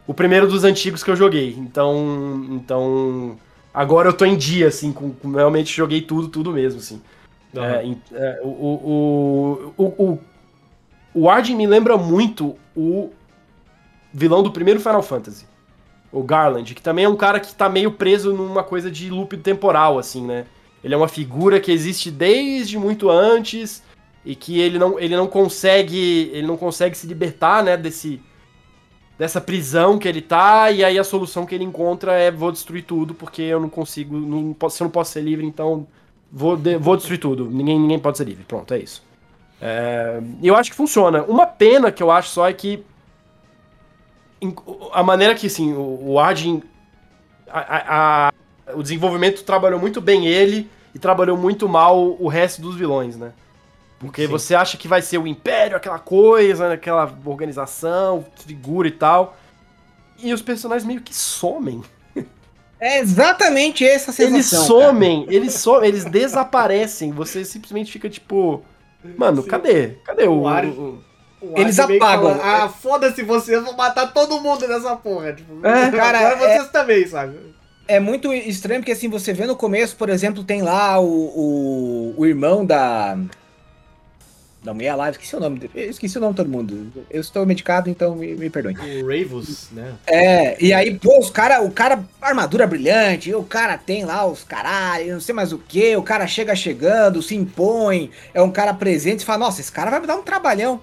[0.07, 1.55] O primeiro dos antigos que eu joguei.
[1.57, 2.45] Então.
[2.51, 3.37] Então.
[3.73, 7.01] agora eu tô em dia, assim, com, com- realmente joguei tudo, tudo mesmo, assim.
[7.55, 7.65] Aham.
[7.65, 10.19] É, é, o, o, o, o,
[11.13, 13.11] o Arden me lembra muito o
[14.13, 15.45] vilão do primeiro Final Fantasy.
[16.11, 19.37] O Garland, que também é um cara que tá meio preso numa coisa de loop
[19.37, 20.45] temporal, assim, né?
[20.83, 23.81] Ele é uma figura que existe desde muito antes
[24.25, 28.21] e que ele não, ele não consegue ele não consegue se libertar, né, desse
[29.17, 32.83] dessa prisão que ele tá e aí a solução que ele encontra é vou destruir
[32.83, 35.85] tudo porque eu não consigo, não posso, se eu não posso ser livre, então
[36.31, 37.45] vou, de- vou destruir tudo.
[37.49, 38.43] Ninguém, ninguém pode ser livre.
[38.47, 39.03] Pronto, é isso.
[39.61, 41.21] É, eu acho que funciona.
[41.23, 42.83] Uma pena que eu acho só é que
[44.91, 46.31] a maneira que assim, o, o a-
[47.49, 52.75] a- a- o desenvolvimento trabalhou muito bem ele e trabalhou muito mal o resto dos
[52.75, 53.33] vilões, né?
[54.01, 54.27] Porque Sim.
[54.27, 59.37] você acha que vai ser o Império, aquela coisa, né, aquela organização, figura e tal.
[60.19, 61.81] E os personagens meio que somem.
[62.79, 64.35] É exatamente essa sensação.
[64.35, 64.63] Eles cara.
[64.63, 67.11] somem, eles somem, eles desaparecem.
[67.11, 68.63] Você simplesmente fica tipo.
[69.17, 69.47] Mano, Sim.
[69.47, 69.87] cadê?
[70.03, 70.41] Cadê o.
[70.41, 70.99] O Ar- o-
[71.43, 72.37] O Eles apagam.
[72.37, 75.33] fala, ah, foda-se vocês, vou matar todo mundo nessa porra.
[75.33, 77.35] Tipo, É, cara, agora é- vocês também, sabe?
[77.87, 82.13] É muito estranho porque assim, você vê no começo, por exemplo, tem lá o, o,
[82.17, 83.17] o irmão da.
[84.63, 85.73] Da mulher lá, esqueci o nome dele.
[85.73, 87.05] Eu esqueci o nome de todo mundo.
[87.09, 88.77] Eu estou medicado, então me, me perdoem.
[88.77, 89.95] O Ravus, né?
[90.05, 94.43] É, e aí, pô, os cara, o cara, armadura brilhante, o cara tem lá os
[94.43, 98.71] caralho, não sei mais o que, o cara chega chegando, se impõe, é um cara
[98.71, 100.79] presente, você fala, nossa, esse cara vai me dar um trabalhão.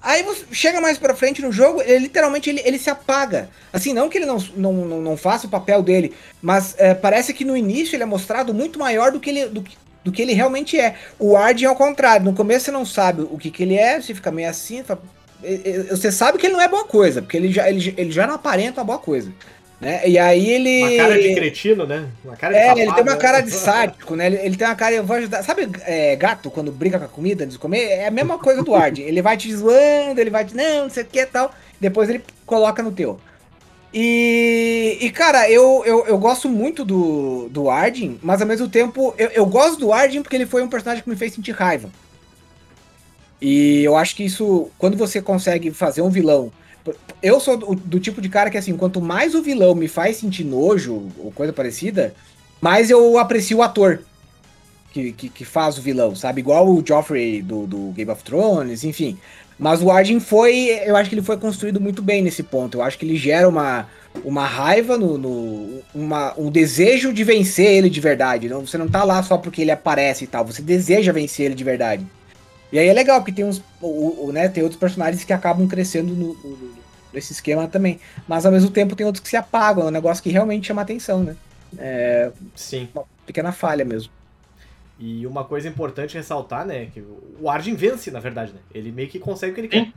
[0.00, 3.50] Aí você chega mais pra frente no jogo, ele literalmente ele, ele se apaga.
[3.72, 7.34] Assim, não que ele não, não, não, não faça o papel dele, mas é, parece
[7.34, 9.64] que no início ele é mostrado muito maior do que ele, do,
[10.04, 10.94] do que ele realmente é.
[11.18, 14.00] O Arden é ao contrário, no começo você não sabe o que, que ele é,
[14.00, 15.02] você fica meio assim, fala,
[15.90, 18.34] você sabe que ele não é boa coisa, porque ele já, ele, ele já não
[18.34, 19.32] aparenta uma boa coisa.
[19.80, 20.08] Né?
[20.08, 20.82] E aí ele.
[20.82, 22.08] Uma cara de cretino, né?
[22.24, 23.16] Uma cara de É, ele tem uma né?
[23.16, 24.26] cara de sádico, né?
[24.26, 25.44] Ele, ele tem uma cara, eu vou ajudar.
[25.44, 27.84] Sabe, é, gato, quando brinca com a comida antes de comer?
[27.84, 29.06] É a mesma coisa do Arden.
[29.06, 30.56] Ele vai te zoando, ele vai te.
[30.56, 31.54] Não, não sei o que e tal.
[31.80, 33.20] Depois ele coloca no teu.
[33.92, 39.14] E, e cara, eu, eu, eu gosto muito do, do Arden, mas ao mesmo tempo,
[39.16, 41.90] eu, eu gosto do Arden porque ele foi um personagem que me fez sentir raiva.
[43.40, 46.52] E eu acho que isso, quando você consegue fazer um vilão.
[47.22, 50.16] Eu sou do, do tipo de cara que, assim, quanto mais o vilão me faz
[50.16, 52.14] sentir nojo ou coisa parecida,
[52.60, 54.00] mais eu aprecio o ator
[54.92, 56.40] que, que, que faz o vilão, sabe?
[56.40, 59.18] Igual o Joffrey do, do Game of Thrones, enfim.
[59.58, 60.68] Mas o Arden foi.
[60.84, 62.78] Eu acho que ele foi construído muito bem nesse ponto.
[62.78, 63.88] Eu acho que ele gera uma,
[64.24, 68.48] uma raiva, no, no- uma, um desejo de vencer ele de verdade.
[68.48, 70.46] Não, você não tá lá só porque ele aparece e tal.
[70.46, 72.06] Você deseja vencer ele de verdade.
[72.70, 73.60] E aí é legal, porque tem uns.
[73.80, 76.72] O, o- né, tem outros personagens que acabam crescendo no, no-
[77.12, 77.98] nesse esquema também.
[78.28, 79.84] Mas ao mesmo tempo tem outros que se apagam.
[79.84, 81.34] É um negócio que realmente chama atenção, né?
[81.78, 82.88] É Sim.
[82.94, 84.10] uma pequena falha mesmo.
[84.98, 86.86] E uma coisa importante ressaltar, né?
[86.86, 87.04] Que
[87.40, 88.60] o Arden vence, na verdade, né?
[88.74, 89.84] Ele meio que consegue o que ele Sim.
[89.84, 89.92] quer.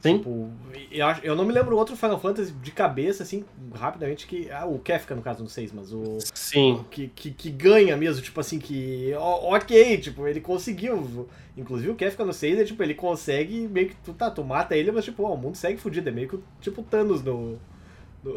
[0.00, 0.16] Sim.
[0.16, 0.50] Tipo,
[0.90, 4.50] eu, acho- eu não me lembro outro Final Fantasy de cabeça, assim, rapidamente, que.
[4.50, 6.16] Ah, o Kefka, no caso, não sei, mas o.
[6.34, 6.82] Sim.
[6.90, 9.12] Que, que, que ganha mesmo, tipo assim, que.
[9.14, 11.28] ok, tipo, ele conseguiu.
[11.54, 13.96] Inclusive o Kefka no 6 é tipo, ele consegue meio que.
[13.96, 16.08] Tu, tá, tu mata ele, mas tipo, ó, o mundo segue fudido.
[16.08, 17.58] É meio que tipo Thanos no.
[18.22, 18.34] Do,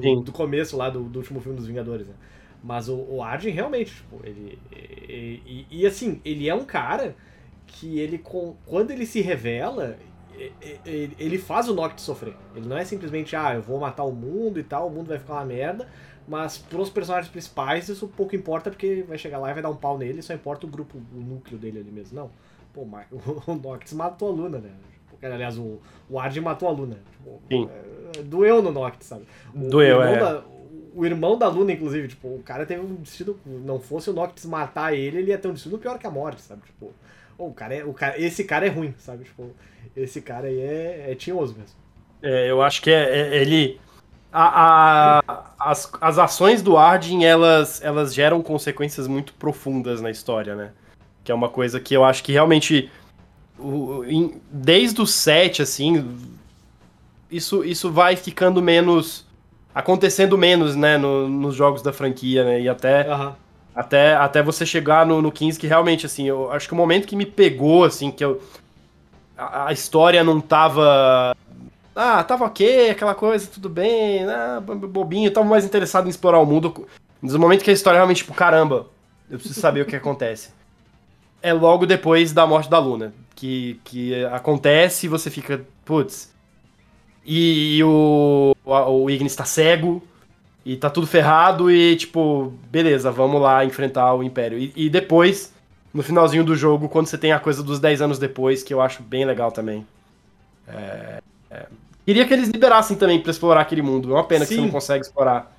[0.00, 2.14] do, do começo lá do, do último filme dos Vingadores, né?
[2.66, 4.58] Mas o, o Arden realmente, tipo, ele.
[4.72, 7.14] E, e- e, assim, ele é um cara
[7.66, 8.18] que ele.
[8.66, 9.96] Quando ele se revela.
[10.84, 12.34] Ele faz o Noct sofrer.
[12.54, 15.18] Ele não é simplesmente, ah, eu vou matar o mundo e tal, o mundo vai
[15.18, 15.88] ficar uma merda.
[16.28, 19.76] Mas pros personagens principais isso pouco importa, porque vai chegar lá e vai dar um
[19.76, 22.16] pau nele, só importa o grupo, o núcleo dele ali mesmo.
[22.18, 22.30] Não.
[22.74, 24.70] Pô, o Noctis matou a Luna, né?
[25.22, 25.78] Aliás, o,
[26.10, 26.98] o Arden matou a Luna.
[27.12, 27.40] Tipo,
[28.18, 29.24] é, doeu no Noctis, sabe?
[29.54, 30.42] O, Doeu, o é.
[30.96, 33.38] O irmão da Luna, inclusive, tipo, o cara teve um destino.
[33.44, 36.40] Não fosse o Noctis matar ele, ele ia ter um destino pior que a morte,
[36.40, 36.62] sabe?
[36.64, 36.90] Tipo,
[37.36, 39.24] o cara é, o cara, esse cara é ruim, sabe?
[39.24, 39.50] Tipo,
[39.94, 41.76] esse cara aí é, é tinhoso mesmo.
[42.22, 43.78] É, eu acho que é, é- ele.
[44.32, 50.54] A, a- as, as ações do Arden, elas, elas geram consequências muito profundas na história,
[50.54, 50.72] né?
[51.24, 52.90] Que é uma coisa que eu acho que realmente.
[53.58, 56.18] o- em- desde o 7, assim.
[57.30, 59.25] Isso, isso vai ficando menos.
[59.76, 60.96] Acontecendo menos, né?
[60.96, 62.60] no- nos jogos da franquia, né?
[62.62, 63.06] E até.
[63.06, 63.36] Aham.
[63.74, 67.06] Até, até você chegar no, no 15, que realmente, assim, eu acho que o momento
[67.06, 68.40] que me pegou, assim, que eu.
[69.36, 71.36] A, a história não tava.
[71.94, 76.38] Ah, tava ok, aquela coisa, tudo bem, ah, bo- bobinho, tava mais interessado em explorar
[76.38, 76.86] o mundo.
[77.20, 78.86] No momento que a história realmente, tipo, caramba,
[79.30, 80.50] eu preciso saber o que acontece.
[81.42, 83.12] É logo depois da morte da Luna.
[83.34, 86.34] Que, que acontece e você fica, putz.
[87.26, 90.00] E, o, o Ignis tá cego.
[90.64, 94.58] e tá tudo ferrado e, tipo, beleza, vamos lá enfrentar o Império.
[94.58, 95.52] E, e depois,
[95.92, 98.80] no finalzinho do jogo, quando você tem a coisa dos 10 anos depois, que eu
[98.80, 99.84] acho bem legal também.
[100.68, 101.66] É, é.
[102.04, 104.10] Queria que eles liberassem também pra explorar aquele mundo.
[104.10, 104.48] É uma pena Sim.
[104.48, 105.52] que você não consegue explorar.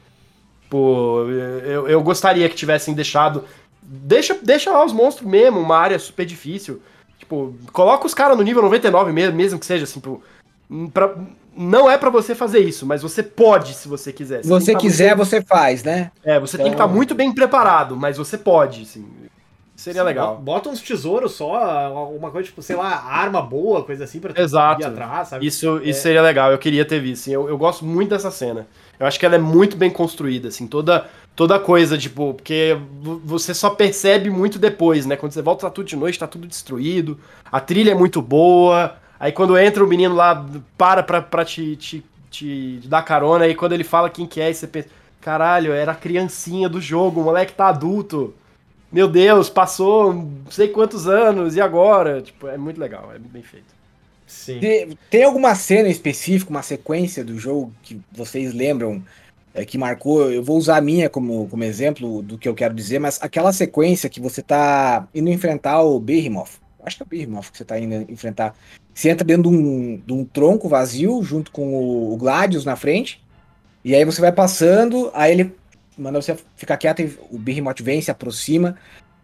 [0.70, 1.26] Pô,
[1.66, 3.44] eu, eu gostaria que tivessem deixado.
[3.82, 6.82] Deixa, deixa lá os monstros mesmo, uma área super difícil.
[7.20, 10.22] Tipo, coloca os caras no nível 99 mesmo, mesmo que seja assim, pro,
[10.94, 11.16] pra,
[11.58, 14.44] não é para você fazer isso, mas você pode se você quiser.
[14.44, 15.28] Se você tá quiser, muito...
[15.28, 16.12] você faz, né?
[16.24, 16.66] É, você então...
[16.66, 19.06] tem que estar tá muito bem preparado, mas você pode, assim.
[19.76, 20.38] Seria Sim, legal.
[20.38, 24.82] Bota uns tesouros só, uma coisa tipo, sei lá, arma boa, coisa assim pra Exato.
[24.82, 25.46] ir atrás, sabe?
[25.46, 26.02] Isso, isso é.
[26.02, 27.22] seria legal, eu queria ter visto.
[27.22, 28.68] Assim, eu, eu gosto muito dessa cena.
[29.00, 31.06] Eu acho que ela é muito bem construída, assim, toda,
[31.36, 32.76] toda coisa, tipo, porque
[33.24, 35.16] você só percebe muito depois, né?
[35.16, 37.20] Quando você volta, tá tudo de noite, tá tudo destruído,
[37.52, 40.46] a trilha é muito boa, aí quando entra o menino lá,
[40.78, 44.52] para pra, pra te, te, te dar carona, aí quando ele fala quem que é,
[44.52, 44.90] você pensa,
[45.22, 48.34] caralho, era a criancinha do jogo, o moleque tá adulto
[48.92, 52.22] meu Deus, passou não sei quantos anos, e agora?
[52.22, 53.76] Tipo, é muito legal, é bem feito.
[54.26, 54.60] Sim.
[54.60, 59.04] Tem, tem alguma cena específica, uma sequência do jogo que vocês lembram
[59.54, 60.32] é, que marcou?
[60.32, 63.52] Eu vou usar a minha como, como exemplo do que eu quero dizer, mas aquela
[63.52, 66.60] sequência que você tá indo enfrentar o Behemoth.
[66.88, 68.56] Acho que é o Behemoth que você tá indo enfrentar.
[68.94, 72.76] Você entra dentro de um, de um tronco vazio, junto com o, o Gladius na
[72.76, 73.22] frente.
[73.84, 75.56] E aí você vai passando, aí ele
[75.98, 78.78] manda você ficar quieto e o Behemoth vem, se aproxima.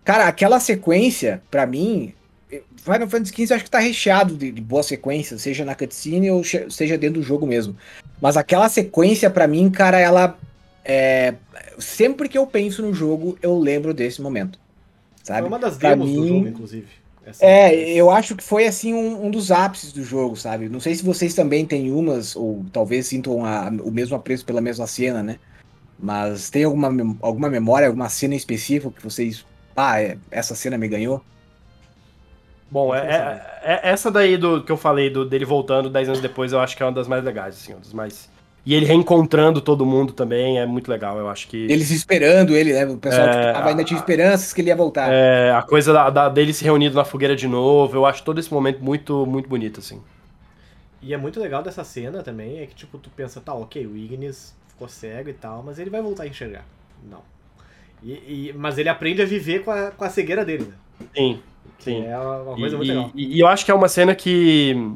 [0.04, 2.14] Cara, aquela sequência, para mim,
[2.76, 6.30] Final Fantasy XV eu acho que tá recheado de, de boas sequências, seja na cutscene
[6.30, 7.76] ou seja dentro do jogo mesmo.
[8.22, 10.38] Mas aquela sequência, para mim, cara, ela.
[10.86, 11.36] É,
[11.80, 14.60] sempre que eu penso no jogo, eu lembro desse momento.
[15.24, 15.42] Sabe?
[15.42, 16.88] Foi uma das demos mim, do jogo, inclusive.
[17.40, 20.68] É, eu acho que foi assim um, um, dos ápices do jogo, sabe?
[20.68, 24.62] Não sei se vocês também têm umas, ou talvez sintam a, o mesmo apreço pela
[24.62, 25.40] mesma cena, né?
[25.98, 26.90] Mas tem alguma,
[27.22, 29.46] alguma memória, alguma cena específica que vocês.
[29.76, 31.24] Ah, é, essa cena me ganhou?
[32.70, 36.22] Bom, é, é, é, essa daí do que eu falei do, dele voltando 10 anos
[36.22, 38.30] depois, eu acho que é uma das mais legais, assim, uma das mais.
[38.66, 41.58] E ele reencontrando todo mundo também é muito legal, eu acho que.
[41.70, 42.86] Eles esperando ele, né?
[42.86, 45.12] O pessoal é, que tava, ainda tinha esperanças que ele ia voltar.
[45.12, 48.40] É, a coisa da, da, dele se reunindo na fogueira de novo, eu acho todo
[48.40, 50.02] esse momento muito, muito bonito, assim.
[51.02, 53.98] E é muito legal dessa cena também, é que, tipo, tu pensa, tá, ok, o
[53.98, 56.66] Ignis ficou cego e tal, mas ele vai voltar a enxergar.
[57.04, 57.22] Não.
[58.02, 61.08] E, e, mas ele aprende a viver com a, com a cegueira dele, né?
[61.14, 61.40] Sim,
[61.80, 62.06] sim.
[62.06, 63.12] É uma coisa e, muito legal.
[63.14, 64.96] E, e, eu acho que é uma cena que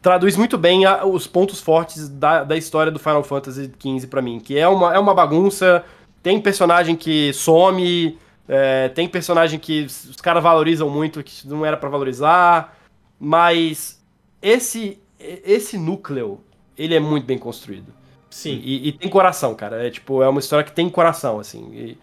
[0.00, 4.22] traduz muito bem a, os pontos fortes da, da história do Final Fantasy XV para
[4.22, 5.84] mim, que é uma, é uma bagunça,
[6.22, 8.18] tem personagem que some,
[8.48, 12.76] é, tem personagem que os caras valorizam muito, que não era para valorizar,
[13.18, 14.02] mas
[14.40, 16.40] esse, esse núcleo,
[16.76, 17.92] ele é muito bem construído.
[18.30, 18.60] Sim.
[18.62, 19.86] E, e, tem coração, cara.
[19.86, 21.70] É tipo, é uma história que tem coração, assim.
[21.72, 21.98] E,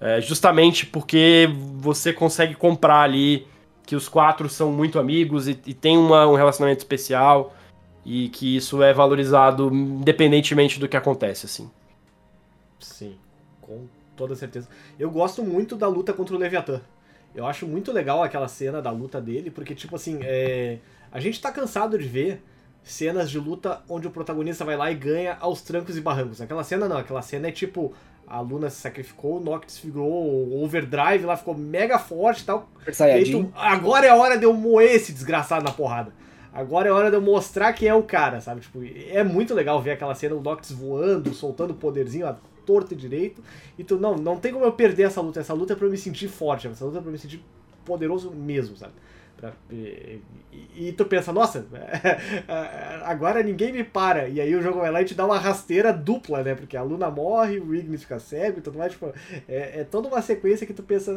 [0.00, 3.46] é, justamente porque você consegue comprar ali
[3.84, 7.54] que os quatro são muito amigos e, e tem uma, um relacionamento especial
[8.04, 11.70] e que isso é valorizado independentemente do que acontece, assim.
[12.80, 13.16] Sim,
[13.60, 14.68] com toda certeza.
[14.98, 16.80] Eu gosto muito da luta contra o Leviatã.
[17.34, 20.78] Eu acho muito legal aquela cena da luta dele, porque, tipo assim, é...
[21.10, 22.42] a gente tá cansado de ver
[22.82, 26.40] cenas de luta onde o protagonista vai lá e ganha aos trancos e barrancos.
[26.40, 27.94] Aquela cena não, aquela cena é tipo,
[28.32, 32.66] a Luna se sacrificou, o Noctis virou o Overdrive lá, ficou mega forte e tal.
[33.54, 36.14] Agora é a hora de eu moer esse desgraçado na porrada.
[36.50, 38.62] Agora é hora de eu mostrar quem é o cara, sabe?
[38.62, 42.94] Tipo, é muito legal ver aquela cena, o Noctis voando, soltando o poderzinho a torto
[42.94, 43.44] e direito.
[43.78, 45.38] E tu, não, não tem como eu perder essa luta.
[45.38, 47.44] Essa luta é pra eu me sentir forte, essa luta é pra eu me sentir
[47.84, 48.94] poderoso mesmo, sabe?
[49.42, 50.20] Pra, e,
[50.76, 51.66] e, tu pensa, nossa,
[53.02, 54.28] agora ninguém me para.
[54.28, 56.54] E aí o jogo vai lá e te dá uma rasteira dupla, né?
[56.54, 58.92] Porque a Luna morre, o Ignis fica cego e tudo mais.
[58.92, 59.12] Tipo,
[59.48, 61.12] é, é toda uma sequência que tu pensa,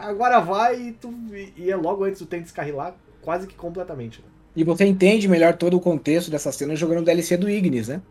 [0.00, 1.14] agora vai e, tu,
[1.56, 4.18] e é logo antes tu tem que descarrilar quase que completamente.
[4.18, 4.26] Né?
[4.56, 8.02] E você entende melhor todo o contexto dessa cena jogando o DLC do Ignis, né?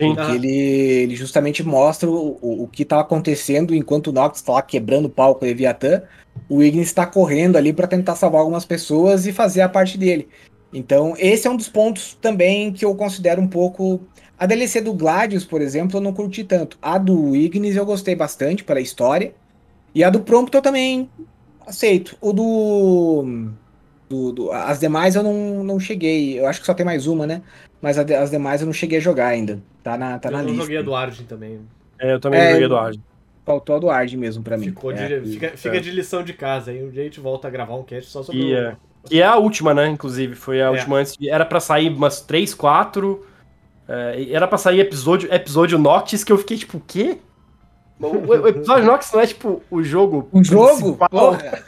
[0.00, 0.14] Sim.
[0.14, 4.62] Porque ele, ele justamente mostra o, o, o que estava acontecendo enquanto o Nox estava
[4.62, 6.23] quebrando o palco Leviatã o
[6.62, 10.28] Ignis está correndo ali para tentar salvar algumas pessoas e fazer a parte dele.
[10.72, 14.00] Então, esse é um dos pontos também que eu considero um pouco.
[14.36, 16.76] A DLC do Gladius, por exemplo, eu não curti tanto.
[16.82, 19.32] A do Ignis eu gostei bastante pela história.
[19.94, 21.08] E a do Prompto eu também
[21.64, 22.16] aceito.
[22.20, 23.48] O do.
[24.08, 26.40] do, do as demais eu não, não cheguei.
[26.40, 27.42] Eu acho que só tem mais uma, né?
[27.80, 29.62] Mas a, as demais eu não cheguei a jogar ainda.
[29.84, 30.56] Tá na, tá eu na lista.
[30.56, 31.60] Eu joguei a do Argent também.
[32.00, 33.02] É, eu também é, joguei a do Argent
[33.44, 34.66] faltou a do Ard mesmo pra mim.
[34.66, 37.48] Ficou de, é, fica, fica de lição de casa, aí um dia a gente volta
[37.48, 38.56] a gravar um cast só sobre e, o...
[38.56, 38.76] É,
[39.10, 39.88] e é a última, né?
[39.88, 40.70] Inclusive, foi a é.
[40.70, 41.16] última antes.
[41.16, 43.26] De, era para sair umas 3, 4.
[43.86, 47.18] É, era pra sair episódio, episódio Noctis que eu fiquei tipo, o quê?
[48.00, 50.28] O, o episódio Noctis não é tipo o jogo.
[50.32, 50.96] Um jogo?
[51.10, 51.62] Porra.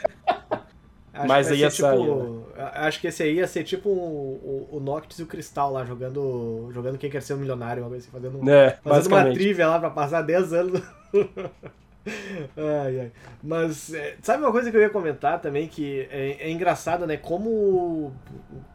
[1.17, 4.77] Acho Mas aí ia sair, tipo, Acho que esse aí ia ser tipo o, o,
[4.77, 8.03] o Noctis e o Cristal lá, jogando, jogando Quem Quer Ser um Milionário, uma coisa
[8.03, 10.81] assim, fazendo, É, fazendo uma trivia lá pra passar 10 anos.
[12.55, 13.11] ai, ai.
[13.43, 17.17] Mas, é, sabe uma coisa que eu ia comentar também, que é, é engraçado, né?
[17.17, 18.13] Como,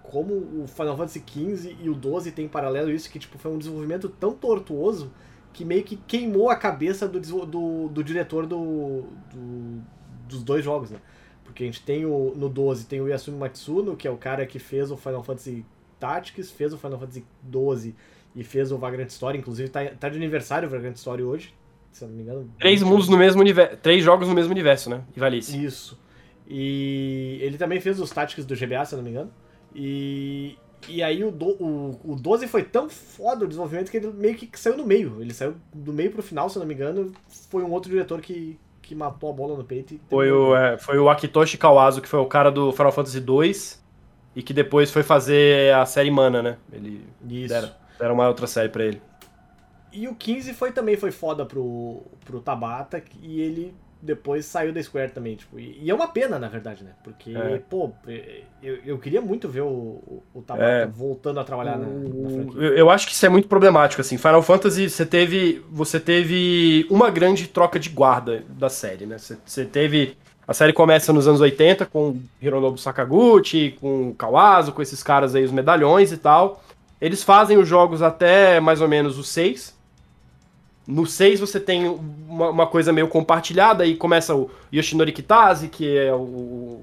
[0.02, 3.50] como o Final Fantasy XV e o 12 tem em paralelo isso, que tipo, foi
[3.52, 5.12] um desenvolvimento tão tortuoso
[5.52, 9.82] que meio que queimou a cabeça do, do, do diretor do, do-
[10.28, 10.98] dos dois jogos, né?
[11.52, 14.46] Porque a gente tem o, no 12 tem o Yasumi Matsuno, que é o cara
[14.46, 15.66] que fez o Final Fantasy
[16.00, 17.94] Tactics, fez o Final Fantasy 12
[18.34, 21.54] e fez o Vagrant Story, inclusive tá, tá de aniversário o Vagrant Story hoje,
[21.92, 22.50] se eu não me engano.
[22.58, 22.88] Três 20.
[22.88, 23.76] mundos no mesmo universo.
[23.82, 25.04] Três jogos no mesmo universo, né?
[25.14, 25.62] E Valice.
[25.62, 26.00] Isso.
[26.48, 29.30] E ele também fez os Tactics do GBA, se eu não me engano.
[29.74, 30.56] E,
[30.88, 34.34] e aí o, do, o, o 12 foi tão foda o desenvolvimento que ele meio
[34.36, 35.20] que saiu no meio.
[35.20, 37.12] Ele saiu do meio pro final, se eu não me engano.
[37.50, 39.94] Foi um outro diretor que, que matou a bola no peito.
[39.94, 43.18] E Foi o, é, foi o Akitoshi Kawazu, que foi o cara do Final Fantasy
[43.18, 43.82] II.
[44.34, 46.56] E que depois foi fazer a série Mana, né?
[46.72, 47.48] Ele Isso.
[47.52, 49.00] deram, deram uma outra série pra ele.
[49.92, 54.82] E o 15 foi também foi foda pro, pro Tabata e ele depois saiu da
[54.82, 55.58] Square também, tipo.
[55.60, 56.90] E, e é uma pena, na verdade, né?
[57.04, 57.58] Porque, É.
[57.70, 57.92] pô,
[58.60, 60.86] eu, eu queria muito ver o, o, o Tabata É.
[60.86, 62.60] voltando a trabalhar na, na franquia.
[62.60, 64.18] Eu, eu acho que isso é muito problemático, assim.
[64.18, 69.18] Final Fantasy, você teve, você teve uma grande troca de guarda da série, né?
[69.18, 70.16] Você, você teve...
[70.48, 75.44] A série começa nos anos 80 com Hironobu Sakaguchi, com Kawazu, com esses caras aí,
[75.44, 76.62] os medalhões e tal.
[77.00, 79.80] Eles fazem os jogos até mais ou menos o 6.
[80.86, 81.86] No 6 você tem
[82.28, 86.80] uma, uma coisa meio compartilhada, aí começa o Yoshinori Kitase, que é o,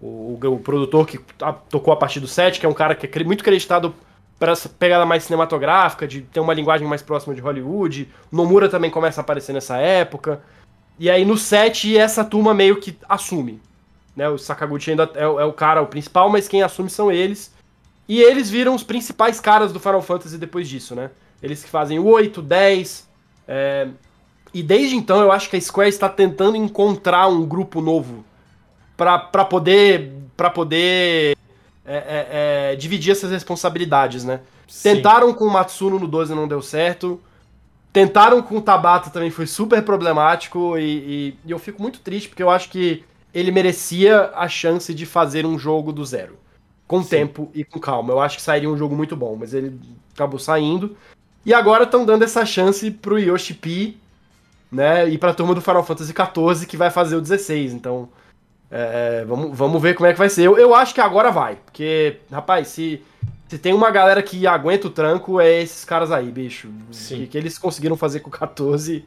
[0.00, 3.06] o, o produtor que a- tocou a partir do 7, que é um cara que
[3.06, 3.94] é muito acreditado
[4.38, 8.08] para pegada mais cinematográfica, de ter uma linguagem mais próxima de Hollywood.
[8.32, 10.40] Nomura também começa a aparecer nessa época.
[10.98, 13.60] E aí no 7 essa turma meio que assume.
[14.16, 14.28] Né?
[14.28, 17.52] O Sakaguchi ainda é, é o cara o principal, mas quem assume são eles.
[18.08, 21.10] E eles viram os principais caras do Final Fantasy depois disso, né?
[21.42, 23.08] Eles que fazem o 8, 10.
[23.52, 23.88] É,
[24.54, 28.24] E desde então eu acho que a Square está tentando encontrar um grupo novo
[28.96, 31.36] pra pra poder, pra poder
[31.84, 32.28] é, é,
[32.72, 34.40] é, dividir essas responsabilidades, né?
[34.68, 34.94] Sim.
[34.94, 37.20] Tentaram com o Matsuno no 12 não deu certo.
[37.92, 40.78] Tentaram com o Tabata também foi super problemático.
[40.78, 43.02] E, e- e eu fico muito triste porque eu acho que
[43.34, 46.36] ele merecia a chance de fazer um jogo do zero.
[46.86, 47.08] Com Sim.
[47.08, 48.12] tempo e com calma.
[48.12, 49.78] Eu acho que sairia um jogo muito bom, mas ele
[50.14, 50.96] acabou saindo.
[51.44, 53.94] E agora estão dando essa chance pro Yoshi P,
[54.70, 55.08] né?
[55.08, 57.72] E pra turma do Final Fantasy XIV que vai fazer o 16.
[57.72, 58.08] Então,
[58.70, 60.42] é, vamos, vamos ver como é que vai ser.
[60.42, 61.56] Eu, eu acho que agora vai.
[61.56, 63.02] Porque, rapaz, se,
[63.48, 66.68] se tem uma galera que aguenta o tranco, é esses caras aí, bicho.
[66.92, 67.16] Sim.
[67.20, 69.04] Que, que eles conseguiram fazer com o 14.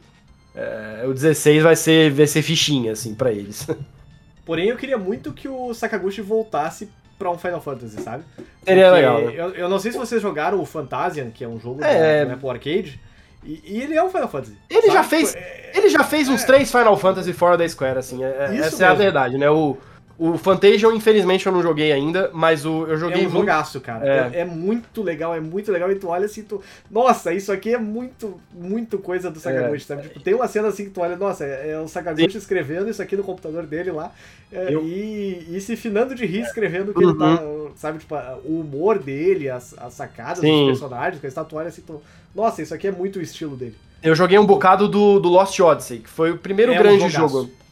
[0.55, 3.67] é, o 16 vai ser, vai ser fichinha, assim, pra eles.
[4.45, 8.23] Porém, eu queria muito que o Sakaguchi voltasse pra um Final Fantasy, sabe?
[8.63, 9.33] Seria Porque legal, né?
[9.35, 12.25] Eu, eu não sei se vocês jogaram o Fantasian, que é um jogo É.
[12.25, 12.99] do Apple Arcade,
[13.43, 14.57] e, e ele é um Final Fantasy.
[14.69, 14.93] Ele sabe?
[14.93, 18.23] já fez- É, Ele já fez uns três Final Fantasy fora da Square, assim.
[18.23, 19.03] é- é- essa é a mesmo.
[19.03, 19.49] verdade, né?
[19.49, 19.77] O,
[20.17, 23.37] o Fantasia, infelizmente, eu não joguei ainda, mas o, eu é joguei um muito.
[23.39, 24.05] jogaço, cara.
[24.07, 24.37] É.
[24.37, 24.39] É.
[24.41, 25.91] é muito legal, é muito legal.
[25.91, 26.61] E tu olha assim, tu.
[26.89, 30.03] Nossa, isso aqui é muito, muito coisa do Sakaguchi, sabe?
[30.03, 33.01] Tipo, tem uma cena assim que tu olha, nossa, é, é o Sakaguchi escrevendo isso
[33.01, 34.11] aqui no computador dele lá.
[34.51, 37.41] é, Eu- e, e se finando de rir escrevendo o que ele tá.
[37.75, 40.67] Sabe, tipo, o humor dele, as, as sacadas Sim.
[40.67, 41.99] dos personagens, que tu olha assim, tu.
[42.35, 43.75] Nossa, isso aqui é muito o estilo dele.
[44.03, 47.09] Eu joguei um bocado do, do Lost Odyssey, que foi o primeiro É um grande
[47.09, 47.17] jogaço.
[47.35, 47.62] jogo.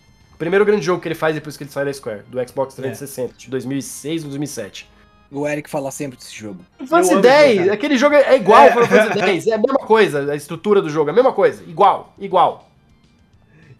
[0.41, 2.73] O primeiro grande jogo que ele faz depois que ele sai da Square, do Xbox
[2.73, 4.89] 360, de 2006 ou 2007.
[5.29, 6.65] O Eric fala sempre desse jogo.
[6.79, 7.73] Final Fantasy amo esse jogo, 10, cara.
[7.73, 10.89] aquele jogo é igual ao Final Fantasy 10, é a mesma coisa, a estrutura do
[10.89, 12.67] jogo, é a mesma coisa, igual, igual.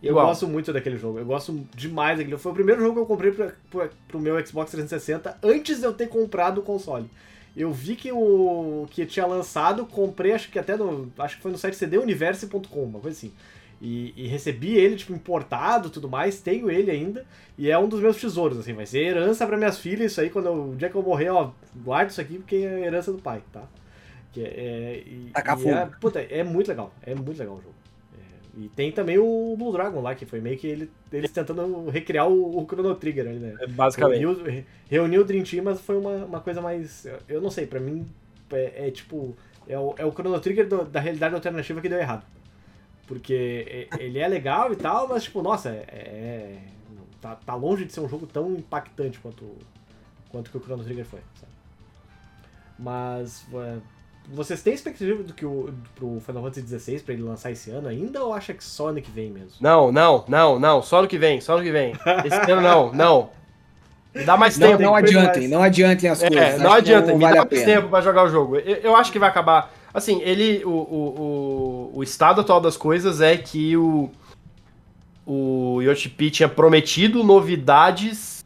[0.03, 0.27] Eu Igual.
[0.27, 1.17] gosto muito daquele jogo.
[1.17, 2.43] Eu gosto demais daquele jogo.
[2.43, 5.85] Foi o primeiro jogo que eu comprei pra, pra, pro meu Xbox 360 antes de
[5.85, 7.09] eu ter comprado o console.
[7.57, 11.11] Eu vi que o que tinha lançado, comprei, acho que até no.
[11.17, 13.31] Acho que foi no site cduniverse.com, uma coisa assim.
[13.81, 17.25] E, e recebi ele, tipo, importado e tudo mais, tenho ele ainda.
[17.57, 20.29] E é um dos meus tesouros, assim, vai ser herança pra minhas filhas, isso aí,
[20.29, 23.17] quando eu, o dia que eu morrer, ó, guarda isso aqui porque é herança do
[23.19, 23.63] pai, tá?
[24.31, 27.61] Que é, é, e, Tacar e é, puta, é muito legal, é muito legal o
[27.61, 27.73] jogo.
[28.13, 31.89] É, e tem também o Blue Dragon lá, que foi meio que ele, eles tentando
[31.89, 33.55] recriar o, o Chrono Trigger ali, né?
[33.69, 34.21] Basicamente.
[34.23, 37.07] Reuniu, reuniu o Dream Team, mas foi uma, uma coisa mais.
[37.27, 38.05] eu- não sei, pra mim
[38.51, 39.35] é, é tipo.
[39.67, 42.23] É o, é o Chrono Trigger do- da realidade alternativa que deu errado.
[43.11, 45.83] Porque é- ele é legal e tal, mas tipo, nossa, é.
[45.91, 46.57] é-
[47.19, 49.43] tá, tá longe de ser um jogo tão impactante quanto,
[50.29, 51.51] quanto que o Chrono Trigger foi, sabe?
[52.79, 53.45] Mas.
[53.53, 53.77] é,
[54.31, 57.87] vocês têm expectativa do que o pro Final Fantasy XVI pra ele lançar esse ano
[57.89, 59.51] ainda ou acha que só ano que vem mesmo?
[59.59, 60.81] Não, não, não, não.
[60.81, 61.91] Só ano que vem, só ano que vem.
[62.25, 63.29] Esse ano não, não.
[64.25, 64.81] Dá mais Não, tempo.
[64.83, 65.51] não adiantem, mais.
[65.51, 66.37] não adiantem as coisas.
[66.37, 67.65] É, não que adianta, me vale dá mais pena.
[67.65, 68.55] tempo pra jogar o jogo.
[68.57, 69.71] Eu, eu acho que vai acabar.
[69.93, 70.63] Assim, ele.
[70.65, 74.09] O, o, o, o estado atual das coisas é que o.
[75.25, 78.43] O Yoshipi tinha prometido novidades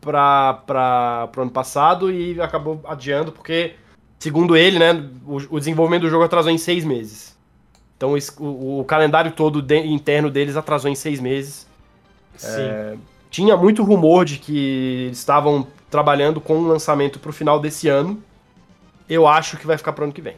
[0.00, 3.74] para para pro ano passado e acabou adiando porque,
[4.18, 7.36] segundo ele, né, o, o desenvolvimento do jogo atrasou em seis meses.
[7.96, 11.66] Então o, o calendário todo de- interno deles atrasou em seis meses.
[12.36, 12.98] Sim.
[13.30, 18.22] Tinha muito rumor de que eles estavam trabalhando com um lançamento pro final desse ano.
[19.08, 20.36] Eu acho que vai ficar pro ano que vem.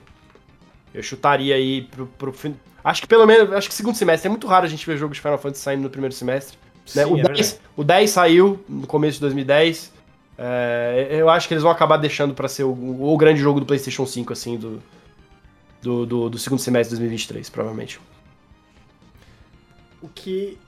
[0.94, 3.52] Eu chutaria aí pro, pro fin- Acho que pelo menos.
[3.52, 4.28] Acho que segundo semestre.
[4.28, 6.56] É muito raro a gente ver jogo de Final Fantasy saindo no primeiro semestre.
[6.94, 7.04] né?
[7.04, 7.58] Sim, o, é 10, verdade.
[7.76, 9.92] o 10 saiu no começo de 2010.
[10.38, 12.70] É, eu acho que eles vão acabar deixando pra ser o,
[13.12, 14.82] o grande jogo do PlayStation 5, assim, do,
[15.80, 18.00] do, do, do segundo semestre de 2023, provavelmente.
[20.02, 20.58] O que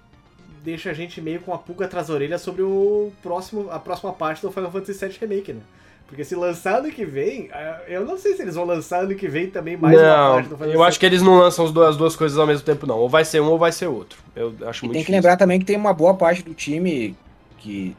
[0.64, 4.12] deixa a gente meio com a pulga atrás da orelha sobre o próximo, a próxima
[4.12, 5.60] parte do Final Fantasy VII Remake, né?
[6.06, 9.14] Porque se lançar ano que vem, eh, eu não sei se eles vão lançar ano
[9.16, 11.64] que vem também mais uma não, parte do Final eu acho que eles não lançam
[11.64, 12.96] as duas, as duas coisas ao mesmo tempo, não.
[12.98, 14.18] Ou vai ser um ou vai ser outro.
[14.34, 15.14] Eu acho E muito tem que difícil.
[15.14, 17.16] lembrar também que tem uma boa parte do time
[17.58, 17.96] que,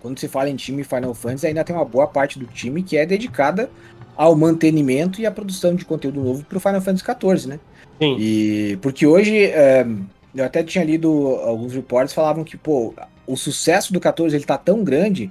[0.00, 2.96] quando se fala em time Final Fantasy, ainda tem uma boa parte do time que
[2.96, 3.70] é dedicada
[4.14, 7.60] ao mantenimento e à produção de conteúdo novo pro Final Fantasy XIV, né?
[7.98, 8.16] Sim.
[8.18, 9.86] E porque hoje é,
[10.34, 11.08] eu até tinha lido
[11.42, 12.92] alguns reportes falavam que pô,
[13.26, 15.30] o sucesso do 14 ele tá tão grande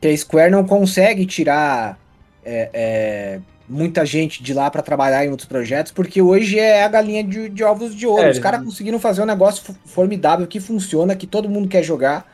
[0.00, 1.98] que a Square não consegue tirar
[2.44, 6.88] é, é, muita gente de lá para trabalhar em outros projetos, porque hoje é a
[6.88, 8.22] galinha de, de ovos de ouro.
[8.22, 11.82] É, Os caras conseguiram fazer um negócio fo- formidável que funciona, que todo mundo quer
[11.82, 12.32] jogar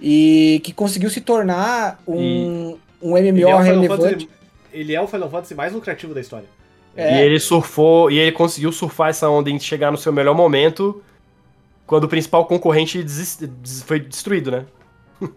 [0.00, 4.02] e que conseguiu se tornar um, um Ele MMO é, relevante.
[4.02, 4.28] Fantasy,
[4.72, 6.46] ele é o Final Fantasy mais lucrativo da história.
[6.96, 7.16] É.
[7.16, 11.00] E ele surfou, e ele conseguiu surfar essa onda em chegar no seu melhor momento
[11.86, 13.04] quando o principal concorrente
[13.84, 14.66] foi destruído, né?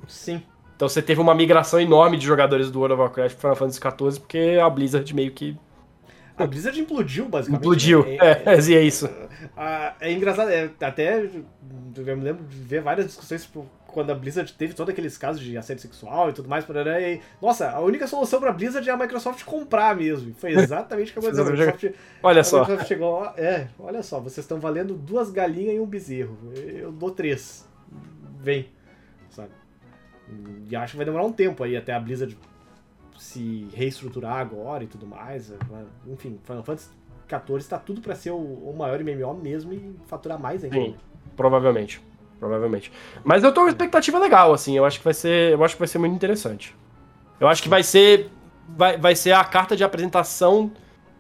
[0.07, 0.41] Sim.
[0.81, 3.79] Então você teve uma migração enorme de jogadores do World of Warcraft pro Final Fantasy
[3.79, 5.55] XIV, porque a Blizzard meio que
[6.35, 7.61] A Blizzard implodiu, basicamente.
[7.61, 8.03] implodiu.
[8.03, 8.17] né?
[8.19, 9.07] É, é, é isso.
[9.55, 14.15] Ah, é engraçado, é, até eu me lembro de ver várias discussões tipo, quando a
[14.15, 17.21] Blizzard teve todos aqueles casos de assédio sexual e tudo mais, por aí.
[17.39, 20.31] Nossa, a única solução pra Blizzard é a Microsoft comprar mesmo.
[20.31, 21.45] E Foi exatamente o que aconteceu.
[21.45, 21.91] A Microsoft,
[22.23, 22.59] Olha a só.
[22.61, 26.39] Microsoft chegou, é, olha só, vocês estão valendo duas galinhas e um bezerro.
[26.55, 27.69] Eu dou três.
[28.39, 28.80] Vem.
[30.69, 32.37] E acho que vai demorar um tempo aí até a Blizzard
[33.17, 35.53] se reestruturar agora e tudo mais.
[36.07, 36.89] Enfim, Final Fantasy
[37.27, 40.75] XIV tá tudo pra ser o, maior MMO mesmo e faturar mais ainda.
[40.75, 40.95] Sim.
[41.35, 42.01] Provavelmente.
[42.39, 42.91] Provavelmente.
[43.23, 44.75] Mas eu tô com uma expectativa legal, assim.
[44.75, 45.53] Eu acho que vai ser.
[45.53, 46.75] Eu acho que vai ser muito interessante.
[47.39, 48.29] Eu acho que vai ser.
[48.69, 50.71] Vai, vai ser a carta de apresentação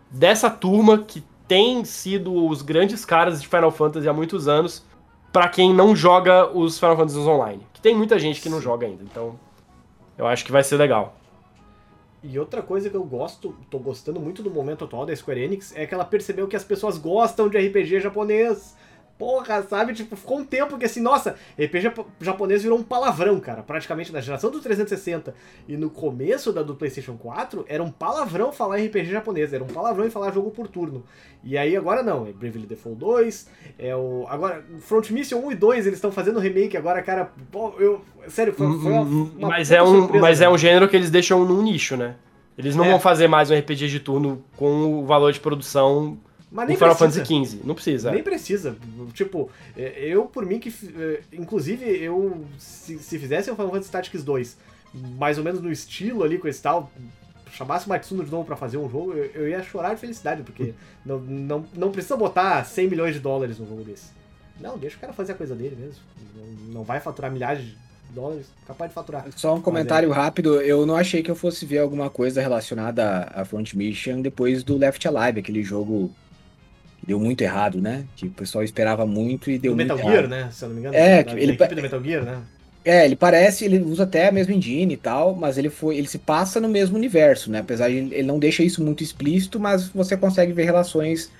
[0.09, 4.85] dessa turma que tem sido os grandes caras de Final Fantasy há muitos anos
[5.31, 7.65] pra quem não joga os Final Fantasy online.
[7.73, 9.03] Que tem muita gente que não joga ainda.
[9.03, 9.39] Então.
[10.17, 11.15] Eu acho que vai ser legal.
[12.23, 15.75] E outra coisa que eu gosto, tô gostando muito do momento atual da Square Enix,
[15.75, 18.77] é que ela percebeu que as pessoas gostam de RPG japonês.
[19.21, 19.93] Porra, sabe?
[19.93, 23.61] Tipo, ficou um tempo que assim, nossa, RPG jap- japonês virou um palavrão, cara.
[23.61, 25.35] Praticamente na geração do 360
[25.67, 29.67] e no começo da do PlayStation 4, era um palavrão falar RPG japonês, era um
[29.67, 31.03] palavrão em falar jogo por turno.
[31.43, 33.47] E aí agora não, é Bravely Default 2,
[33.77, 34.25] é o.
[34.27, 37.31] Agora, Front Mission 1 e 2, eles estão fazendo remake agora, cara.
[37.51, 38.01] Pô, eu.
[38.27, 41.11] Sério, foi, foi uma, uma mas é um, surpresa, mas é um gênero que eles
[41.11, 42.15] deixam num nicho, né?
[42.57, 42.89] Eles não É.
[42.89, 46.17] vão fazer mais um RPG de turno com o valor de produção
[46.51, 47.25] Mas nem Final precisa.
[47.25, 47.61] Fantasy XV.
[47.63, 48.11] Não precisa.
[48.11, 48.75] Nem precisa.
[49.13, 50.69] Tipo, é, eu, por mim, que.
[50.69, 52.45] é, Inclusive, eu.
[52.59, 54.57] Se, se fizesse um Final Fantasy Tactics 2,
[55.17, 56.91] mais ou menos no estilo ali com esse tal,
[57.53, 60.43] chamasse o Matsuno de novo pra fazer um jogo, eu, eu ia chorar de felicidade,
[60.43, 60.73] porque
[61.05, 64.07] não, não, não precisa botar 100 milhões de dólares num jogo desse.
[64.59, 66.01] Não, deixa o cara fazer a coisa dele mesmo.
[66.35, 67.75] Não, não vai faturar milhares de
[68.13, 69.25] dólares, capaz de faturar.
[69.37, 73.45] Só um comentário rápido, eu não achei que eu fosse ver alguma coisa relacionada a
[73.45, 76.11] Front Mission depois do Left Alive, aquele jogo
[77.05, 78.05] deu muito errado, né?
[78.15, 80.27] Que o pessoal esperava muito e deu Do muito Metal errado.
[80.27, 80.49] Gear, né?
[80.51, 80.95] Se eu não me engano.
[80.95, 82.37] É, da, que da ele- equipe do Metal Gear, né?
[82.83, 86.07] É, ele parece, ele usa até a mesma engine e tal, mas ele foi, ele
[86.07, 87.59] se passa no mesmo universo, né?
[87.59, 91.31] Apesar de ele não deixa isso muito explícito, mas você consegue ver relações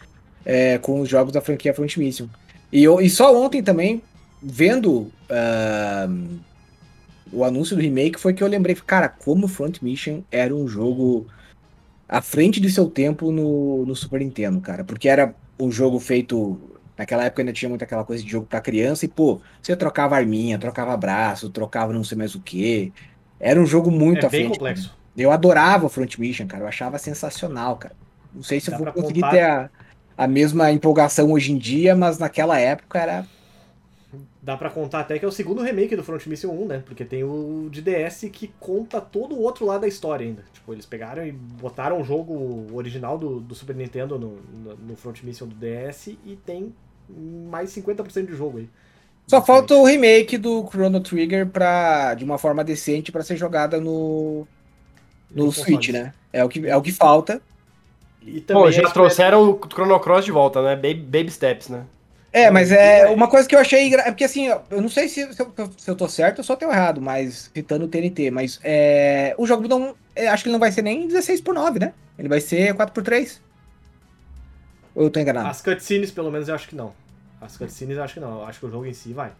[0.46, 2.28] é, com os jogos da franquia Front Mission.
[2.72, 4.04] E, eu, e só ontem também,
[4.42, 6.08] vendo ah,
[7.32, 11.26] o anúncio do remake, foi que eu lembrei, cara, como Front Mission era um jogo
[12.08, 14.84] à frente de seu tempo no, no Super Nintendo, cara.
[14.84, 15.34] Porque era
[15.66, 16.60] um jogo feito.
[16.98, 20.16] Naquela época ainda tinha muito aquela coisa de jogo pra criança, e pô, você trocava
[20.16, 22.94] arminha, trocava braço, trocava não sei mais o que.
[23.40, 24.60] Era um jogo muito É bem frente.
[24.60, 24.96] complexo.
[25.18, 26.64] Eu adorava o Front Mission, cara.
[26.64, 27.96] Eu achava sensacional, cara.
[28.34, 29.70] Não sei se Dá eu vou conseguir contar- ter a,
[30.18, 33.26] a mesma empolgação hoje em dia, mas naquela época era.
[34.44, 36.84] Dá pra contar até que é o segundo remake do Front Mission 1, né?
[36.84, 40.44] Porque tem o de DS que conta todo o outro lado da história ainda.
[40.52, 44.96] Tipo, eles pegaram e botaram o jogo original do, do Super Nintendo no, no, no
[44.96, 46.74] Front Mission do DS e tem
[47.08, 48.70] mais 50% de jogo aí.
[49.28, 53.80] Só falta o remake do Chrono Trigger pra, de uma forma decente pra ser jogada
[53.80, 54.48] no,
[55.30, 55.94] no No Switch, console.
[55.94, 56.14] né?
[56.34, 57.42] É o que, é o que falta.
[58.24, 60.76] E Pô, já trouxeram o Chrono Cross de volta, né?
[60.76, 61.86] Baby, baby steps, né?
[62.34, 63.88] É, mas é vai- uma coisa que eu achei.
[63.88, 66.44] engra- é Porque assim, eu não sei se, se, eu, se eu tô certo ou
[66.44, 69.96] só tô errado, mas citando o TNT, mas é, o jogo não.
[70.16, 71.94] é, acho que ele não vai ser nem 16 por 9, né?
[72.18, 73.42] Ele vai ser 4 por 3
[74.96, 75.52] Ou eu tô enganado?
[75.52, 76.94] As cutscenes, pelo menos, eu acho que não.
[77.40, 78.40] As cutscenes, eu acho que não.
[78.42, 79.34] Eu acho que o jogo em si vai.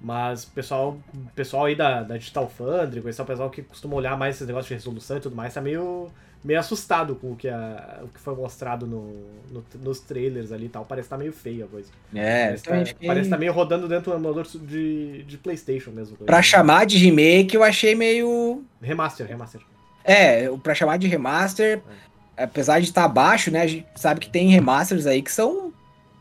[0.00, 0.98] Mas pessoal,
[1.34, 4.46] pessoal aí da, da Digital Foundry, esse é o pessoal que costuma olhar mais esses
[4.48, 6.10] negócios de resolução e tudo mais, tá meio,
[6.44, 10.66] meio assustado com o que, a, o que foi mostrado no, no- nos trailers ali
[10.66, 10.84] e tal.
[10.84, 11.88] Parece que tá meio feio a coisa.
[12.14, 15.90] é, parece, tá, fiquei- parece que tá meio rodando dentro do emulador de, de Playstation
[15.90, 16.16] mesmo.
[16.16, 16.26] coisa.
[16.26, 18.62] Pra chamar de remake, eu achei meio.
[18.80, 19.60] Remaster, remaster.
[20.04, 21.82] É, pra chamar de remaster,
[22.36, 23.62] apesar de estar abaixo, né?
[23.62, 25.72] A gente sabe que tem remasters aí que são.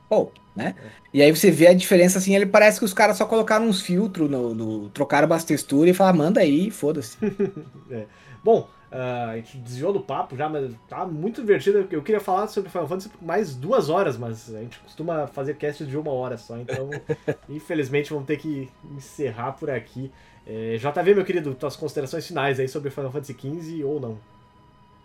[0.10, 0.76] Pô, né?
[1.14, 3.82] E aí você vê a diferença assim, ele parece que os caras só colocaram uns
[3.82, 7.18] filtros, no, no- trocaram umas texturas e falaram, manda aí, foda-se.
[8.44, 11.88] Bom, ah, a gente desviou do papo já, mas tá muito divertido.
[11.92, 15.56] Eu queria falar sobre Final Fantasy por mais duas horas, mas a gente costuma fazer
[15.56, 16.90] cast de uma hora só, então
[17.50, 20.12] infelizmente vamos ter que encerrar por aqui.
[20.46, 24.18] É, JV, meu querido, tuas considerações finais aí sobre Final Fantasy XV ou não?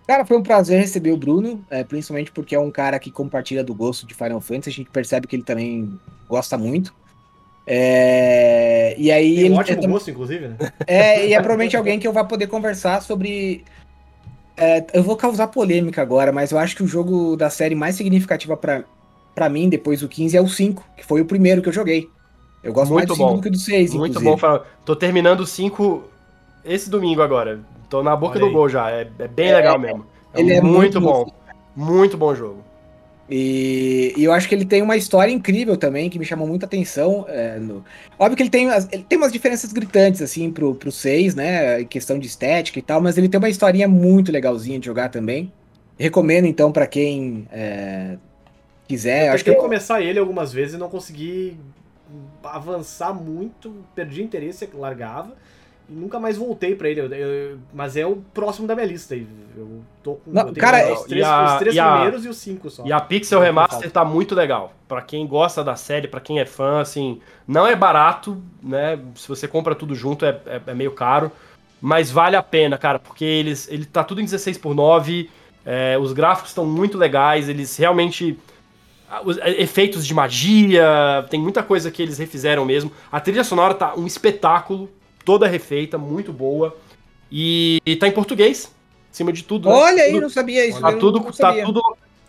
[0.07, 3.63] Cara, foi um prazer receber o Bruno, é, principalmente porque é um cara que compartilha
[3.63, 5.99] do gosto de Final Fantasy, a gente percebe que ele também
[6.29, 6.95] gosta muito.
[7.67, 10.57] É, e aí Tem um ótimo é, gosto, inclusive, né?
[10.87, 13.65] é, e é provavelmente alguém que eu vou poder conversar sobre.
[14.57, 17.95] é, eu vou causar polêmica agora, mas eu acho que o jogo da série mais
[17.95, 18.85] significativa pra,
[19.35, 22.09] pra mim, depois do 15, é o 5, que foi o primeiro que eu joguei.
[22.63, 23.37] Eu gosto mais Muito do 5 bom.
[23.37, 24.31] do que do 6, Muito inclusive.
[24.33, 24.37] bom.
[24.37, 26.05] Fala- Tô terminando o 5
[26.65, 27.61] esse domingo agora.
[27.91, 28.53] Tô na boca Olha do aí.
[28.53, 28.91] gol já.
[28.91, 30.07] É, é bem É, legal mesmo.
[30.35, 31.27] É ele é muito muito bom.
[31.77, 32.65] Muito bom jogo.
[33.35, 36.67] E, e eu acho que ele tem uma história incrível também, que me chamou muita
[36.67, 37.25] atenção.
[37.29, 37.83] é, no-
[38.19, 41.81] Óbvio que ele tem, ele tem umas diferenças gritantes, assim, pro, pro 6, né?
[41.81, 45.09] Em questão de estética e tal, mas ele tem uma historinha muito legalzinha de jogar
[45.09, 45.51] também.
[45.99, 48.19] Recomendo, então, pra quem é,
[48.87, 49.29] quiser.
[49.29, 51.57] eu acho que eu- começar ele algumas vezes e não consegui
[52.43, 55.35] avançar muito, perdi interesse, largava.
[55.93, 59.15] E nunca mais voltei pra ele, eu- eu- mas é o próximo da minha lista.
[59.15, 61.93] e Eu tô com Não, eu tenho cara, os três, a- os três e a-
[61.93, 62.87] primeiros e os cinco só.
[62.87, 64.73] E a Pixel Não, Remaster tá muito legal.
[64.89, 68.99] Pra quem gosta da série, pra quem é fã, assim, não é barato, né?
[69.15, 71.31] Se você compra tudo junto é, é- é meio caro,
[71.81, 75.29] mas vale a pena, cara, porque eles ele tá tudo em 16 por 9,
[75.67, 78.39] é, os gráficos estão muito legais, eles realmente
[79.25, 82.91] os é, efeitos de magia, tem muita coisa que eles refizeram mesmo.
[83.11, 84.89] A trilha sonora tá um espetáculo,
[85.25, 86.77] toda refeita, muito boa.
[87.31, 88.71] E, e tá em português,
[89.11, 89.69] acima de tudo.
[89.69, 89.75] né?
[89.75, 90.81] Olha aí, Tudo- não sabia isso.
[90.81, 91.65] Tá eu tudo, não tá sabia.
[91.65, 91.81] tudo,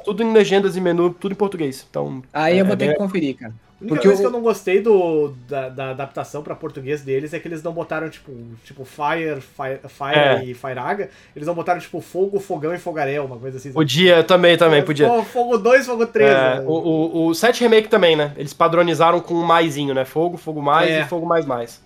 [0.06, 1.86] tudo em legendas e menu, tudo em português.
[1.90, 3.54] Então, Aí eu é vou ter bem- que conferir, cara.
[3.54, 7.02] A única Porque coisa eu- que eu não gostei do, da, da adaptação pra português
[7.02, 8.32] deles é que eles não botaram, tipo,
[8.64, 10.46] tipo Fire, Fire, Fire É.
[10.46, 11.10] e Firaga.
[11.36, 13.70] Eles não botaram, tipo, Fogo, Fogão e Fogaréu, uma coisa assim.
[13.70, 13.74] sabe?
[13.76, 15.10] podia também, também, podia.
[15.10, 16.30] Fo- Fogo 2, Fogo 3.
[16.32, 16.64] É, né?
[16.66, 18.32] o, o, o 7 Remake também, né?
[18.38, 20.06] Eles padronizaram com um maisinho, né?
[20.06, 21.02] Fogo, fogo mais É.
[21.02, 21.82] e fogo mais mais.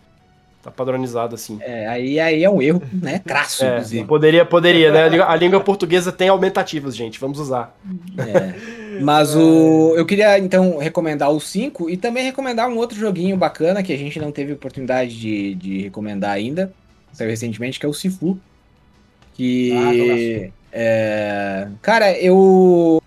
[0.68, 1.58] Tá padronizado assim.
[1.62, 3.20] É, aí, aí é um erro, né?
[3.26, 4.04] Crasso, É, inclusive.
[4.06, 5.22] poderia, poderia, né?
[5.24, 7.18] A língua, portuguesa tem aumentativos, gente.
[7.22, 7.74] Vamos usar.
[8.18, 9.00] É.
[9.00, 9.94] Mas o.
[9.96, 13.98] Eu queria então recomendar o 5 e também recomendar um outro joguinho bacana que a
[13.98, 16.74] gente não teve oportunidade de, de recomendar ainda.
[17.14, 18.38] Saiu recentemente, que é o Sifu.
[18.38, 20.52] Ah, Que.
[20.74, 23.02] é, cara, eu,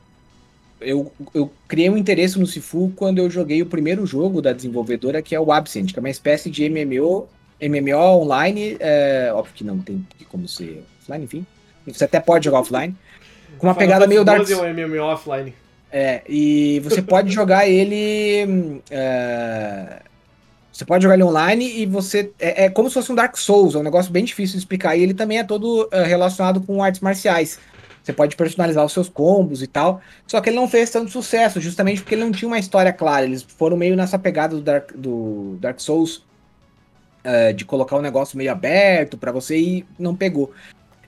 [0.81, 1.13] eu.
[1.35, 5.35] Eu criei um interesse no Sifu quando eu joguei o primeiro jogo da desenvolvedora, que
[5.35, 7.29] é o Absent, que é uma espécie de MMO,
[7.61, 8.77] MMO online.
[8.81, 11.47] é, óbvio que não tem como ser offline, enfim.
[11.87, 12.97] Você até pode jogar offline.
[13.59, 15.55] Com uma Final pegada meio Dark 12 é um MMO offline.
[15.93, 18.81] é, e você pode jogar ele.
[18.91, 20.03] é,
[20.73, 22.31] você pode jogar ele online e você.
[22.39, 24.97] É, é como se fosse um Dark Souls, é um negócio bem difícil de explicar.
[24.97, 27.59] E ele também é todo é, relacionado com artes marciais.
[28.03, 30.01] Você pode personalizar os seus combos e tal.
[30.27, 33.27] Só que ele não fez tanto sucesso, justamente porque ele não tinha uma história clara.
[33.27, 36.25] Eles foram meio nessa pegada do Dark, do Dark Souls,
[37.23, 40.53] é, de colocar um negócio meio aberto pra você e não pegou.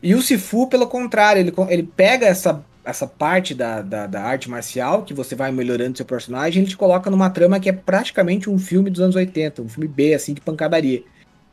[0.02, 4.51] E o Sifu, pelo contrário, ele, ele pega essa, essa parte da, da, da arte
[4.51, 8.51] marcial, que você vai melhorando seu personagem, ele te coloca numa trama que é praticamente
[8.51, 11.05] um filme dos anos 80, um filme B, assim, de pancadaria.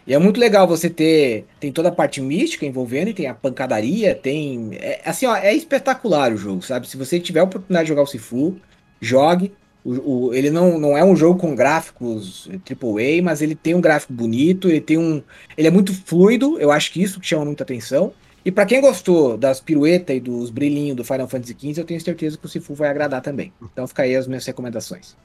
[0.07, 1.45] E é muito legal você ter.
[1.59, 4.71] Tem toda a parte mística envolvendo, e tem a pancadaria, tem.
[4.73, 6.87] É, assim, ó, é espetacular o jogo, sabe?
[6.87, 8.57] Se você tiver a oportunidade de jogar o Sifu,
[8.99, 9.53] jogue.
[9.83, 13.81] O, o, ele não, não é um jogo com gráficos AAA, mas ele tem um
[13.81, 15.23] gráfico bonito, ele tem um.
[15.57, 18.13] Ele é muito fluido, eu acho que isso que chama muita atenção.
[18.43, 22.01] E para quem gostou das piruetas e dos brilhinhos do Final Fantasy XV, eu tenho
[22.01, 23.53] certeza que o Sifu vai agradar também.
[23.61, 25.15] Então fica aí as minhas recomendações.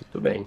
[0.00, 0.46] Muito bem.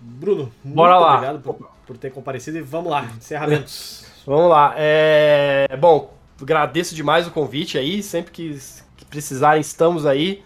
[0.00, 1.14] Bruno, muito Bora lá.
[1.14, 4.06] obrigado por, por ter comparecido e vamos lá, encerramentos.
[4.24, 4.72] Vamos lá.
[4.76, 5.66] É...
[5.80, 8.00] Bom, agradeço demais o convite aí.
[8.04, 8.56] Sempre que,
[8.96, 10.44] que precisarem, estamos aí.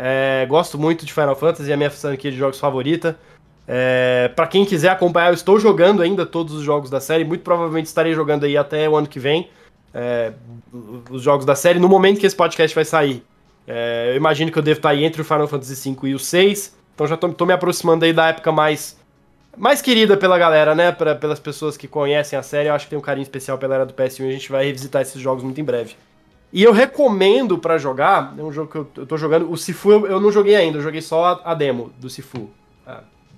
[0.00, 0.46] É...
[0.48, 3.18] Gosto muito de Final Fantasy, é a minha franquia de jogos favorita.
[3.66, 4.30] É...
[4.36, 7.24] Para quem quiser acompanhar, eu estou jogando ainda todos os jogos da série.
[7.24, 9.50] Muito provavelmente estarei jogando aí até o ano que vem.
[9.92, 10.32] é,
[11.10, 11.80] Os jogos da série.
[11.80, 13.24] No momento que esse podcast vai sair,
[13.66, 16.18] é, eu imagino que eu devo estar aí entre o Final Fantasy V e o
[16.18, 16.78] 6.
[16.94, 18.96] Então já tô me aproximando aí da época mais
[19.58, 20.92] mais querida pela galera, né?
[20.92, 22.68] Pra, pelas pessoas que conhecem a série.
[22.68, 24.64] Eu acho que tem um carinho especial pela era do PS1 e a gente vai
[24.64, 25.96] revisitar esses jogos muito em breve.
[26.52, 29.50] E eu recomendo pra jogar, é um jogo que eu, eu tô jogando.
[29.50, 32.50] O Sifu eu, eu não joguei ainda, eu joguei só a, a demo do Sifu.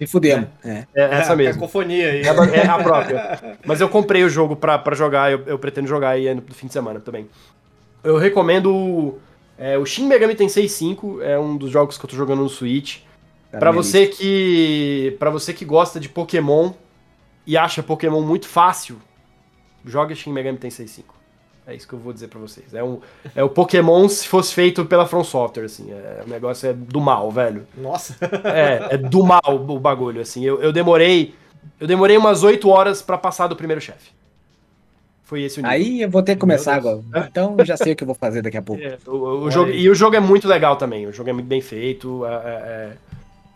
[0.00, 0.48] Se fudemos.
[0.64, 0.86] É.
[0.94, 1.60] É essa a mesmo.
[1.60, 2.22] Cacofonia aí.
[2.22, 3.58] É a, é a própria.
[3.66, 6.68] Mas eu comprei o jogo pra, pra jogar, eu, eu pretendo jogar aí no fim
[6.68, 7.28] de semana também.
[8.02, 9.18] Eu recomendo o,
[9.58, 12.48] é, o Shin Megami Tensei 5, é um dos jogos que eu tô jogando no
[12.48, 13.00] Switch.
[13.52, 14.16] Tá minha você lista.
[14.16, 16.72] que para você que gosta de Pokémon
[17.46, 18.96] e acha Pokémon muito fácil,
[19.84, 21.14] joga Shin Megami Tensei 5.
[21.70, 22.74] É isso que eu vou dizer pra vocês.
[22.74, 22.98] É, um,
[23.34, 25.92] é o Pokémon se fosse feito pela From Software, assim.
[25.92, 27.64] É, o negócio é do mal, velho.
[27.78, 28.16] Nossa.
[28.44, 30.44] É, é do mal o bagulho, assim.
[30.44, 31.34] Eu, eu demorei.
[31.78, 34.10] Eu demorei umas 8 horas pra passar do primeiro chefe.
[35.22, 35.70] Foi esse o nível.
[35.76, 37.00] Aí eu vou ter que começar agora.
[37.30, 38.82] Então eu já sei o que eu vou fazer daqui a pouco.
[38.90, 41.06] É, o, o jogo, e o jogo é muito legal também.
[41.06, 42.26] O jogo é muito bem feito.
[42.26, 42.92] é- é-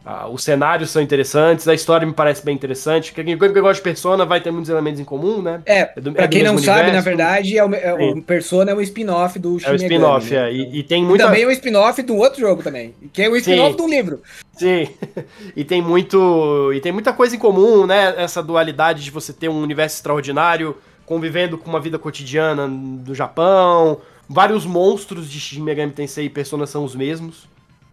[0.05, 3.13] é- a- os cenários são interessantes, a história me parece bem interessante.
[3.13, 5.63] Quem, quem gosta de Persona vai ter muitos elementos em comum, né?
[5.67, 8.23] É, É do- pra é quem não sabe, na verdade, é o, é o.
[8.23, 10.51] Persona é um spin-off do Shin É Megami, spin-off, né?
[10.51, 10.53] é.
[10.53, 11.25] E, e tem E muita.
[11.25, 13.77] também é um spin-off do outro jogo também, que é o spin-off Sim.
[13.77, 14.23] do livro.
[14.53, 14.89] Sim.
[15.57, 16.73] e tem muito.
[16.75, 18.15] E tem muita coisa em comum, né?
[18.17, 20.77] Essa dualidade de você ter um universo extraordinário,
[21.07, 23.99] convivendo com uma vida cotidiana do Japão.
[24.29, 27.47] Vários monstros de Shin Megami Tensei e Persona são os mesmos.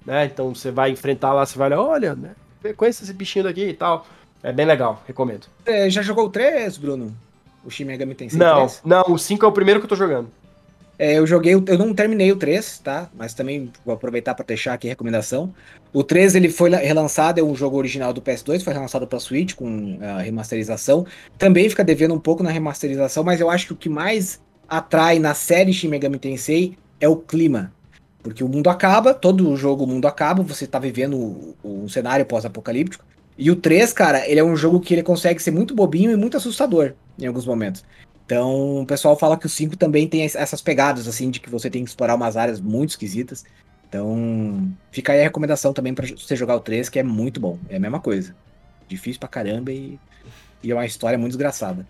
[0.06, 0.26] Né?
[0.26, 2.32] Então você vai enfrentar lá, você vai olhar, olha, né?
[2.76, 4.06] Conhece esse bichinho daqui e tal.
[4.44, 5.46] É bem legal, recomendo.
[5.66, 7.16] É, já jogou o 3, Bruno?
[7.64, 8.82] O Shin Megami Tensei não, 3?
[8.84, 10.30] não, o 5 é o primeiro que eu tô jogando.
[10.98, 13.10] É, eu joguei, eu não terminei o 3, tá?
[13.16, 15.52] Mas também vou aproveitar para deixar aqui a recomendação.
[15.92, 19.20] O 3 ele foi la- relançado, é um jogo original do PS2, foi relançado para
[19.20, 21.06] Switch com a remasterização.
[21.40, 25.18] Também fica devendo um pouco na remasterização, mas eu acho que o que mais atrai
[25.18, 27.72] na série Shin Megami Tensei é o clima.
[28.24, 31.90] Porque o mundo acaba, todo o jogo o mundo acaba, você tá vivendo o- um
[31.90, 33.04] cenário pós-apocalíptico.
[33.38, 36.16] E o 3, cara, ele é um jogo que ele consegue ser muito bobinho e
[36.16, 37.84] muito assustador em alguns momentos.
[38.26, 41.50] Então, o pessoal fala que o 5 também tem es- essas pegadas, assim, de que
[41.50, 43.44] você tem que explorar umas áreas muito esquisitas.
[43.90, 47.58] Então, fica aí a recomendação também pra você jogar o 3, que é muito bom.
[47.68, 48.36] É a mesma coisa.
[48.88, 50.00] Difícil pra caramba e,
[50.64, 51.86] e é uma história muito desgraçada.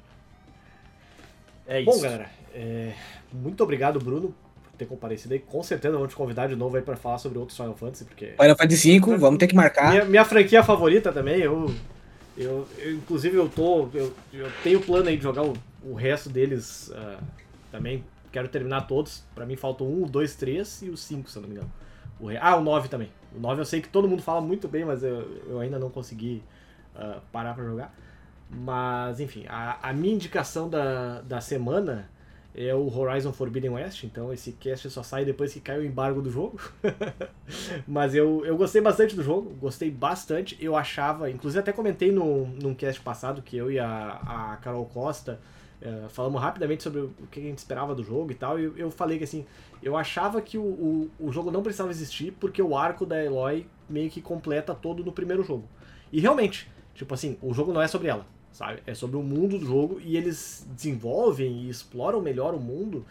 [1.68, 1.92] É isso.
[1.92, 2.94] Bom, galera, é,
[3.32, 4.34] muito obrigado, Bruno,
[4.82, 5.40] ter comparecido aí.
[5.40, 8.34] Com certeza vamos te convidar de novo aí pra falar sobre outros Final Fantasy, porque
[8.40, 9.92] Final Fantasy V, vamos ter que marcar.
[9.92, 11.74] minha, minha franquia favorita também, eu,
[12.36, 15.54] eu, eu- inclusive eu tô, eu, eu tenho plano aí de jogar o,
[15.84, 17.20] o resto deles ah,
[17.72, 18.04] também.
[18.32, 19.24] Quero terminar todos.
[19.36, 21.72] Pra mim faltam um, dois, três e o cinco, se eu não me engano.
[22.20, 23.10] O ah, o 9 também.
[23.36, 25.90] O 9 eu sei que todo mundo fala muito bem, mas eu, eu ainda não
[25.90, 26.42] consegui
[26.96, 27.94] ah, parar pra jogar.
[28.50, 32.10] Mas, enfim, a, a minha indicação da, da semana
[32.54, 34.04] é o Horizon Forbidden West.
[34.04, 36.60] Então, esse cast só sai depois que cai o embargo do jogo.
[37.88, 40.58] Mas eu, eu gostei bastante do jogo, gostei bastante.
[40.60, 44.86] Eu achava, inclusive até comentei no, num cast passado que eu e a, a Carol
[44.86, 45.40] Costa
[45.82, 48.60] eh, falamos rapidamente sobre o que a gente esperava do jogo e tal.
[48.60, 49.46] E eu, eu falei que assim,
[49.82, 53.66] eu achava que o, o, o jogo não precisava existir porque o arco da Eloy
[53.90, 55.68] meio que completa todo no primeiro jogo.
[56.12, 58.82] E realmente, tipo assim, o jogo não é sobre ela, sabe?
[58.86, 63.06] É sobre o mundo do jogo e eles desenvolvem e exploram melhor o mundo.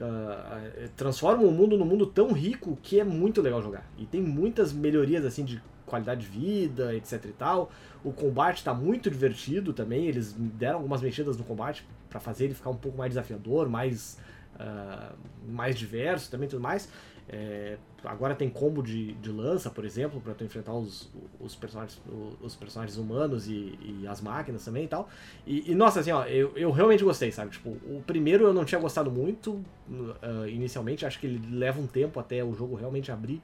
[0.00, 3.84] eh, transformam o mundo num mundo tão rico que é muito legal jogar.
[3.98, 7.70] E tem muitas melhorias assim de qualidade de vida, etc e tal.
[8.02, 10.06] O combate tá muito divertido também.
[10.06, 14.18] Eles deram algumas mexidas no combate para fazer ele ficar um pouco mais desafiador, mais
[14.60, 15.12] ah,
[15.48, 16.88] mais diverso também tudo mais.
[17.32, 21.08] É, agora tem combo de, de lança, por exemplo, para tu enfrentar os,
[21.38, 22.02] os, personagens,
[22.40, 25.08] os personagens humanos e, e as máquinas também e tal.
[25.46, 27.52] E, e, nossa, assim, ó, eu, eu realmente gostei, sabe?
[27.52, 29.52] Tipo, o primeiro eu não tinha gostado muito
[29.88, 33.40] uh, inicialmente, acho que ele leva um tempo até o jogo realmente abrir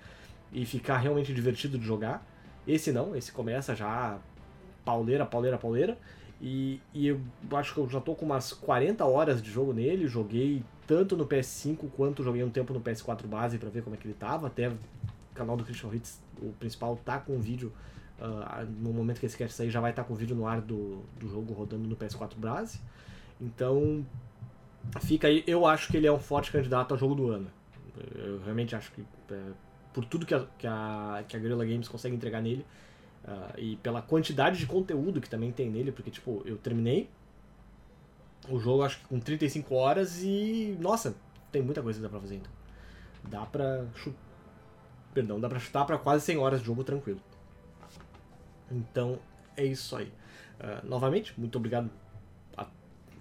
[0.53, 2.27] e ficar realmente divertido de jogar.
[2.67, 4.19] Esse não, esse começa já
[4.85, 5.97] pauleira, pauleira, pauleira.
[6.43, 7.21] E, e eu
[7.53, 10.09] acho que eu já tô com umas 40 horas de jogo nele.
[10.09, 13.99] Joguei tanto no PS5 quanto joguei um tempo no PS4 base para ver como é
[13.99, 14.47] que ele tava.
[14.47, 14.79] Até o
[15.35, 17.73] canal do Christian Hits, o principal, tá com o vídeo.
[18.19, 20.47] Uh, no momento que esse quer sair, já vai estar tá com o vídeo no
[20.47, 22.81] ar do, do jogo rodando no PS4 base.
[23.41, 24.07] Então,
[25.01, 25.43] fica aí.
[25.47, 27.49] Eu acho que ele é um forte candidato ao jogo do ano.
[28.15, 29.43] Eu realmente acho que, é,
[29.93, 32.65] por tudo que a, que, a, que a Guerrilla Games consegue entregar nele,
[33.25, 37.09] uh, e pela quantidade de conteúdo que também tem nele, porque, tipo, eu terminei
[38.49, 41.17] o jogo, acho que com 35 horas e, nossa,
[41.51, 42.53] tem muita coisa que dá pra fazer então.
[43.25, 44.27] Dá pra chutar.
[45.13, 47.21] Perdão, dá pra chutar pra quase 100 horas de jogo tranquilo.
[48.71, 49.19] Então,
[49.57, 50.13] é isso aí.
[50.61, 51.91] Uh, novamente, muito obrigado
[52.57, 52.67] a,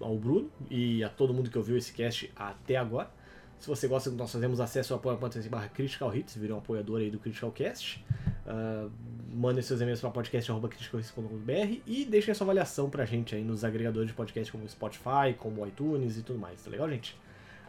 [0.00, 3.10] ao Bruno e a todo mundo que ouviu esse cast até agora.
[3.58, 6.58] Se você gosta do que nós fazemos, acesse o apoio.se barra Critical Hits, vire um
[6.58, 8.04] apoiador aí do Critical Cast.
[8.46, 8.90] Uh,
[9.34, 14.08] mandem seus e-mails para podcast.criticalhits.com.br e deixem a sua avaliação pra gente aí nos agregadores
[14.08, 16.62] de podcast como Spotify, como iTunes e tudo mais.
[16.62, 17.16] Tá legal, gente?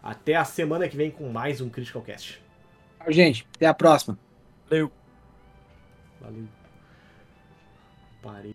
[0.04, 2.42] Até a semana que vem com mais um Critical Cast.
[3.10, 4.18] Gente, até a próxima.
[4.70, 4.92] Valeu.
[6.22, 6.48] Valeu.
[8.22, 8.52] Parei.